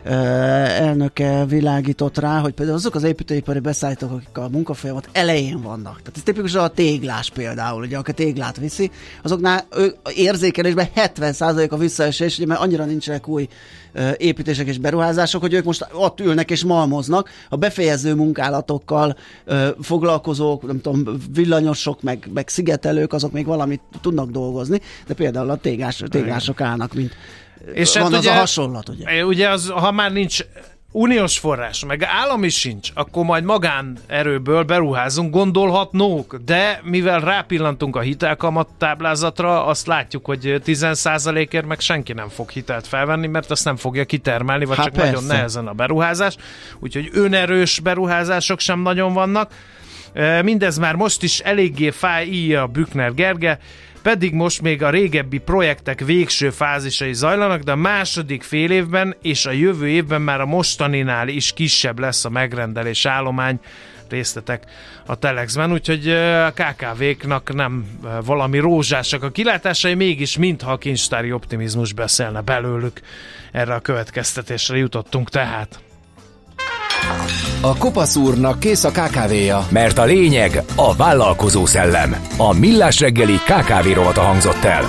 uh, 0.04 0.42
elnöke 0.44 1.44
világított 1.44 2.18
rá, 2.18 2.38
hogy 2.38 2.52
például 2.52 2.78
azok 2.78 2.94
az 2.94 3.02
építőipari 3.02 3.58
beszállítók, 3.58 4.10
akik 4.10 4.38
a 4.38 4.48
munkafolyamat 4.48 5.08
elején 5.12 5.62
vannak. 5.62 5.98
Tehát 5.98 6.12
ez 6.16 6.22
tipikusan 6.22 6.64
a 6.64 6.68
téglás 6.68 7.30
például, 7.30 7.82
ugye, 7.82 7.96
aki 7.96 8.12
téglát 8.12 8.56
viszi, 8.56 8.90
azoknál 9.22 9.66
ő, 9.76 9.94
érzékelésben 10.14 10.88
70% 10.96 11.70
a 11.70 11.76
visszaesés, 11.76 12.36
ugye, 12.36 12.46
mert 12.46 12.60
annyira 12.60 12.84
nincsenek 12.84 13.28
új 13.28 13.48
építések 14.16 14.66
és 14.66 14.78
beruházások, 14.78 15.40
hogy 15.40 15.52
ők 15.52 15.64
most 15.64 15.86
ott 15.92 16.20
ülnek 16.20 16.50
és 16.50 16.64
malmoznak, 16.64 17.30
a 17.48 17.56
befejező 17.56 18.14
munkálatokkal 18.14 19.16
foglalkozók, 19.80 20.66
nem 20.66 20.80
tudom, 20.80 21.16
villanyosok, 21.34 22.02
meg, 22.02 22.28
meg 22.34 22.48
szigetelők, 22.48 23.12
azok 23.12 23.32
még 23.32 23.46
valamit 23.46 23.80
tudnak 24.00 24.30
dolgozni, 24.30 24.80
de 25.06 25.14
például 25.14 25.50
a 25.50 25.56
téglás, 25.56 26.02
téglások 26.08 26.60
állnak, 26.60 26.94
mint 26.94 27.16
És 27.72 27.94
van 27.94 28.02
hát 28.02 28.12
az 28.12 28.18
ugye, 28.18 28.30
a 28.30 28.34
hasonlat, 28.34 28.88
ugye? 28.88 29.24
Ugye 29.24 29.48
az, 29.48 29.68
ha 29.68 29.90
már 29.92 30.12
nincs 30.12 30.38
uniós 30.96 31.38
forrás, 31.38 31.84
meg 31.84 32.02
állami 32.02 32.48
sincs, 32.48 32.90
akkor 32.94 33.24
majd 33.24 33.44
magánerőből 33.44 34.62
beruházunk, 34.62 35.32
gondolhatnók, 35.32 36.36
de 36.44 36.80
mivel 36.84 37.20
rápillantunk 37.20 37.96
a 37.96 38.00
hitelkamat 38.00 38.68
táblázatra, 38.78 39.66
azt 39.66 39.86
látjuk, 39.86 40.24
hogy 40.24 40.60
10%-ért 40.66 41.66
meg 41.66 41.80
senki 41.80 42.12
nem 42.12 42.28
fog 42.28 42.50
hitelt 42.50 42.86
felvenni, 42.86 43.26
mert 43.26 43.50
azt 43.50 43.64
nem 43.64 43.76
fogja 43.76 44.04
kitermelni, 44.04 44.64
vagy 44.64 44.76
Hát 44.76 44.86
csak 44.86 44.94
nagyon 44.94 45.12
persze. 45.12 45.32
nehezen 45.32 45.66
a 45.66 45.72
beruházás, 45.72 46.36
úgyhogy 46.78 47.08
önerős 47.12 47.80
beruházások 47.80 48.60
sem 48.60 48.80
nagyon 48.80 49.12
vannak. 49.12 49.52
Mindez 50.42 50.78
már 50.78 50.94
most 50.94 51.22
is 51.22 51.40
eléggé 51.40 51.90
fáj, 51.90 52.26
írja 52.26 52.66
Bükner 52.66 53.14
Gerge, 53.14 53.58
pedig 54.04 54.32
most 54.32 54.62
még 54.62 54.82
a 54.82 54.90
régebbi 54.90 55.38
projektek 55.38 56.00
végső 56.00 56.50
fázisai 56.50 57.14
zajlanak, 57.14 57.62
de 57.62 57.72
a 57.72 57.76
második 57.76 58.42
fél 58.42 58.70
évben 58.70 59.16
és 59.22 59.46
a 59.46 59.50
jövő 59.50 59.88
évben 59.88 60.22
már 60.22 60.40
a 60.40 60.46
mostaninál 60.46 61.28
is 61.28 61.52
kisebb 61.52 61.98
lesz 61.98 62.24
a 62.24 62.28
megrendelés 62.28 63.06
állomány 63.06 63.58
részletek 64.08 64.64
a 65.06 65.14
Telexben, 65.14 65.72
úgyhogy 65.72 66.08
a 66.08 66.52
KKV-knak 66.52 67.54
nem 67.54 67.86
valami 68.24 68.58
rózsásak 68.58 69.22
a 69.22 69.30
kilátásai, 69.30 69.94
mégis 69.94 70.36
mintha 70.36 70.72
a 70.72 70.78
kincstári 70.78 71.32
optimizmus 71.32 71.92
beszélne 71.92 72.40
belőlük. 72.40 73.00
Erre 73.52 73.74
a 73.74 73.80
következtetésre 73.80 74.76
jutottunk 74.76 75.30
tehát. 75.30 75.78
A 77.60 77.76
kopasz 77.76 78.16
úrnak 78.16 78.58
kész 78.58 78.84
a 78.84 78.90
kávéja. 78.90 79.66
Mert 79.68 79.98
a 79.98 80.04
lényeg 80.04 80.62
a 80.76 80.96
vállalkozó 80.96 81.66
szellem. 81.66 82.16
A 82.36 82.52
Millás 82.58 83.00
reggeli 83.00 83.34
KKV 83.34 83.94
rovata 83.94 84.20
hangzott 84.20 84.64
el. 84.64 84.84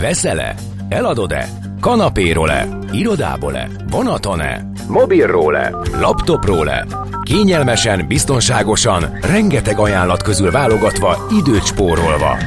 Veszel-e? 0.00 0.54
Eladod-e? 0.88 1.48
Kanapéról-e? 1.80 2.68
Irodából-e? 2.92 3.68
Vonaton-e? 3.90 4.70
Mobilról-e? 4.88 5.72
Laptopról-e? 6.00 6.86
Kényelmesen, 7.22 8.06
biztonságosan, 8.06 9.18
rengeteg 9.22 9.78
ajánlat 9.78 10.22
közül 10.22 10.50
válogatva, 10.50 11.26
időt 11.38 11.66
spórolva. 11.66 12.38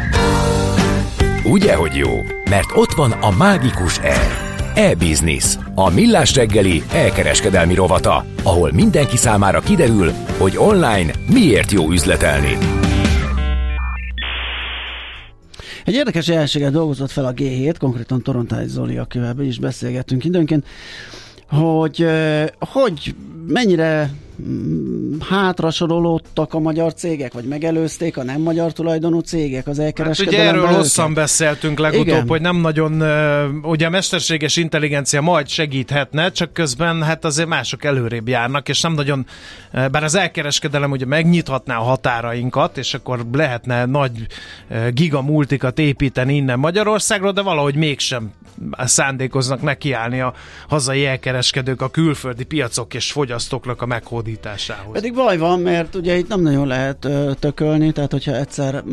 Ugye, 1.44 1.76
hogy 1.76 1.96
jó? 1.96 2.10
Mert 2.50 2.70
ott 2.74 2.92
van 2.94 3.12
a 3.12 3.32
mágikus 3.38 4.00
E. 4.00 4.51
E-Business, 4.76 5.58
a 5.76 5.90
millás 5.90 6.36
reggeli 6.36 6.84
elkereskedelmi 6.94 7.76
rovata, 7.76 8.26
ahol 8.44 8.72
mindenki 8.72 9.18
számára 9.18 9.60
kiderül, 9.60 10.12
hogy 10.38 10.58
online 10.58 11.12
miért 11.30 11.72
jó 11.72 11.92
üzletelni. 11.92 12.58
Egy 15.86 15.94
érdekes 15.94 16.28
jelenséget 16.28 16.72
dolgozott 16.72 17.12
fel 17.12 17.26
a 17.26 17.34
G7, 17.34 17.76
konkrétan 17.80 18.22
Torontály 18.22 18.68
Zoli, 18.68 18.98
akivel 18.98 19.40
is 19.40 19.60
beszélgettünk 19.60 20.26
időnként, 20.26 20.66
hogy 21.50 22.06
hogy 22.60 23.16
mennyire 23.48 24.10
hátra 25.30 25.72
sorolódtak 25.72 26.54
a 26.54 26.60
magyar 26.60 26.94
cégek, 26.94 27.34
vagy 27.34 27.44
megelőzték 27.44 28.18
a 28.18 28.24
nem 28.24 28.42
magyar 28.42 28.74
tulajdonú 28.74 29.20
cégek 29.20 29.68
az 29.68 29.78
Hát 29.78 29.78
ugye 29.78 29.86
elkereskedelemben 29.86 30.64
erről 30.64 30.78
hosszan 30.78 31.14
beszéltünk 31.14 31.80
legutóbb, 31.80 32.08
Igen. 32.08 32.28
hogy 32.28 32.42
nem 32.42 32.56
nagyon, 32.56 32.92
ugye 33.64 33.86
a 33.86 33.90
mesterséges 33.90 34.56
intelligencia 34.56 35.22
majd 35.22 35.48
segíthetne, 35.48 36.32
csak 36.32 36.54
közben 36.54 37.04
hát 37.04 37.26
azért 37.26 37.48
mások 37.48 37.84
előrébb 37.84 38.28
járnak, 38.28 38.70
és 38.70 38.82
nem 38.82 38.94
nagyon, 38.94 39.26
bár 39.72 40.04
az 40.04 40.16
elkereskedelem 40.16 40.92
ugye 40.92 41.06
megnyithatná 41.06 41.78
a 41.78 41.84
határainkat, 41.84 42.78
és 42.78 42.94
akkor 42.94 43.26
lehetne 43.32 43.86
nagy 43.86 44.12
gigamultikat 44.94 45.80
építeni 45.80 46.36
innen 46.36 46.60
Magyarországról, 46.60 47.32
de 47.32 47.42
valahogy 47.42 47.76
mégsem 47.76 48.32
szándékoznak 48.78 49.62
nekiállni 49.62 50.22
a 50.22 50.34
hazai 50.68 51.06
elkereskedők 51.06 51.82
a 51.82 51.90
külföldi 51.90 52.44
piacok 52.44 52.94
és 52.94 53.12
fogyasztóknak 53.12 53.82
a 53.82 53.86
meghódításához. 54.32 54.94
Pedig 54.94 55.14
baj 55.14 55.38
van, 55.38 55.60
mert 55.60 55.96
ugye 55.96 56.18
itt 56.18 56.28
nem 56.28 56.42
nagyon 56.42 56.68
lehet 56.68 57.06
ö, 57.06 57.32
tökölni, 57.40 57.92
tehát 57.92 58.12
hogyha 58.12 58.36
egyszer 58.36 58.84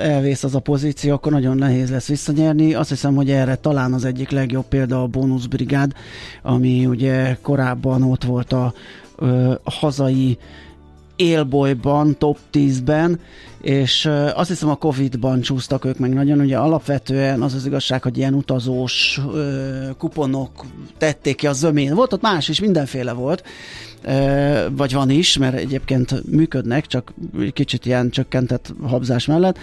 elvész 0.00 0.44
az 0.44 0.54
a 0.54 0.60
pozíció, 0.60 1.12
akkor 1.12 1.32
nagyon 1.32 1.56
nehéz 1.56 1.90
lesz 1.90 2.08
visszanyerni. 2.08 2.74
Azt 2.74 2.88
hiszem, 2.88 3.14
hogy 3.14 3.30
erre 3.30 3.54
talán 3.54 3.92
az 3.92 4.04
egyik 4.04 4.30
legjobb 4.30 4.64
példa 4.64 5.02
a 5.02 5.06
bónuszbrigád, 5.06 5.92
ami 6.42 6.86
ugye 6.86 7.36
korábban 7.42 8.02
ott 8.02 8.24
volt 8.24 8.52
a, 8.52 8.72
ö, 9.16 9.54
hazai 9.64 10.38
élbolyban, 11.16 12.18
top 12.18 12.38
10-ben, 12.52 13.20
és 13.60 14.10
azt 14.34 14.48
hiszem 14.48 14.68
a 14.68 14.74
Covid-ban 14.74 15.40
csúsztak 15.40 15.84
ők 15.84 15.98
meg 15.98 16.12
nagyon, 16.12 16.40
ugye 16.40 16.58
alapvetően 16.58 17.42
az 17.42 17.54
az 17.54 17.66
igazság, 17.66 18.02
hogy 18.02 18.18
ilyen 18.18 18.34
utazós 18.34 19.20
ö, 19.32 19.88
kuponok 19.98 20.64
tették 20.98 21.36
ki 21.36 21.46
a 21.46 21.52
zömén. 21.52 21.94
Volt 21.94 22.12
ott 22.12 22.20
más 22.20 22.48
is, 22.48 22.60
mindenféle 22.60 23.12
volt, 23.12 23.42
vagy 24.70 24.92
van 24.92 25.10
is, 25.10 25.36
mert 25.36 25.56
egyébként 25.56 26.30
működnek, 26.30 26.86
csak 26.86 27.12
kicsit 27.52 27.86
ilyen 27.86 28.10
csökkentett 28.10 28.74
habzás 28.82 29.26
mellett, 29.26 29.58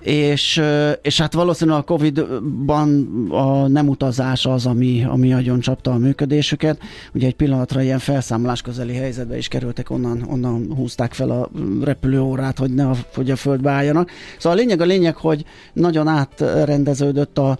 és, 0.00 0.62
és 1.02 1.20
hát 1.20 1.32
valószínűleg 1.32 1.80
a 1.80 1.82
Covid-ban 1.82 3.06
a 3.30 3.66
nem 3.66 3.88
utazás 3.88 4.46
az, 4.46 4.66
ami, 4.66 5.04
ami 5.04 5.28
nagyon 5.28 5.60
csapta 5.60 5.92
a 5.92 5.98
működésüket. 5.98 6.78
Ugye 7.14 7.26
egy 7.26 7.34
pillanatra 7.34 7.82
ilyen 7.82 7.98
felszámolás 7.98 8.62
közeli 8.62 8.94
helyzetbe 8.94 9.36
is 9.36 9.48
kerültek, 9.48 9.90
onnan, 9.90 10.26
onnan 10.30 10.74
húzták 10.74 11.12
fel 11.12 11.30
a 11.30 11.50
repülőórát, 11.82 12.58
hogy 12.58 12.74
ne 12.74 12.88
a, 12.88 12.96
hogy 13.14 13.30
a 13.30 13.36
földbe 13.36 13.70
álljanak. 13.70 14.10
Szóval 14.38 14.58
a 14.58 14.60
lényeg 14.60 14.80
a 14.80 14.84
lényeg, 14.84 15.16
hogy 15.16 15.44
nagyon 15.72 16.08
átrendeződött 16.08 17.38
a 17.38 17.58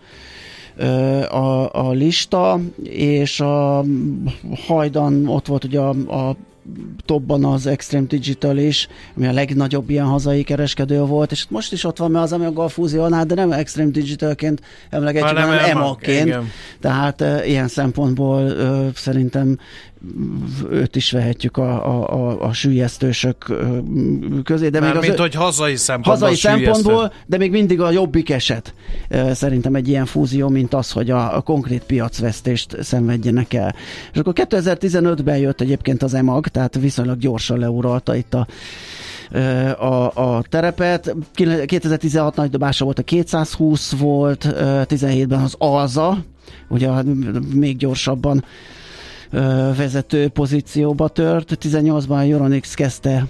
a, 1.30 1.70
a 1.72 1.90
lista, 1.90 2.60
és 2.84 3.40
a 3.40 3.84
hajdan 4.66 5.28
ott 5.28 5.46
volt 5.46 5.64
ugye 5.64 5.80
a, 5.80 6.28
a 6.28 6.36
topban 7.04 7.44
az 7.44 7.66
Extreme 7.66 8.06
Digital 8.06 8.56
is, 8.56 8.88
ami 9.16 9.26
a 9.26 9.32
legnagyobb 9.32 9.90
ilyen 9.90 10.04
hazai 10.04 10.42
kereskedő 10.42 11.00
volt, 11.00 11.30
és 11.32 11.46
most 11.48 11.72
is 11.72 11.84
ott 11.84 11.98
van, 11.98 12.10
mert 12.10 12.24
az 12.24 12.32
Amiga 12.32 12.68
fúzionál, 12.68 13.24
de 13.24 13.34
nem 13.34 13.52
Extreme 13.52 13.90
Digitalként 13.90 14.60
emlegetjük, 14.90 15.38
Hanem 15.38 15.48
igen. 16.26 16.50
Tehát 16.80 17.20
uh, 17.20 17.48
ilyen 17.48 17.68
szempontból 17.68 18.42
uh, 18.42 18.86
szerintem 18.94 19.58
őt 20.70 20.96
is 20.96 21.10
vehetjük 21.10 21.56
a, 21.56 21.86
a, 21.86 22.12
a, 22.12 22.42
a 22.42 22.52
sűjesztősök 22.52 23.46
közé. 24.44 24.68
De 24.68 24.80
Már 24.80 24.88
még 24.88 24.98
az 24.98 25.06
mint 25.06 25.18
ö- 25.18 25.20
hogy 25.20 25.34
hazai 25.34 25.76
szempontból 25.76 26.28
hazai 26.28 26.34
sűjesztő. 26.34 26.64
szempontból, 26.72 27.12
de 27.26 27.36
még 27.36 27.50
mindig 27.50 27.80
a 27.80 27.90
jobbik 27.90 28.30
eset 28.30 28.74
szerintem 29.32 29.74
egy 29.74 29.88
ilyen 29.88 30.06
fúzió, 30.06 30.48
mint 30.48 30.74
az, 30.74 30.90
hogy 30.90 31.10
a, 31.10 31.36
a 31.36 31.40
konkrét 31.40 31.82
piacvesztést 31.82 32.76
szenvedjenek 32.82 33.54
el. 33.54 33.74
És 34.12 34.18
akkor 34.18 34.32
2015-ben 34.36 35.38
jött 35.38 35.60
egyébként 35.60 36.02
az 36.02 36.14
EMAG, 36.14 36.46
tehát 36.46 36.74
viszonylag 36.74 37.18
gyorsan 37.18 37.58
leuralta 37.58 38.14
itt 38.16 38.34
a 38.34 38.46
a, 39.78 40.10
a 40.14 40.42
terepet. 40.48 41.14
2016 41.64 42.36
nagy 42.36 42.50
dobása 42.50 42.84
volt 42.84 42.98
a 42.98 43.02
220 43.02 43.92
volt, 43.98 44.44
ö, 44.44 44.80
17-ben 44.84 45.40
az 45.40 45.54
ALZA, 45.58 46.24
ugye 46.68 46.90
még 47.54 47.76
gyorsabban 47.76 48.44
vezető 49.76 50.28
pozícióba 50.28 51.08
tört. 51.08 51.58
18-ban 51.62 52.08
a 52.08 52.20
Euronix 52.20 52.74
kezdte 52.74 53.26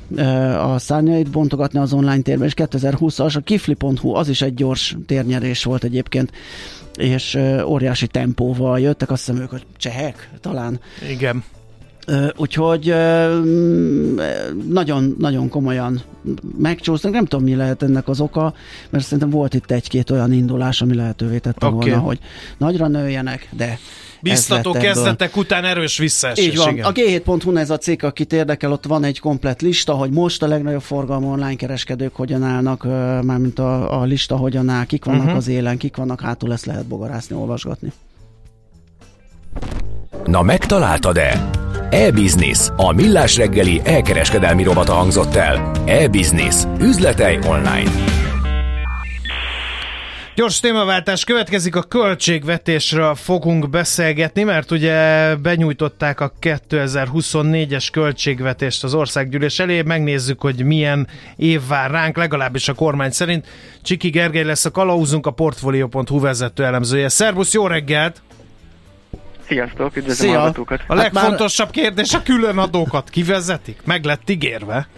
a 0.59 0.79
szárnyait 0.79 1.31
bontogatni 1.31 1.79
az 1.79 1.93
online 1.93 2.21
térben, 2.21 2.47
és 2.47 2.55
2020-as 2.57 3.37
a 3.37 3.41
kifli.hu, 3.41 4.15
az 4.15 4.29
is 4.29 4.43
egy 4.43 4.55
gyors 4.55 4.97
térnyerés 5.07 5.65
volt 5.65 5.85
egyébként, 5.85 6.33
és 6.97 7.39
óriási 7.65 8.07
tempóval 8.07 8.81
jöttek, 8.81 9.11
azt 9.11 9.27
hiszem 9.27 9.43
ők 9.43 9.53
a 9.53 9.59
csehek 9.77 10.31
talán. 10.41 10.81
Igen. 11.11 11.45
Úgyhogy 12.37 12.89
ö, 12.89 13.39
mm, 13.39 14.19
nagyon, 14.69 15.17
nagyon 15.19 15.49
komolyan 15.49 16.01
megcsúsznak. 16.59 17.13
Nem 17.13 17.25
tudom, 17.25 17.45
mi 17.45 17.55
lehet 17.55 17.83
ennek 17.83 18.09
az 18.09 18.21
oka, 18.21 18.55
mert 18.91 19.05
szerintem 19.05 19.31
volt 19.31 19.55
itt 19.55 19.71
egy-két 19.71 20.11
olyan 20.11 20.33
indulás, 20.33 20.81
ami 20.83 20.95
lehetővé 20.95 21.39
tette 21.39 21.67
Oké. 21.67 21.91
volna, 21.91 22.05
hogy 22.05 22.19
nagyra 22.59 22.89
nőjenek, 22.89 23.49
de 23.57 23.79
Biztató 24.21 24.73
kezdetek 24.73 25.37
után 25.37 25.65
erős 25.65 25.99
visszaesés. 25.99 26.47
Így 26.47 26.57
van. 26.57 26.73
igen. 26.73 26.85
A 26.85 26.93
g7.hu 26.93 27.57
ez 27.57 27.71
a 27.71 27.79
cikk, 27.79 28.03
akit 28.03 28.33
érdekel, 28.33 28.73
ott 28.73 28.85
van 28.85 29.05
egy 29.05 29.19
komplet 29.19 29.63
lista, 29.63 29.93
hogy 29.93 30.11
most 30.11 30.43
a 30.43 30.47
legnagyobb 30.47 30.83
forgalmú 30.83 31.31
online 31.33 31.55
kereskedők 31.55 32.15
hogyan 32.15 32.43
állnak, 32.43 32.85
mármint 33.23 33.59
a, 33.59 34.01
a 34.01 34.05
lista 34.05 34.37
hogyan 34.37 34.69
áll, 34.69 34.85
kik 34.85 35.05
vannak 35.05 35.23
uh-huh. 35.23 35.37
az 35.37 35.49
élen, 35.49 35.77
kik 35.77 35.97
vannak 35.97 36.21
hátul, 36.21 36.53
ezt 36.53 36.67
lehet 36.67 36.87
bogarászni, 36.87 37.37
olvasgatni. 37.37 37.93
Na 40.25 40.43
megtaláltad-e? 40.43 41.66
E-Business, 41.97 42.71
a 42.77 42.93
millás 42.93 43.37
reggeli 43.37 43.81
elkereskedelmi 43.85 44.63
robata 44.63 44.93
hangzott 44.93 45.35
el. 45.35 45.71
E-Business, 45.85 46.65
üzletei 46.81 47.39
online. 47.47 47.91
Gyors 50.35 50.61
témaváltás 50.61 51.25
következik, 51.25 51.77
a 51.77 51.83
költségvetésről 51.83 53.15
fogunk 53.15 53.71
beszélgetni, 53.71 54.43
mert 54.43 54.71
ugye 54.71 55.35
benyújtották 55.37 56.21
a 56.21 56.33
2024-es 56.41 57.89
költségvetést 57.93 58.85
az 58.85 58.95
országgyűlés 58.95 59.59
elé, 59.59 59.83
megnézzük, 59.83 60.41
hogy 60.41 60.65
milyen 60.65 61.09
év 61.37 61.61
vár 61.69 61.91
ránk, 61.91 62.17
legalábbis 62.17 62.69
a 62.69 62.75
kormány 62.75 63.11
szerint. 63.11 63.47
Csiki 63.83 64.09
Gergely 64.09 64.45
lesz 64.45 64.65
a 64.65 64.71
kalauzunk, 64.71 65.27
a 65.27 65.31
Portfolio.hu 65.31 66.21
vezető 66.21 66.65
elemzője. 66.65 67.09
Szervusz, 67.09 67.53
jó 67.53 67.67
reggelt! 67.67 68.23
Sziasztok, 69.47 69.97
üdvözlöm 69.97 70.31
a 70.31 70.39
hallgatókat. 70.39 70.81
A 70.87 70.95
legfontosabb 70.95 71.71
kérdés 71.71 72.15
a 72.15 72.23
külön 72.23 72.59
adókat 72.59 73.11
kivezetik? 73.11 73.81
Meg 73.85 74.05
lett 74.05 74.31
ígérve? 74.31 74.89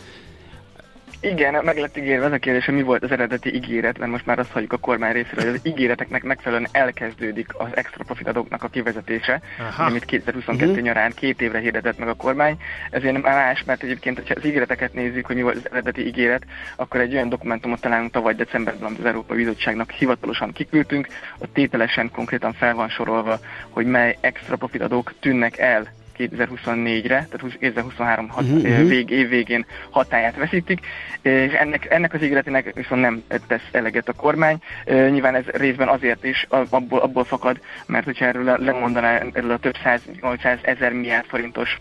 Igen, 1.20 1.64
meg 1.64 1.76
lett 1.78 1.96
ígérve 1.96 2.26
az 2.26 2.32
a 2.32 2.38
kérdés, 2.38 2.64
hogy 2.64 2.74
mi 2.74 2.82
volt 2.82 3.02
az 3.02 3.10
eredeti 3.10 3.54
ígéret, 3.54 3.98
mert 3.98 4.10
most 4.10 4.26
már 4.26 4.38
azt 4.38 4.50
halljuk 4.50 4.72
a 4.72 4.76
kormány 4.76 5.12
részéről, 5.12 5.44
hogy 5.44 5.54
az 5.54 5.66
ígéreteknek 5.66 6.22
megfelelően 6.22 6.68
elkezdődik 6.72 7.48
az 7.58 7.68
extra 7.74 8.04
profit 8.04 8.26
adóknak 8.28 8.62
a 8.62 8.68
kivezetése, 8.68 9.40
Aha. 9.58 9.84
amit 9.84 10.04
2022 10.04 10.70
Mhm. 10.70 10.80
nyarán 10.80 11.12
két 11.14 11.40
évre 11.40 11.58
hirdetett 11.58 11.98
meg 11.98 12.08
a 12.08 12.14
kormány. 12.14 12.56
Ezért 12.90 13.12
nem 13.12 13.22
más, 13.22 13.64
mert 13.64 13.82
egyébként, 13.82 14.18
ha 14.28 14.34
az 14.36 14.44
ígéreteket 14.44 14.92
nézzük, 14.94 15.26
hogy 15.26 15.36
mi 15.36 15.42
volt 15.42 15.56
az 15.56 15.68
eredeti 15.70 16.06
ígéret, 16.06 16.44
akkor 16.76 17.00
egy 17.00 17.14
olyan 17.14 17.28
dokumentumot 17.28 17.80
találunk 17.80 18.10
tavaly 18.10 18.34
decemberben, 18.34 18.86
amit 18.86 18.98
az 18.98 19.04
Európai 19.04 19.36
Bizottságnak 19.36 19.90
hivatalosan 19.90 20.52
kiküldtünk, 20.52 21.06
ott 21.38 21.52
tételesen 21.54 22.10
konkrétan 22.10 22.52
fel 22.52 22.74
van 22.74 22.88
sorolva, 22.88 23.38
hogy 23.70 23.86
mely 23.86 24.16
extra 24.20 24.56
profit 24.56 24.82
adók 24.82 25.14
tűnnek 25.20 25.58
el 25.58 25.96
2024-re, 26.18 27.08
tehát 27.08 27.40
20 27.40 27.52
2023 27.60 28.28
hat, 28.28 28.44
uh-huh, 28.44 28.88
vég, 28.88 29.10
év 29.10 29.28
végén 29.28 29.66
hatáját 29.90 30.36
veszítik, 30.36 30.80
és 31.22 31.52
ennek, 31.52 31.86
ennek 31.90 32.14
az 32.14 32.22
ígéretének 32.22 32.72
viszont 32.74 33.00
nem 33.00 33.22
tesz 33.46 33.68
eleget 33.72 34.08
a 34.08 34.12
kormány. 34.12 34.58
Nyilván 34.86 35.34
ez 35.34 35.44
részben 35.46 35.88
azért 35.88 36.24
is 36.24 36.46
abból, 36.48 37.00
abból 37.00 37.24
fakad, 37.24 37.60
mert 37.86 38.04
hogyha 38.04 38.24
erről 38.24 38.44
le- 38.44 38.58
lemondaná 38.58 39.22
erről 39.32 39.50
a 39.50 39.58
több 39.58 39.74
száz, 39.82 40.00
800 40.20 40.58
ezer 40.62 40.92
milliárd 40.92 41.24
forintos 41.26 41.78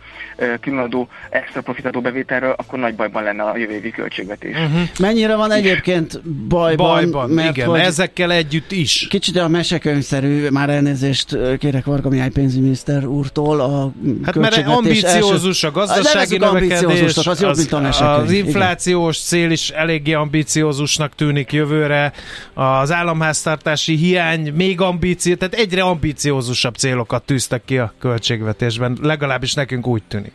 különadó 0.61 1.07
extra 1.29 1.61
profitadó 1.61 2.01
bevételről, 2.01 2.55
akkor 2.57 2.79
nagy 2.79 2.95
bajban 2.95 3.23
lenne 3.23 3.43
a 3.43 3.57
jövő 3.57 3.73
évi 3.73 3.91
költségvetés. 3.91 4.55
Uh-huh. 4.55 4.81
Mennyire 4.99 5.35
van 5.35 5.51
egyébként 5.51 6.21
bajban? 6.47 7.11
Bajban, 7.11 7.47
igen, 7.47 7.75
ezekkel 7.75 8.31
együtt 8.31 8.71
is. 8.71 9.07
Kicsit 9.09 9.37
a 9.37 9.47
mesekönyvszerű, 9.47 10.49
már 10.49 10.69
elnézést 10.69 11.37
kérek 11.57 11.85
Varga 11.85 12.09
Mihály 12.09 12.29
pénzügyminiszter 12.29 13.05
úrtól. 13.05 13.59
A 13.59 13.91
Hát 14.27 14.35
mert 14.35 14.67
ambiciózus 14.67 15.63
a 15.63 15.71
gazdasági 15.71 16.37
Nevezzük 16.37 16.69
növekedés, 16.69 17.17
az 17.17 17.43
az 17.43 18.31
igen. 18.31 18.45
inflációs 18.45 19.19
cél 19.19 19.51
is 19.51 19.69
eléggé 19.69 20.13
ambiciózusnak 20.13 21.15
tűnik 21.15 21.51
jövőre, 21.51 22.13
az 22.53 22.91
államháztartási 22.91 23.95
hiány 23.95 24.53
még 24.53 24.81
ambíció, 24.81 25.35
tehát 25.35 25.53
egyre 25.53 25.81
ambiciózusabb 25.81 26.75
célokat 26.75 27.23
tűztek 27.23 27.61
ki 27.65 27.77
a 27.77 27.93
költségvetésben, 27.99 28.97
legalábbis 29.01 29.53
nekünk 29.53 29.87
úgy 29.87 30.03
tűnik. 30.07 30.31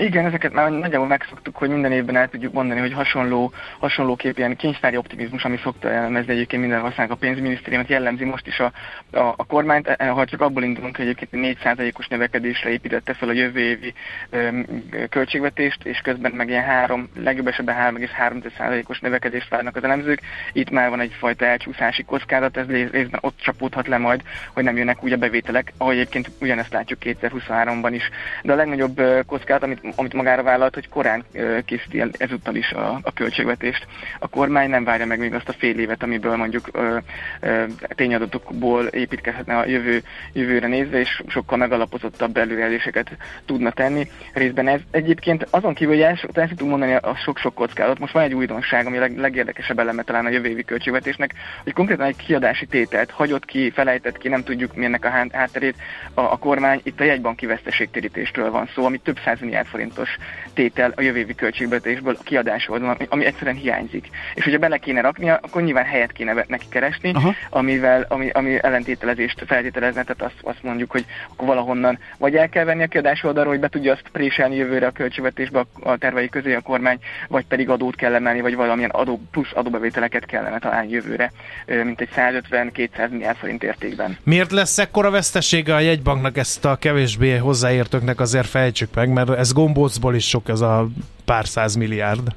Igen, 0.00 0.24
ezeket 0.24 0.52
már 0.52 0.70
nagyjából 0.70 1.06
megszoktuk, 1.06 1.56
hogy 1.56 1.68
minden 1.68 1.92
évben 1.92 2.16
el 2.16 2.28
tudjuk 2.28 2.52
mondani, 2.52 2.80
hogy 2.80 2.92
hasonló, 2.92 3.52
hasonlóképp 3.78 4.38
ilyen 4.38 4.56
kincstári 4.56 4.96
optimizmus, 4.96 5.44
ami 5.44 5.58
szokta 5.62 5.90
jellemezni 5.90 6.32
egyébként 6.32 6.62
minden 6.62 6.82
ország 6.82 7.10
a 7.10 7.14
pénzminisztériumot, 7.14 7.88
jellemzi 7.88 8.24
most 8.24 8.46
is 8.46 8.58
a, 8.58 8.72
a, 9.12 9.34
a 9.36 9.44
kormányt, 9.44 9.86
E, 9.88 10.08
ha 10.08 10.24
csak 10.24 10.40
abból 10.40 10.62
indulunk, 10.62 10.96
hogy 10.96 11.06
egyébként 11.06 11.58
4%-os 11.64 12.08
növekedésre 12.08 12.70
építette 12.70 13.14
fel 13.14 13.28
a 13.28 13.32
jövő 13.32 13.60
évi 13.60 13.94
öm, 14.30 14.66
költségvetést, 15.08 15.84
és 15.84 15.98
közben 15.98 16.32
meg 16.32 16.48
ilyen 16.48 16.64
három, 16.64 17.08
legjobb 17.14 17.46
esetben 17.46 17.94
3,3%-os 17.94 19.00
növekedést 19.00 19.48
várnak 19.48 19.76
az 19.76 19.84
elemzők. 19.84 20.20
Itt 20.52 20.70
már 20.70 20.88
van 20.88 21.00
egyfajta 21.00 21.44
elcsúszási 21.44 22.02
kockázat, 22.02 22.56
ez 22.56 22.66
rész- 22.66 22.90
részben 22.90 23.20
ott 23.22 23.38
csapódhat 23.40 23.88
le 23.88 23.98
majd, 23.98 24.22
hogy 24.52 24.64
nem 24.64 24.76
jönnek 24.76 25.04
úgy 25.04 25.12
a 25.12 25.16
bevételek, 25.16 25.72
ahogy 25.78 25.94
egyébként 25.94 26.30
ugyanezt 26.40 26.72
látjuk 26.72 26.98
2023-ban 27.04 27.90
is. 27.92 28.10
De 28.42 28.52
a 28.52 28.56
legnagyobb 28.56 29.02
kockázat, 29.26 29.62
amit, 29.62 29.87
amit 29.96 30.12
magára 30.12 30.42
vállalt, 30.42 30.74
hogy 30.74 30.88
korán 30.88 31.24
készíti 31.64 32.00
el 32.00 32.10
ezúttal 32.12 32.54
is 32.54 32.72
a, 32.72 32.98
a 33.02 33.12
költségvetést. 33.12 33.86
A 34.18 34.28
kormány 34.28 34.70
nem 34.70 34.84
várja 34.84 35.06
meg 35.06 35.18
még 35.18 35.34
azt 35.34 35.48
a 35.48 35.52
fél 35.52 35.78
évet, 35.78 36.02
amiből 36.02 36.36
mondjuk 36.36 36.68
ö, 36.72 36.96
ö, 37.40 37.64
tényadatokból 37.88 38.84
építkezhetne 38.84 39.56
a 39.56 39.66
jövő, 39.66 40.02
jövőre 40.32 40.66
nézve, 40.66 40.98
és 40.98 41.22
sokkal 41.26 41.58
megalapozottabb 41.58 42.36
előrejelzéseket 42.36 43.10
tudna 43.44 43.70
tenni. 43.70 44.08
Részben 44.32 44.68
ez 44.68 44.80
egyébként 44.90 45.46
azon 45.50 45.74
kívül, 45.74 45.94
hogy 45.94 46.02
el, 46.02 46.18
el 46.32 46.48
tudunk 46.48 46.70
mondani 46.70 46.94
a 46.94 47.14
sok-sok 47.24 47.54
kockázat, 47.54 47.98
most 47.98 48.12
van 48.12 48.22
egy 48.22 48.34
újdonság, 48.34 48.86
ami 48.86 48.96
a 48.96 49.00
leg, 49.00 49.18
legérdekesebb 49.18 49.78
eleme 49.78 50.02
talán 50.02 50.26
a 50.26 50.30
jövő 50.30 50.48
évi 50.48 50.64
költségvetésnek, 50.64 51.34
hogy 51.62 51.72
konkrétan 51.72 52.06
egy 52.06 52.16
kiadási 52.16 52.66
tételt 52.66 53.10
hagyott 53.10 53.44
ki, 53.44 53.70
felejtett 53.70 54.18
ki, 54.18 54.28
nem 54.28 54.42
tudjuk 54.42 54.74
mi 54.74 54.84
ennek 54.84 55.04
a 55.04 55.08
há- 55.08 55.32
hátterét 55.32 55.76
a, 56.14 56.20
a 56.20 56.36
kormány. 56.36 56.80
Itt 56.82 57.00
a 57.00 57.04
jegybanki 57.04 57.46
veszteségtérítésről 57.46 58.50
van 58.50 58.68
szó, 58.74 58.84
ami 58.84 58.98
több 58.98 59.18
száz 59.24 59.40
milliárd 59.40 59.66
forintos 59.78 60.16
tétel 60.54 60.92
a 60.96 61.02
jövő 61.02 61.18
évi 61.18 61.34
költségvetésből 61.34 62.16
a 62.18 62.22
kiadás 62.22 62.68
oldalon, 62.68 62.96
ami, 63.08 63.24
egyszerűen 63.24 63.56
hiányzik. 63.56 64.08
És 64.34 64.44
hogyha 64.44 64.58
bele 64.58 64.78
kéne 64.78 65.00
raknia, 65.00 65.38
akkor 65.42 65.62
nyilván 65.62 65.84
helyet 65.84 66.12
kéne 66.12 66.44
neki 66.48 66.66
keresni, 66.68 67.10
Aha. 67.14 67.34
amivel, 67.50 68.06
ami, 68.08 68.30
ami 68.30 68.58
ellentételezést 68.62 69.44
feltételezne, 69.46 70.02
tehát 70.02 70.22
azt, 70.22 70.40
azt 70.42 70.62
mondjuk, 70.62 70.90
hogy 70.90 71.04
akkor 71.32 71.46
valahonnan 71.46 71.98
vagy 72.16 72.34
el 72.34 72.48
kell 72.48 72.64
venni 72.64 72.82
a 72.82 72.86
kiadás 72.86 73.24
oldalról, 73.24 73.52
hogy 73.52 73.60
be 73.60 73.68
tudja 73.68 73.92
azt 73.92 74.08
préselni 74.12 74.56
jövőre 74.56 74.86
a 74.86 74.90
költségvetésbe 74.90 75.64
a, 75.80 75.96
tervei 75.96 76.28
közé 76.28 76.54
a 76.54 76.60
kormány, 76.60 76.98
vagy 77.28 77.46
pedig 77.46 77.68
adót 77.68 77.96
kell 77.96 78.14
emelni, 78.14 78.40
vagy 78.40 78.54
valamilyen 78.54 78.90
adó, 78.90 79.20
plusz 79.30 79.50
adóbevételeket 79.54 80.26
kellene 80.26 80.58
találni 80.58 80.90
jövőre, 80.90 81.32
mint 81.66 82.00
egy 82.00 82.08
150-200 82.16 83.10
milliárd 83.10 83.36
forint 83.36 83.62
értékben. 83.62 84.16
Miért 84.22 84.52
lesz 84.52 84.78
ekkora 84.78 85.10
vesztesége 85.10 85.74
a 85.74 85.80
jegybanknak 85.80 86.36
ezt 86.36 86.64
a 86.64 86.76
kevésbé 86.76 87.36
hozzáértőknek 87.36 88.20
azért 88.20 88.46
fejtsük 88.46 88.94
meg, 88.94 89.08
mert 89.08 89.30
ez 89.30 89.52
gombócból 89.72 90.14
is 90.14 90.28
sok 90.28 90.48
ez 90.48 90.60
a 90.60 90.88
pár 91.24 91.46
száz 91.46 91.74
milliárd. 91.74 92.34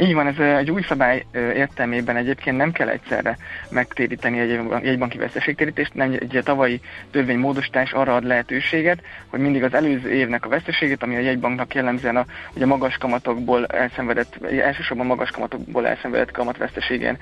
Így 0.00 0.14
van, 0.14 0.26
ez 0.26 0.38
egy 0.38 0.70
új 0.70 0.82
szabály 0.82 1.24
értelmében 1.32 2.16
egyébként 2.16 2.56
nem 2.56 2.72
kell 2.72 2.88
egyszerre 2.88 3.36
megtéríteni 3.70 4.38
egy 4.38 4.60
jegybanki 4.82 5.18
veszteségtérítést, 5.18 5.94
nem 5.94 6.12
egy 6.12 6.36
a 6.36 6.42
tavalyi 6.42 6.80
törvénymódosítás 7.10 7.92
arra 7.92 8.14
ad 8.14 8.24
lehetőséget, 8.24 9.02
hogy 9.26 9.40
mindig 9.40 9.62
az 9.62 9.74
előző 9.74 10.10
évnek 10.10 10.44
a 10.44 10.48
veszteségét, 10.48 11.02
ami 11.02 11.16
a 11.16 11.20
jegybanknak 11.20 11.74
jellemzően 11.74 12.16
a, 12.16 12.24
ugye 12.54 12.66
magas 12.66 12.96
kamatokból 12.96 13.66
elszenvedett, 13.66 14.44
elsősorban 14.44 15.06
magas 15.06 15.30
kamatokból 15.30 15.86
elszenvedett 15.86 16.30
kamatveszteségén 16.30 17.18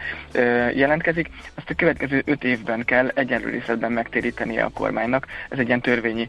jelentkezik, 0.74 1.30
azt 1.54 1.70
a 1.70 1.74
következő 1.74 2.22
öt 2.24 2.44
évben 2.44 2.84
kell 2.84 3.08
egyenlő 3.14 3.50
részletben 3.50 3.92
megtérítenie 3.92 4.64
a 4.64 4.70
kormánynak. 4.74 5.26
Ez 5.48 5.58
egy 5.58 5.66
ilyen 5.66 5.80
törvényi 5.80 6.28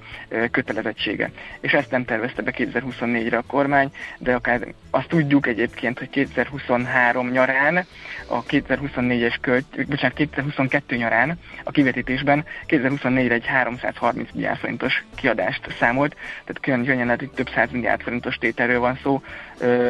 kötelezettsége. 0.51 1.31
És 1.59 1.71
ezt 1.71 1.91
nem 1.91 2.05
tervezte 2.05 2.41
be 2.41 2.53
2024-re 2.57 3.37
a 3.37 3.43
kormány, 3.47 3.91
de 4.17 4.33
akár 4.33 4.67
azt 4.89 5.07
tudjuk 5.07 5.47
egyébként, 5.47 5.99
hogy 5.99 6.09
2023 6.43 7.29
nyarán, 7.29 7.85
a 8.27 8.43
2024-es 8.43 9.35
költ, 9.41 9.87
bocsánat, 9.87 10.15
2022 10.15 10.95
nyarán 10.95 11.39
a 11.63 11.71
kivetítésben 11.71 12.45
2024-re 12.67 13.33
egy 13.33 13.45
330 13.45 14.29
milliárd 14.33 14.57
forintos 14.59 15.03
kiadást 15.15 15.75
számolt, 15.79 16.13
tehát 16.13 16.59
külön 16.61 16.85
könnyen 16.85 17.05
lehet, 17.05 17.19
hogy 17.19 17.29
több 17.29 17.49
száz 17.53 17.71
milliárd 17.71 18.01
forintos 18.01 18.35
tételről 18.35 18.79
van 18.79 18.99
szó. 19.03 19.21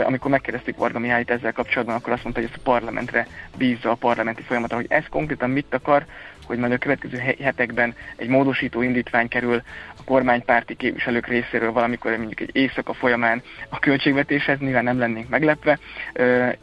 Amikor 0.03 0.31
megkérdezték 0.31 0.75
Varga 0.75 0.99
Mihályt 0.99 1.31
ezzel 1.31 1.53
kapcsolatban, 1.53 1.95
akkor 1.95 2.13
azt 2.13 2.23
mondta, 2.23 2.41
hogy 2.41 2.49
ezt 2.53 2.59
a 2.65 2.71
parlamentre 2.71 3.27
bízza 3.57 3.91
a 3.91 3.95
parlamenti 3.95 4.41
folyamata, 4.41 4.75
hogy 4.75 4.85
ez 4.89 5.03
konkrétan 5.09 5.49
mit 5.49 5.73
akar, 5.73 6.05
hogy 6.49 6.57
majd 6.57 6.71
a 6.71 6.77
következő 6.77 7.17
hetekben 7.41 7.95
egy 8.15 8.27
módosító 8.27 8.81
indítvány 8.81 9.27
kerül 9.27 9.61
a 9.97 10.03
kormánypárti 10.03 10.75
képviselők 10.75 11.27
részéről 11.27 11.71
valamikor 11.71 12.17
mondjuk 12.17 12.39
egy 12.39 12.49
éjszaka 12.53 12.93
folyamán 12.93 13.41
a 13.69 13.79
költségvetéshez, 13.79 14.59
nyilván 14.59 14.83
nem 14.83 14.99
lennénk 14.99 15.29
meglepve, 15.29 15.79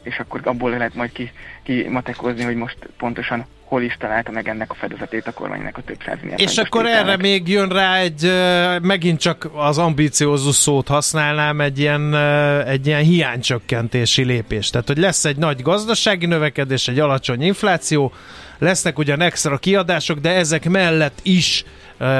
és 0.03 0.19
akkor 0.19 0.41
abból 0.43 0.69
lehet 0.69 0.95
majd 0.95 1.11
ki, 1.11 1.31
ki 1.63 1.89
hogy 2.43 2.55
most 2.55 2.77
pontosan 2.97 3.45
hol 3.67 3.81
is 3.81 3.95
találta 3.99 4.31
meg 4.31 4.47
ennek 4.47 4.71
a 4.71 4.73
fedezetét 4.73 5.27
a 5.27 5.31
kormánynak 5.31 5.77
a 5.77 5.81
több 5.81 5.97
száz 6.05 6.17
És 6.35 6.57
akkor 6.57 6.83
tételnek. 6.83 7.07
erre 7.07 7.17
még 7.17 7.47
jön 7.47 7.69
rá 7.69 7.97
egy, 7.97 8.31
megint 8.81 9.19
csak 9.19 9.49
az 9.53 9.77
ambiciózus 9.77 10.55
szót 10.55 10.87
használnám, 10.87 11.61
egy 11.61 11.79
ilyen, 11.79 12.15
egy 12.65 12.87
ilyen 12.87 13.03
hiánycsökkentési 13.03 14.23
lépés. 14.23 14.69
Tehát, 14.69 14.87
hogy 14.87 14.97
lesz 14.97 15.25
egy 15.25 15.37
nagy 15.37 15.61
gazdasági 15.61 16.25
növekedés, 16.25 16.87
egy 16.87 16.99
alacsony 16.99 17.41
infláció, 17.41 18.13
lesznek 18.59 18.97
ugyan 18.97 19.21
extra 19.21 19.57
kiadások, 19.57 20.19
de 20.19 20.29
ezek 20.29 20.69
mellett 20.69 21.19
is 21.23 21.63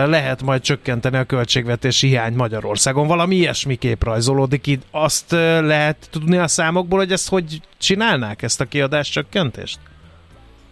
lehet 0.05 0.43
majd 0.43 0.61
csökkenteni 0.61 1.17
a 1.17 1.23
költségvetési 1.23 2.07
hiány 2.07 2.33
Magyarországon. 2.33 3.07
Valami 3.07 3.35
ilyesmi 3.35 3.75
kép 3.75 4.03
rajzolódik 4.03 4.67
itt. 4.67 4.81
Azt 4.91 5.31
lehet 5.31 6.07
tudni 6.11 6.37
a 6.37 6.47
számokból, 6.47 6.99
hogy 6.99 7.11
ezt 7.11 7.29
hogy 7.29 7.61
csinálnák, 7.77 8.41
ezt 8.41 8.61
a 8.61 8.65
kiadás 8.65 9.09
csökkentést? 9.09 9.79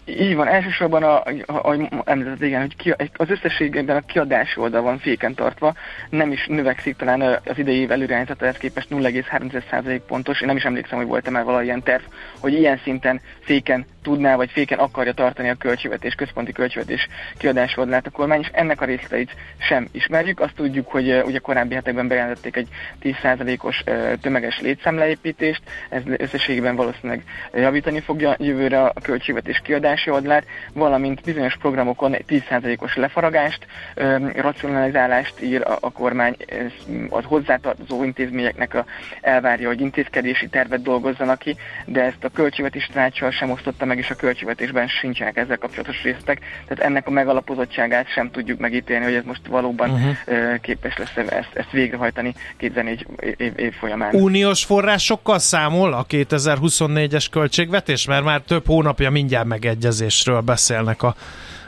Így 0.07 0.35
van, 0.35 0.47
elsősorban, 0.47 1.03
a, 1.03 1.23
ahogy 1.45 1.87
említett, 2.03 2.41
igen, 2.41 2.61
hogy 2.61 2.75
ki, 2.75 2.93
az 3.13 3.29
összességében 3.29 3.95
a 3.95 4.05
kiadási 4.05 4.59
oldal 4.59 4.81
van 4.81 4.99
féken 4.99 5.33
tartva, 5.33 5.73
nem 6.09 6.31
is 6.31 6.45
növekszik, 6.47 6.95
talán 6.95 7.21
az 7.21 7.57
idei 7.57 7.75
év 7.75 7.91
előirányzata 7.91 8.51
képest 8.51 8.87
0,3% 8.89 10.01
pontos, 10.07 10.41
én 10.41 10.47
nem 10.47 10.55
is 10.55 10.63
emlékszem, 10.63 10.97
hogy 10.97 11.07
volt-e 11.07 11.29
már 11.29 11.43
valamilyen 11.43 11.83
terv, 11.83 12.03
hogy 12.39 12.53
ilyen 12.53 12.79
szinten 12.83 13.21
féken 13.39 13.85
tudná, 14.05 14.35
vagy 14.35 14.49
féken 14.51 14.79
akarja 14.79 15.13
tartani 15.13 15.49
a 15.49 15.55
költségvetés, 15.55 16.13
központi 16.13 16.51
költségvetés 16.51 17.07
kiadási 17.37 17.79
oldalát 17.79 18.07
a 18.07 18.09
kormány, 18.09 18.39
és 18.39 18.49
ennek 18.51 18.81
a 18.81 18.85
részleteit 18.85 19.35
sem 19.57 19.87
ismerjük. 19.91 20.39
Azt 20.39 20.55
tudjuk, 20.55 20.87
hogy 20.87 21.21
ugye 21.25 21.39
korábbi 21.39 21.75
hetekben 21.75 22.07
bejelentették 22.07 22.55
egy 22.55 22.67
10%-os 23.03 23.83
uh, 23.85 24.13
tömeges 24.21 24.59
létszámleépítést, 24.59 25.61
ez 25.89 26.01
összességében 26.17 26.75
valószínűleg 26.75 27.23
javítani 27.53 27.99
fogja 27.99 28.35
jövőre 28.39 28.81
a 28.83 28.93
költségvetés 29.01 29.61
kiadási 29.95 30.09
oldalát, 30.09 30.45
valamint 30.73 31.21
bizonyos 31.21 31.57
programokon 31.57 32.13
egy 32.13 32.25
10%-os 32.29 32.95
lefaragást, 32.95 33.67
racionalizálást 34.35 35.41
ír 35.41 35.61
a, 35.61 35.77
a 35.79 35.91
kormány, 35.91 36.35
az 37.09 37.23
hozzátartozó 37.23 38.03
intézményeknek 38.03 38.73
a, 38.73 38.85
elvárja, 39.21 39.67
hogy 39.67 39.81
intézkedési 39.81 40.47
tervet 40.47 40.81
dolgozzanak 40.81 41.39
ki, 41.39 41.55
de 41.85 42.01
ezt 42.01 42.23
a 42.23 42.29
költségvetés 42.29 42.89
tanácssal 42.93 43.31
sem 43.31 43.51
osztotta 43.51 43.85
meg 43.85 43.97
és 43.97 44.09
a 44.09 44.15
költségvetésben 44.15 44.87
sincsenek 44.87 45.37
ezzel 45.37 45.57
kapcsolatos 45.57 46.03
részletek, 46.03 46.39
tehát 46.67 46.83
ennek 46.83 47.07
a 47.07 47.11
megalapozottságát 47.11 48.07
sem 48.07 48.31
tudjuk 48.31 48.59
megítélni, 48.59 49.03
hogy 49.03 49.13
ez 49.13 49.23
most 49.25 49.47
valóban 49.47 49.89
uh-huh. 49.89 50.59
képes 50.61 50.97
lesz 50.97 51.15
ezt, 51.15 51.49
ezt 51.53 51.71
végrehajtani 51.71 52.33
2004 52.57 53.07
év, 53.37 53.53
év 53.55 53.73
folyamán. 53.73 54.15
Uniós 54.15 54.63
forrásokkal 54.63 55.39
számol 55.39 55.93
a 55.93 56.05
2024-es 56.09 57.25
költségvetés, 57.31 58.05
mert 58.05 58.23
már 58.23 58.41
több 58.41 58.65
hónapja 58.65 59.09
mindjárt 59.09 59.47
megegyezésről 59.85 60.41
beszélnek 60.41 61.03
a, 61.03 61.15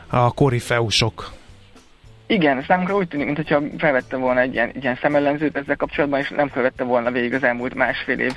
a 0.07 0.32
korifeusok. 0.32 1.32
Igen, 2.30 2.63
számunkra 2.67 2.95
úgy 2.95 3.07
tűnik, 3.07 3.25
mintha 3.25 3.61
felvette 3.78 4.17
volna 4.17 4.39
egy 4.39 4.53
ilyen, 4.53 4.71
egy 4.75 4.84
ilyen 4.84 4.97
szemellenzőt 5.01 5.57
ezzel 5.57 5.75
kapcsolatban, 5.75 6.19
és 6.19 6.30
nem 6.30 6.47
felvette 6.47 6.84
volna 6.84 7.11
végig 7.11 7.34
az 7.34 7.43
elmúlt 7.43 7.73
másfél 7.73 8.19
év 8.19 8.34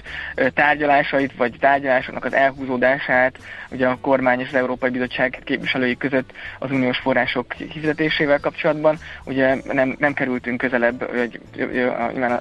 tárgyalásait, 0.54 1.36
vagy 1.36 1.54
tárgyalásoknak 1.60 2.24
az 2.24 2.34
elhúzódását, 2.34 3.38
ugye 3.70 3.86
a 3.86 3.98
kormány 4.00 4.40
és 4.40 4.48
az 4.48 4.54
Európai 4.54 4.90
Bizottság 4.90 5.38
képviselői 5.44 5.96
között 5.96 6.32
az 6.58 6.70
uniós 6.70 6.98
források 6.98 7.46
kifizetésével 7.48 8.40
kapcsolatban. 8.40 8.96
Ugye 9.24 9.56
nem, 9.72 9.96
nem 9.98 10.14
kerültünk 10.14 10.58
közelebb, 10.58 11.10
vagy 11.14 11.40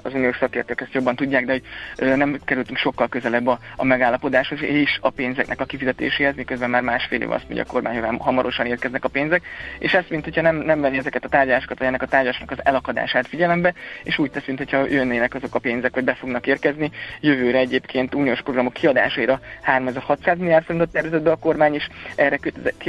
az 0.02 0.14
uniós 0.14 0.36
szakértők 0.36 0.80
ezt 0.80 0.92
jobban 0.92 1.16
tudják, 1.16 1.44
de 1.44 1.52
hogy 1.52 2.16
nem 2.16 2.38
kerültünk 2.44 2.78
sokkal 2.78 3.08
közelebb 3.08 3.46
a, 3.46 3.58
a 3.76 3.84
megállapodáshoz 3.84 4.62
és 4.62 4.98
a 5.00 5.10
pénzeknek 5.10 5.60
a 5.60 5.64
kifizetéséhez, 5.64 6.36
miközben 6.36 6.70
már 6.70 6.82
másfél 6.82 7.20
év 7.20 7.30
azt 7.30 7.44
mondja 7.44 7.64
a 7.68 7.72
kormány, 7.72 8.00
hogy 8.00 8.16
hamarosan 8.18 8.66
érkeznek 8.66 9.04
a 9.04 9.08
pénzek, 9.08 9.42
és 9.78 9.94
ezt, 9.94 10.10
mint 10.10 10.24
hogyha 10.24 10.42
nem, 10.42 10.56
nem 10.56 10.80
venni 10.80 10.98
ezeket 10.98 11.24
a 11.24 11.28
tárgyalásokat, 11.40 11.78
vagy 11.78 11.86
ennek 11.86 12.02
a 12.02 12.06
tárgyalásnak 12.06 12.50
az 12.50 12.58
elakadását 12.62 13.26
figyelembe, 13.26 13.74
és 14.02 14.18
úgy 14.18 14.30
teszünk, 14.30 14.58
hogyha 14.58 14.86
jönnének 14.86 15.34
azok 15.34 15.54
a 15.54 15.58
pénzek, 15.58 15.94
hogy 15.94 16.04
be 16.04 16.14
fognak 16.14 16.46
érkezni. 16.46 16.90
Jövőre 17.20 17.58
egyébként 17.58 18.14
uniós 18.14 18.40
programok 18.42 18.72
kiadásaira 18.72 19.40
3600 19.62 20.38
milliárd 20.38 20.64
forintot 20.64 20.92
tervezett 20.92 21.22
be 21.22 21.30
a 21.30 21.36
kormány, 21.36 21.74
és 21.74 21.88
erre 22.14 22.38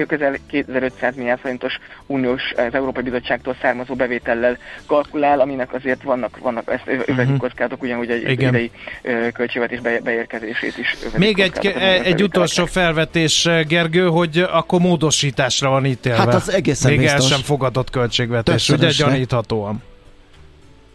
közel 0.08 0.36
2500 0.48 1.16
milliárd 1.16 1.40
forintos 1.40 1.80
uniós 2.06 2.52
az 2.52 2.74
Európai 2.74 3.04
Bizottságtól 3.04 3.56
származó 3.62 3.96
bevétellel 3.96 4.58
kalkulál, 4.86 5.40
aminek 5.40 5.74
azért 5.74 6.04
vannak, 6.04 6.38
vannak 6.38 6.72
ezt 6.72 6.88
övezik 6.88 7.18
uh-huh. 7.18 7.38
kockázatok, 7.38 7.82
ugyanúgy 7.82 8.10
egy 8.10 8.30
Igen. 8.30 8.56
idei 8.56 8.72
költségvetés 9.34 9.80
beérkezését 9.80 10.78
is 10.78 10.98
Még 11.18 11.40
egy, 11.40 11.66
egy 12.04 12.24
utolsó 12.24 12.66
felvetés, 12.66 13.50
Gergő, 13.68 14.08
hogy 14.08 14.46
akkor 14.52 14.80
módosításra 14.80 15.70
van 15.70 15.86
ítélve. 15.86 16.18
Hát 16.18 16.34
az 16.34 16.54
egészen 16.54 16.92
Még 16.92 17.00
biztos. 17.00 17.24
el 17.24 17.28
sem 17.28 17.46
fogadott 17.46 17.90
költségvetés 17.90 18.41
fizetés, 18.44 18.70
ugye 18.70 18.90
gyaníthatóan. 19.06 19.82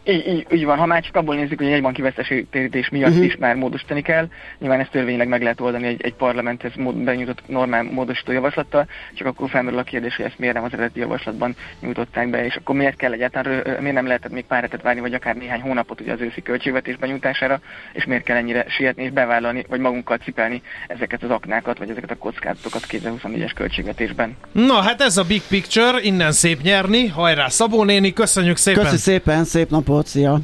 Így, 0.08 0.26
így, 0.26 0.46
így 0.52 0.64
van, 0.64 0.78
ha 0.78 0.86
már 0.86 1.02
csak 1.02 1.16
abból 1.16 1.34
nézzük, 1.34 1.58
hogy 1.58 1.72
egy 1.72 1.82
banki 1.82 2.02
veszteségtérítés 2.02 2.88
miatt 2.88 3.10
uh-huh. 3.10 3.24
is 3.24 3.36
már 3.36 3.54
módosítani 3.56 4.02
kell, 4.02 4.28
nyilván 4.58 4.80
ezt 4.80 4.90
törvényleg 4.90 5.28
meg 5.28 5.42
lehet 5.42 5.60
oldani 5.60 5.86
egy, 5.86 6.02
egy 6.02 6.14
parlamenthez 6.14 6.74
mód, 6.76 6.96
benyújtott 6.96 7.48
normál 7.48 7.82
módosító 7.82 8.32
javaslattal, 8.32 8.86
csak 9.14 9.26
akkor 9.26 9.48
felmerül 9.48 9.78
a 9.78 9.82
kérdés, 9.82 10.16
hogy 10.16 10.24
ezt 10.24 10.38
miért 10.38 10.54
nem 10.54 10.64
az 10.64 10.72
eredeti 10.72 11.00
javaslatban 11.00 11.56
nyújtották 11.80 12.30
be, 12.30 12.44
és 12.44 12.54
akkor 12.54 12.74
miért 12.74 12.96
kell 12.96 13.12
egyáltalán, 13.12 13.62
miért 13.80 13.94
nem 13.94 14.06
lehetett 14.06 14.32
még 14.32 14.44
pár 14.44 14.62
hetet 14.62 14.82
várni, 14.82 15.00
vagy 15.00 15.14
akár 15.14 15.36
néhány 15.36 15.60
hónapot 15.60 16.00
ugye 16.00 16.12
az 16.12 16.20
őszi 16.20 16.42
költségvetés 16.42 16.96
benyújtására, 16.96 17.60
és 17.92 18.04
miért 18.04 18.24
kell 18.24 18.36
ennyire 18.36 18.64
sietni 18.68 19.02
és 19.02 19.10
bevállalni, 19.10 19.64
vagy 19.68 19.80
magunkkal 19.80 20.16
cipelni 20.16 20.62
ezeket 20.86 21.22
az 21.22 21.30
aknákat, 21.30 21.78
vagy 21.78 21.90
ezeket 21.90 22.10
a 22.10 22.16
kockázatokat 22.16 22.82
2024-es 22.88 23.50
költségvetésben. 23.54 24.36
Na 24.52 24.80
hát 24.80 25.00
ez 25.00 25.16
a 25.16 25.24
big 25.24 25.42
picture, 25.48 25.98
innen 26.00 26.32
szép 26.32 26.62
nyerni, 26.62 27.06
hajrá 27.06 27.48
Szabó 27.48 27.84
néni, 27.84 28.12
köszönjük 28.12 28.56
szépen! 28.56 28.82
Köszi 28.82 28.96
szépen, 28.96 29.44
szép 29.44 29.70
napot! 29.70 29.95
Napot, 29.96 30.06
szia! 30.06 30.40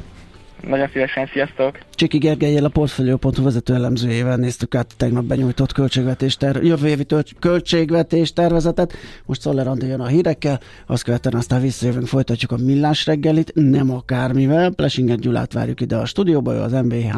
Nagyon 0.67 0.89
szívesen, 0.93 1.29
sziasztok! 1.33 1.79
Csiki 1.95 2.17
Gergelyel 2.17 2.65
a 2.65 2.69
Portfolio.hu 2.69 3.43
vezető 3.43 3.73
elemzőjével 3.73 4.35
néztük 4.35 4.75
át 4.75 4.93
tegnap 4.97 5.23
benyújtott 5.23 5.71
költségvetés 5.71 6.35
ter- 6.37 6.63
jövő 6.63 6.87
évi 6.87 7.03
tör- 7.03 7.35
költségvetés 7.39 8.33
tervezetet. 8.33 8.93
Most 9.25 9.41
Szoller 9.41 9.67
Andi 9.67 9.87
jön 9.87 9.99
a 9.99 10.07
hírekkel, 10.07 10.59
azt 10.87 11.03
követően 11.03 11.35
aztán 11.35 11.61
visszajövünk, 11.61 12.07
folytatjuk 12.07 12.51
a 12.51 12.57
millás 12.57 13.05
reggelit, 13.05 13.51
nem 13.53 13.91
akármivel. 13.91 14.69
Plesinger 14.69 15.17
Gyulát 15.17 15.53
várjuk 15.53 15.81
ide 15.81 15.95
a 15.95 16.05
stúdióba, 16.05 16.53
ő 16.53 16.59
az 16.59 16.71
MBH 16.71 17.17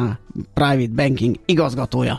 Private 0.54 0.94
Banking 0.94 1.36
igazgatója. 1.44 2.14